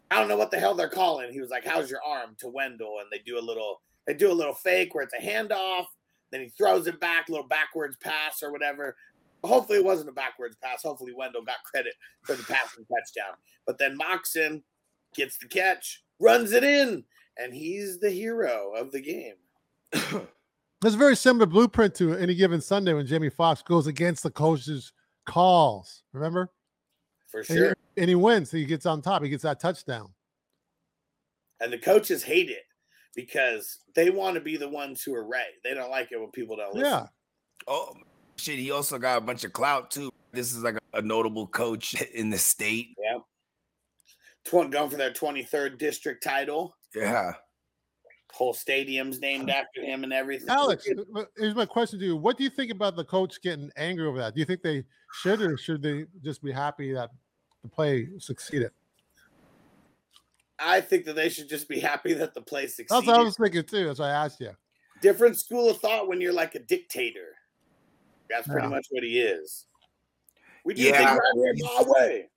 I 0.09 0.19
don't 0.19 0.27
know 0.27 0.37
what 0.37 0.51
the 0.51 0.59
hell 0.59 0.75
they're 0.75 0.89
calling. 0.89 1.33
He 1.33 1.41
was 1.41 1.49
like, 1.49 1.65
How's 1.65 1.89
your 1.89 2.01
arm 2.05 2.35
to 2.39 2.47
Wendell? 2.47 2.99
And 3.01 3.09
they 3.11 3.19
do 3.25 3.39
a 3.39 3.41
little 3.41 3.81
they 4.07 4.13
do 4.13 4.31
a 4.31 4.33
little 4.33 4.53
fake 4.53 4.93
where 4.93 5.03
it's 5.03 5.13
a 5.13 5.21
handoff, 5.21 5.85
then 6.31 6.41
he 6.41 6.49
throws 6.49 6.87
it 6.87 6.99
back, 6.99 7.27
a 7.29 7.31
little 7.31 7.47
backwards 7.47 7.97
pass 7.97 8.41
or 8.41 8.51
whatever. 8.51 8.95
Hopefully 9.43 9.79
it 9.79 9.85
wasn't 9.85 10.09
a 10.09 10.13
backwards 10.13 10.55
pass. 10.63 10.83
Hopefully 10.83 11.13
Wendell 11.15 11.43
got 11.43 11.63
credit 11.63 11.93
for 12.23 12.35
the 12.35 12.43
passing 12.43 12.85
touchdown. 12.85 13.35
But 13.65 13.77
then 13.79 13.97
Moxon 13.97 14.63
gets 15.15 15.37
the 15.37 15.47
catch, 15.47 16.03
runs 16.19 16.51
it 16.51 16.63
in, 16.63 17.03
and 17.37 17.53
he's 17.53 17.99
the 17.99 18.09
hero 18.11 18.73
of 18.75 18.91
the 18.91 19.01
game. 19.01 19.35
It's 20.83 20.95
a 20.95 20.97
very 20.97 21.15
similar 21.15 21.45
blueprint 21.45 21.93
to 21.97 22.15
any 22.15 22.33
given 22.33 22.59
Sunday 22.59 22.93
when 22.93 23.05
Jamie 23.05 23.29
Foxx 23.29 23.61
goes 23.61 23.85
against 23.85 24.23
the 24.23 24.31
coach's 24.31 24.93
calls. 25.27 26.01
Remember? 26.11 26.49
For 27.27 27.41
And, 27.41 27.45
sure. 27.47 27.75
he, 27.95 28.01
and 28.01 28.09
he 28.09 28.15
wins. 28.15 28.49
He 28.49 28.65
gets 28.65 28.87
on 28.87 29.03
top. 29.03 29.21
He 29.21 29.29
gets 29.29 29.43
that 29.43 29.59
touchdown. 29.59 30.09
And 31.59 31.71
the 31.71 31.77
coaches 31.77 32.23
hate 32.23 32.49
it 32.49 32.63
because 33.15 33.79
they 33.95 34.09
want 34.09 34.35
to 34.35 34.41
be 34.41 34.57
the 34.57 34.69
ones 34.69 35.03
who 35.03 35.13
are 35.15 35.25
right. 35.25 35.53
They 35.63 35.73
don't 35.73 35.91
like 35.91 36.11
it 36.11 36.19
when 36.19 36.31
people 36.31 36.55
don't 36.55 36.73
listen. 36.73 36.91
Yeah. 36.91 37.05
oh 37.67 37.93
shit, 38.37 38.59
he 38.59 38.71
also 38.71 38.97
got 38.97 39.17
a 39.17 39.21
bunch 39.21 39.43
of 39.43 39.53
clout 39.53 39.91
too. 39.91 40.11
This 40.31 40.53
is 40.53 40.63
like 40.63 40.75
a, 40.75 40.99
a 40.99 41.01
notable 41.01 41.47
coach 41.47 42.01
in 42.13 42.29
the 42.29 42.37
state. 42.37 42.95
Yeah. 42.97 43.19
Tw- 44.45 44.71
going 44.71 44.89
for 44.89 44.97
their 44.97 45.11
23rd 45.11 45.77
district 45.77 46.23
title. 46.23 46.75
Yeah. 46.95 47.33
Whole 48.33 48.53
stadium's 48.53 49.19
named 49.19 49.49
after 49.49 49.81
him 49.81 50.05
and 50.05 50.13
everything. 50.13 50.47
Alex, 50.49 50.87
here's 51.37 51.53
my 51.53 51.65
question 51.65 51.99
to 51.99 52.05
you. 52.05 52.15
What 52.15 52.37
do 52.37 52.45
you 52.45 52.49
think 52.49 52.71
about 52.71 52.95
the 52.95 53.03
coach 53.03 53.41
getting 53.41 53.69
angry 53.75 54.07
over 54.07 54.17
that? 54.19 54.33
Do 54.33 54.39
you 54.39 54.45
think 54.45 54.61
they 54.61 54.85
should 55.21 55.41
or 55.41 55.57
should 55.57 55.81
they 55.81 56.05
just 56.23 56.41
be 56.41 56.51
happy 56.51 56.93
that 56.93 57.09
the 57.61 57.67
play 57.67 58.07
succeeded? 58.19 58.71
I 60.63 60.81
think 60.81 61.05
that 61.05 61.15
they 61.15 61.29
should 61.29 61.49
just 61.49 61.67
be 61.67 61.79
happy 61.79 62.13
that 62.13 62.33
the 62.33 62.41
play 62.41 62.63
That's 62.63 62.75
succeeded. 62.75 63.07
what 63.07 63.19
I 63.19 63.23
was 63.23 63.35
thinking 63.37 63.63
too. 63.63 63.85
That's 63.87 63.99
why 63.99 64.07
I 64.09 64.25
asked 64.25 64.39
you. 64.39 64.51
Different 65.01 65.37
school 65.37 65.69
of 65.69 65.79
thought 65.79 66.07
when 66.07 66.21
you're 66.21 66.33
like 66.33 66.55
a 66.55 66.59
dictator. 66.59 67.35
That's 68.29 68.47
pretty 68.47 68.65
Yeah. 68.65 68.69
much 68.69 68.87
what 68.91 69.03
he 69.03 69.19
is. 69.19 69.65
We 70.63 70.73
do 70.75 70.83
Yeah. 70.83 70.97
things 71.15 71.19
right 71.19 71.33
here 71.35 71.55
my 71.63 71.83
way. 71.87 72.29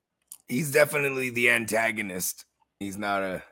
He's 0.49 0.73
definitely 0.73 1.31
the 1.31 1.51
antagonist. 1.51 2.47
He's 2.81 2.97
not 2.97 3.23
a 3.23 3.43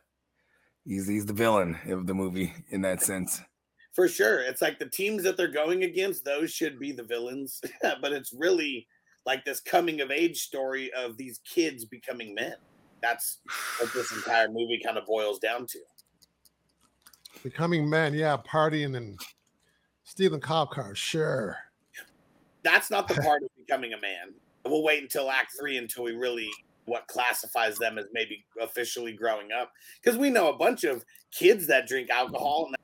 he's 0.85 1.07
he's 1.07 1.27
the 1.27 1.33
villain 1.33 1.79
of 1.87 2.07
the 2.07 2.14
movie 2.14 2.53
in 2.70 2.81
that 2.83 3.03
sense. 3.03 3.41
For 3.95 4.09
sure. 4.09 4.41
It's 4.41 4.62
like 4.62 4.79
the 4.79 4.89
teams 4.89 5.23
that 5.25 5.37
they're 5.37 5.49
going 5.49 5.85
against, 5.85 6.25
those 6.25 6.51
should 6.51 6.79
be 6.79 6.93
the 6.93 7.03
villains. 7.03 7.61
but 8.01 8.12
it's 8.12 8.33
really 8.33 8.89
like 9.27 9.45
this 9.45 9.61
coming 9.61 10.01
of 10.01 10.11
age 10.11 10.41
story 10.43 10.91
of 10.95 11.16
these 11.18 11.39
kids 11.45 11.85
becoming 11.85 12.35
men. 12.35 12.57
That's 13.03 13.39
what 13.79 13.93
this 13.93 14.13
entire 14.13 14.49
movie 14.49 14.81
kind 14.85 14.97
of 14.97 15.07
boils 15.07 15.39
down 15.39 15.67
to. 15.67 15.79
Becoming 17.43 17.91
men, 17.91 18.15
yeah, 18.15 18.37
partying 18.37 18.97
and 18.97 19.19
stealing 20.05 20.41
cop 20.41 20.71
cars, 20.71 20.99
sure. 20.99 21.57
That's 22.63 22.91
not 22.91 23.09
the 23.09 23.15
part 23.23 23.43
of 23.43 23.49
becoming 23.57 23.93
a 23.93 24.01
man. 24.01 24.35
We'll 24.65 24.85
wait 24.85 25.03
until 25.03 25.31
act 25.31 25.53
three 25.59 25.77
until 25.77 26.05
we 26.05 26.13
really 26.13 26.49
what 26.85 27.07
classifies 27.07 27.77
them 27.79 27.99
as 27.99 28.07
maybe 28.13 28.45
officially 28.61 29.13
growing 29.13 29.49
up. 29.53 29.73
Because 30.03 30.19
we 30.19 30.31
know 30.31 30.49
a 30.49 30.57
bunch 30.57 30.85
of 30.85 31.05
kids 31.33 31.67
that 31.69 31.87
drink 31.87 32.11
alcohol 32.11 32.67
and 32.67 32.77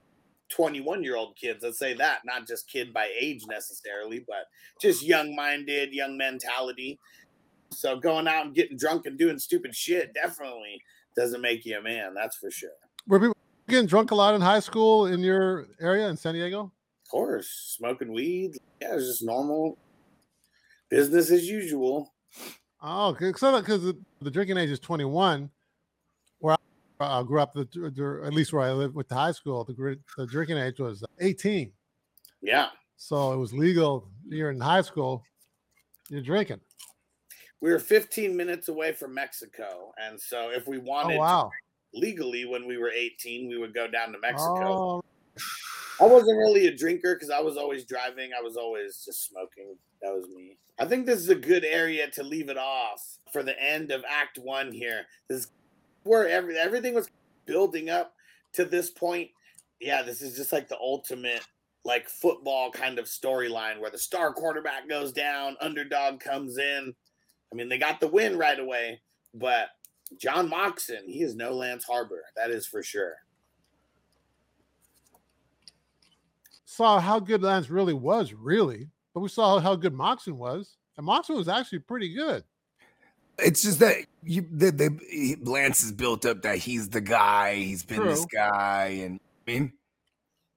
21 0.51 1.05
year 1.05 1.16
old 1.16 1.37
kids, 1.37 1.62
let's 1.62 1.79
say 1.79 1.95
that, 1.95 2.21
not 2.25 2.47
just 2.47 2.71
kid 2.71 2.93
by 2.93 3.09
age 3.21 3.43
necessarily, 3.49 4.25
but 4.27 4.47
just 4.81 5.03
young 5.03 5.35
minded, 5.35 5.93
young 5.93 6.16
mentality. 6.16 6.99
So 7.71 7.99
going 7.99 8.27
out 8.27 8.47
and 8.47 8.55
getting 8.55 8.77
drunk 8.77 9.07
and 9.07 9.19
doing 9.19 9.39
stupid 9.39 9.75
shit 9.75 10.14
definitely 10.14 10.83
doesn't 11.16 11.41
make 11.41 11.64
you 11.66 11.79
a 11.79 11.83
man. 11.83 12.14
That's 12.14 12.37
for 12.37 12.51
sure. 12.51 12.71
Were 13.07 13.21
people 13.21 13.37
getting 13.69 13.87
drunk 13.87 14.11
a 14.11 14.14
lot 14.14 14.35
in 14.35 14.41
high 14.41 14.61
school 14.61 15.07
in 15.07 15.21
your 15.21 15.66
area 15.81 16.09
in 16.09 16.16
San 16.16 16.35
Diego? 16.35 16.73
Of 17.05 17.11
course, 17.11 17.75
smoking 17.77 18.12
weed. 18.12 18.59
Yeah, 18.81 18.95
it's 18.95 19.07
just 19.07 19.23
normal 19.23 19.79
business 20.89 21.31
as 21.31 21.49
usual. 21.49 22.12
Oh, 22.81 23.12
because 23.12 23.41
the, 23.41 23.97
the 24.21 24.31
drinking 24.31 24.57
age 24.57 24.71
is 24.71 24.81
21. 24.81 25.51
Where 26.39 26.57
I 27.01 27.05
uh, 27.05 27.23
grew 27.23 27.41
up, 27.41 27.53
the, 27.55 27.64
the, 27.73 28.23
at 28.25 28.33
least 28.33 28.53
where 28.53 28.62
I 28.62 28.73
lived 28.73 28.95
with 28.95 29.09
the 29.09 29.14
high 29.14 29.33
school, 29.33 29.64
the, 29.64 29.99
the 30.16 30.27
drinking 30.27 30.59
age 30.59 30.79
was 30.79 31.05
18. 31.21 31.73
Yeah. 32.41 32.69
So 32.97 33.33
it 33.33 33.37
was 33.37 33.53
legal. 33.53 34.09
You're 34.29 34.51
in 34.51 34.61
high 34.61 34.83
school, 34.83 35.25
you're 36.09 36.23
drinking. 36.23 36.61
We 37.61 37.70
were 37.70 37.78
15 37.78 38.36
minutes 38.36 38.68
away 38.68 38.92
from 38.92 39.14
Mexico. 39.14 39.92
And 39.98 40.20
so 40.20 40.50
if 40.50 40.66
we 40.66 40.78
oh, 40.78 40.82
wanted 40.82 41.16
oh, 41.16 41.20
wow. 41.20 41.50
legally 41.92 42.44
when 42.44 42.66
we 42.66 42.78
were 42.78 42.90
18, 42.90 43.48
we 43.48 43.59
would 43.59 43.74
go 43.74 43.88
down 43.88 44.12
to 44.12 44.18
Mexico. 44.20 45.02
Oh. 45.02 45.04
I 46.00 46.06
wasn't 46.06 46.38
really 46.38 46.68
a 46.68 46.76
drinker 46.76 47.14
because 47.14 47.30
I 47.30 47.40
was 47.40 47.56
always 47.56 47.84
driving. 47.84 48.30
I 48.38 48.40
was 48.42 48.56
always 48.56 49.04
just 49.04 49.28
smoking. 49.28 49.76
That 50.00 50.14
was 50.14 50.28
me. 50.28 50.56
I 50.78 50.84
think 50.84 51.06
this 51.06 51.18
is 51.18 51.28
a 51.28 51.34
good 51.34 51.64
area 51.64 52.09
to 52.11 52.22
leave 52.22 52.48
it 52.48 52.59
off 52.59 53.00
for 53.32 53.42
the 53.42 53.61
end 53.61 53.90
of 53.90 54.04
Act 54.09 54.38
One 54.38 54.72
here. 54.72 55.06
This 55.28 55.40
is 55.40 55.50
where 56.04 56.28
every, 56.28 56.56
everything 56.56 56.94
was 56.94 57.11
building 57.46 57.90
up 57.90 58.14
to 58.52 58.64
this 58.64 58.90
point. 58.90 59.30
Yeah, 59.80 60.02
this 60.02 60.22
is 60.22 60.36
just 60.36 60.52
like 60.52 60.68
the 60.68 60.78
ultimate 60.78 61.44
like 61.84 62.09
football 62.09 62.70
kind 62.70 62.98
of 62.98 63.06
storyline 63.06 63.80
where 63.80 63.90
the 63.90 63.98
star 63.98 64.32
quarterback 64.32 64.88
goes 64.88 65.12
down, 65.12 65.56
underdog 65.61 66.20
comes 66.20 66.59
in. 66.59 66.94
I 67.53 67.57
mean, 67.57 67.68
they 67.68 67.78
got 67.78 68.01
the 68.01 68.09
win 68.09 68.36
right 68.36 68.59
away, 68.59 69.01
but 69.34 69.68
John 70.18 70.49
Moxon, 70.49 71.05
he 71.07 71.22
is 71.22 71.34
no 71.34 71.53
Lance 71.53 71.84
Harbor. 71.84 72.22
That 72.36 72.51
is 72.51 72.66
for 72.66 72.82
sure. 72.82 73.16
Saw 76.64 77.01
how 77.01 77.18
good 77.18 77.42
Lance 77.42 77.70
really 77.70 77.94
was, 77.94 78.32
really 78.32 78.88
but 79.18 79.22
we 79.22 79.28
saw 79.28 79.59
how 79.59 79.74
good 79.74 79.94
Moxon 79.94 80.38
was, 80.38 80.76
and 80.96 81.05
Moxon 81.05 81.34
was 81.34 81.49
actually 81.49 81.80
pretty 81.80 82.14
good. 82.14 82.44
It's 83.40 83.62
just 83.62 83.80
that 83.80 83.96
you, 84.22 84.46
the, 84.49 84.70
the 84.70 85.36
Lance 85.42 85.82
is 85.82 85.90
built 85.90 86.24
up 86.24 86.42
that 86.42 86.59
he's 86.59 86.88
the 86.88 87.01
guy, 87.01 87.57
he's 87.57 87.82
been 87.82 87.99
True. 87.99 88.11
this 88.11 88.24
guy, 88.26 89.01
and 89.03 89.18
I 89.18 89.51
mean, 89.51 89.72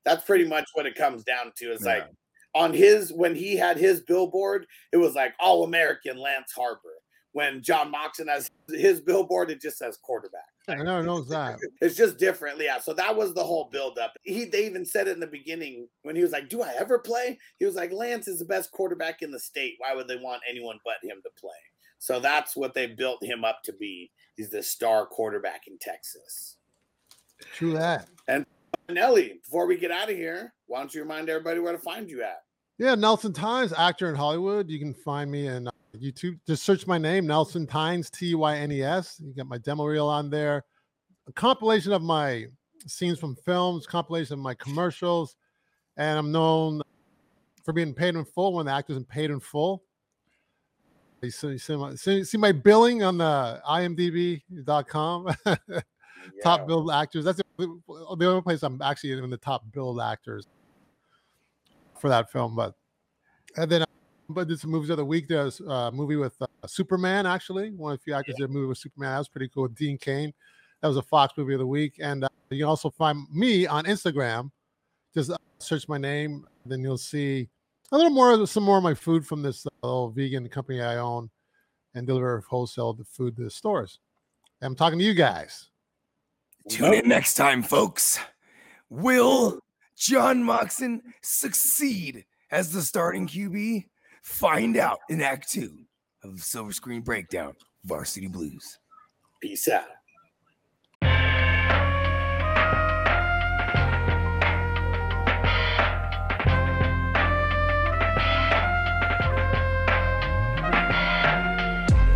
that's 0.05 0.23
pretty 0.25 0.45
much 0.45 0.69
what 0.73 0.85
it 0.85 0.93
comes 0.93 1.23
down 1.23 1.51
to. 1.55 1.71
Is 1.71 1.81
yeah. 1.83 1.93
like 1.93 2.07
on 2.53 2.73
his 2.73 3.11
when 3.11 3.35
he 3.35 3.55
had 3.55 3.77
his 3.77 4.01
billboard, 4.01 4.65
it 4.91 4.97
was 4.97 5.15
like 5.15 5.33
All 5.39 5.63
American 5.63 6.17
Lance 6.17 6.51
Harbor. 6.51 6.79
When 7.33 7.63
John 7.63 7.91
Moxon 7.91 8.27
has 8.27 8.51
his 8.67 8.99
billboard, 8.99 9.51
it 9.51 9.61
just 9.61 9.77
says 9.77 9.97
quarterback. 10.01 10.41
I 10.67 10.75
know 10.75 11.01
knows 11.01 11.29
that. 11.29 11.57
It's 11.81 11.95
just 11.95 12.17
different. 12.17 12.61
Yeah. 12.61 12.79
So 12.79 12.93
that 12.93 13.15
was 13.15 13.33
the 13.33 13.43
whole 13.43 13.69
buildup. 13.71 14.13
He 14.23 14.45
they 14.45 14.65
even 14.65 14.85
said 14.85 15.07
it 15.07 15.13
in 15.13 15.21
the 15.21 15.27
beginning 15.27 15.87
when 16.03 16.15
he 16.15 16.21
was 16.21 16.31
like, 16.31 16.49
Do 16.49 16.61
I 16.61 16.73
ever 16.77 16.99
play? 16.99 17.39
He 17.57 17.65
was 17.65 17.75
like, 17.75 17.93
Lance 17.93 18.27
is 18.27 18.39
the 18.39 18.45
best 18.45 18.71
quarterback 18.71 19.21
in 19.21 19.31
the 19.31 19.39
state. 19.39 19.75
Why 19.77 19.95
would 19.95 20.07
they 20.07 20.17
want 20.17 20.41
anyone 20.49 20.79
but 20.83 20.95
him 21.03 21.21
to 21.23 21.29
play? 21.39 21.51
So 21.99 22.19
that's 22.19 22.55
what 22.55 22.73
they 22.73 22.87
built 22.87 23.23
him 23.23 23.45
up 23.45 23.61
to 23.63 23.73
be. 23.73 24.11
He's 24.35 24.49
the 24.49 24.63
star 24.63 25.05
quarterback 25.05 25.67
in 25.67 25.77
Texas. 25.79 26.57
True 27.53 27.73
that. 27.73 28.07
And 28.27 28.45
Nelly, 28.89 29.39
before 29.43 29.65
we 29.67 29.77
get 29.77 29.91
out 29.91 30.09
of 30.09 30.15
here, 30.15 30.53
why 30.67 30.79
don't 30.79 30.93
you 30.93 31.01
remind 31.01 31.29
everybody 31.29 31.59
where 31.59 31.73
to 31.73 31.79
find 31.79 32.09
you 32.09 32.23
at? 32.23 32.43
Yeah, 32.77 32.95
Nelson 32.95 33.31
Tynes, 33.31 33.73
actor 33.73 34.09
in 34.09 34.15
Hollywood. 34.15 34.69
You 34.69 34.79
can 34.79 34.93
find 34.93 35.29
me 35.29 35.47
in 35.47 35.67
uh, 35.67 35.71
YouTube. 35.95 36.39
Just 36.47 36.63
search 36.63 36.87
my 36.87 36.97
name, 36.97 37.27
Nelson 37.27 37.67
Tynes, 37.67 38.09
T 38.09 38.33
Y 38.35 38.57
N 38.57 38.71
E 38.71 38.81
S. 38.81 39.21
You 39.23 39.33
got 39.33 39.47
my 39.47 39.59
demo 39.59 39.85
reel 39.85 40.07
on 40.07 40.29
there. 40.29 40.63
A 41.27 41.31
compilation 41.33 41.91
of 41.91 42.01
my 42.01 42.45
scenes 42.87 43.19
from 43.19 43.35
films, 43.35 43.85
compilation 43.85 44.33
of 44.33 44.39
my 44.39 44.55
commercials, 44.55 45.35
and 45.97 46.17
I'm 46.17 46.31
known 46.31 46.81
for 47.63 47.73
being 47.73 47.93
paid 47.93 48.15
in 48.15 48.25
full. 48.25 48.53
One 48.53 48.61
of 48.61 48.71
the 48.71 48.77
actors 48.77 48.97
in 48.97 49.05
Paid 49.05 49.29
in 49.29 49.39
Full. 49.39 49.83
You 51.21 51.29
see, 51.29 51.49
you 51.49 51.57
see, 51.59 51.75
my, 51.75 51.95
see, 51.95 52.23
see 52.23 52.37
my 52.37 52.51
billing 52.51 53.03
on 53.03 53.19
the 53.19 53.61
IMDb.com. 53.69 55.27
yeah. 55.45 55.81
Top 56.43 56.65
billed 56.65 56.89
actors. 56.89 57.25
That's 57.25 57.40
the 57.57 58.25
only 58.25 58.41
place 58.41 58.63
I'm 58.63 58.81
actually 58.81 59.11
in 59.11 59.29
the 59.29 59.37
top 59.37 59.63
billed 59.71 60.01
actors 60.01 60.47
for 61.99 62.09
that 62.09 62.31
film. 62.31 62.55
But 62.55 62.75
and 63.57 63.71
then 63.71 63.85
but 64.29 64.47
this 64.47 64.65
movies 64.65 64.89
of 64.89 64.97
the 64.97 65.05
week. 65.05 65.27
There's 65.27 65.59
a 65.59 65.91
movie 65.91 66.15
with 66.15 66.33
uh, 66.41 66.47
Superman, 66.65 67.25
actually. 67.25 67.71
One 67.71 67.93
of 67.93 67.99
the 67.99 68.03
few 68.03 68.13
actors 68.13 68.35
yeah. 68.37 68.45
did 68.45 68.49
a 68.49 68.53
movie 68.53 68.67
with 68.67 68.77
Superman. 68.77 69.11
That 69.11 69.17
was 69.19 69.27
pretty 69.27 69.49
cool. 69.49 69.63
With 69.63 69.75
Dean 69.75 69.97
Cain. 69.97 70.33
That 70.81 70.87
was 70.87 70.97
a 70.97 71.01
Fox 71.01 71.33
movie 71.37 71.53
of 71.53 71.59
the 71.59 71.67
week. 71.67 71.95
And 71.99 72.23
uh, 72.23 72.29
you 72.49 72.59
can 72.59 72.67
also 72.67 72.89
find 72.89 73.27
me 73.31 73.67
on 73.67 73.85
Instagram. 73.85 74.51
Just 75.13 75.29
uh, 75.29 75.37
search 75.59 75.87
my 75.87 75.97
name, 75.97 76.47
then 76.65 76.81
you'll 76.81 76.97
see 76.97 77.49
a 77.91 77.97
little 77.97 78.11
more, 78.11 78.47
some 78.47 78.63
more 78.63 78.77
of 78.77 78.83
my 78.83 78.93
food 78.93 79.27
from 79.27 79.41
this 79.41 79.65
uh, 79.65 79.69
little 79.83 80.09
vegan 80.09 80.47
company 80.47 80.81
I 80.81 80.97
own 80.97 81.29
and 81.93 82.07
deliver 82.07 82.41
wholesale 82.49 82.93
the 82.93 83.03
food 83.03 83.35
to 83.35 83.43
the 83.43 83.49
stores. 83.49 83.99
And 84.61 84.67
I'm 84.67 84.75
talking 84.75 84.97
to 84.97 85.05
you 85.05 85.13
guys. 85.13 85.70
Tune 86.69 86.93
in 86.93 87.07
next 87.07 87.33
time, 87.35 87.63
folks. 87.63 88.19
Will 88.89 89.59
John 89.97 90.43
Moxon 90.43 91.01
succeed 91.21 92.25
as 92.51 92.71
the 92.71 92.81
starting 92.81 93.27
QB? 93.27 93.85
Find 94.21 94.77
out 94.77 94.99
in 95.09 95.21
Act 95.21 95.49
Two 95.49 95.79
of 96.23 96.43
Silver 96.43 96.71
Screen 96.71 97.01
Breakdown 97.01 97.55
Varsity 97.83 98.27
Blues. 98.27 98.77
Peace 99.41 99.67
out. 99.67 99.85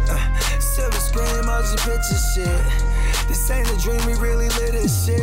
Uh, 0.08 0.60
silver 0.60 1.00
screen, 1.00 1.46
motion 1.46 1.78
picture 1.78 2.16
shit. 2.36 2.95
This 3.28 3.50
ain't 3.52 3.70
a 3.70 3.78
dream, 3.78 4.06
we 4.06 4.14
really 4.16 4.50
live 4.50 4.72
this 4.72 5.06
shit. 5.06 5.20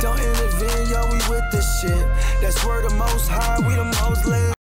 Don't 0.00 0.18
intervene, 0.18 0.90
yo, 0.90 1.06
we 1.06 1.18
with 1.30 1.44
this 1.52 1.80
shit. 1.80 2.06
That's 2.40 2.64
where 2.64 2.82
the 2.82 2.94
most 2.94 3.28
high, 3.28 3.58
we 3.60 3.74
the 3.74 3.84
most 3.84 4.26
lit. 4.26 4.61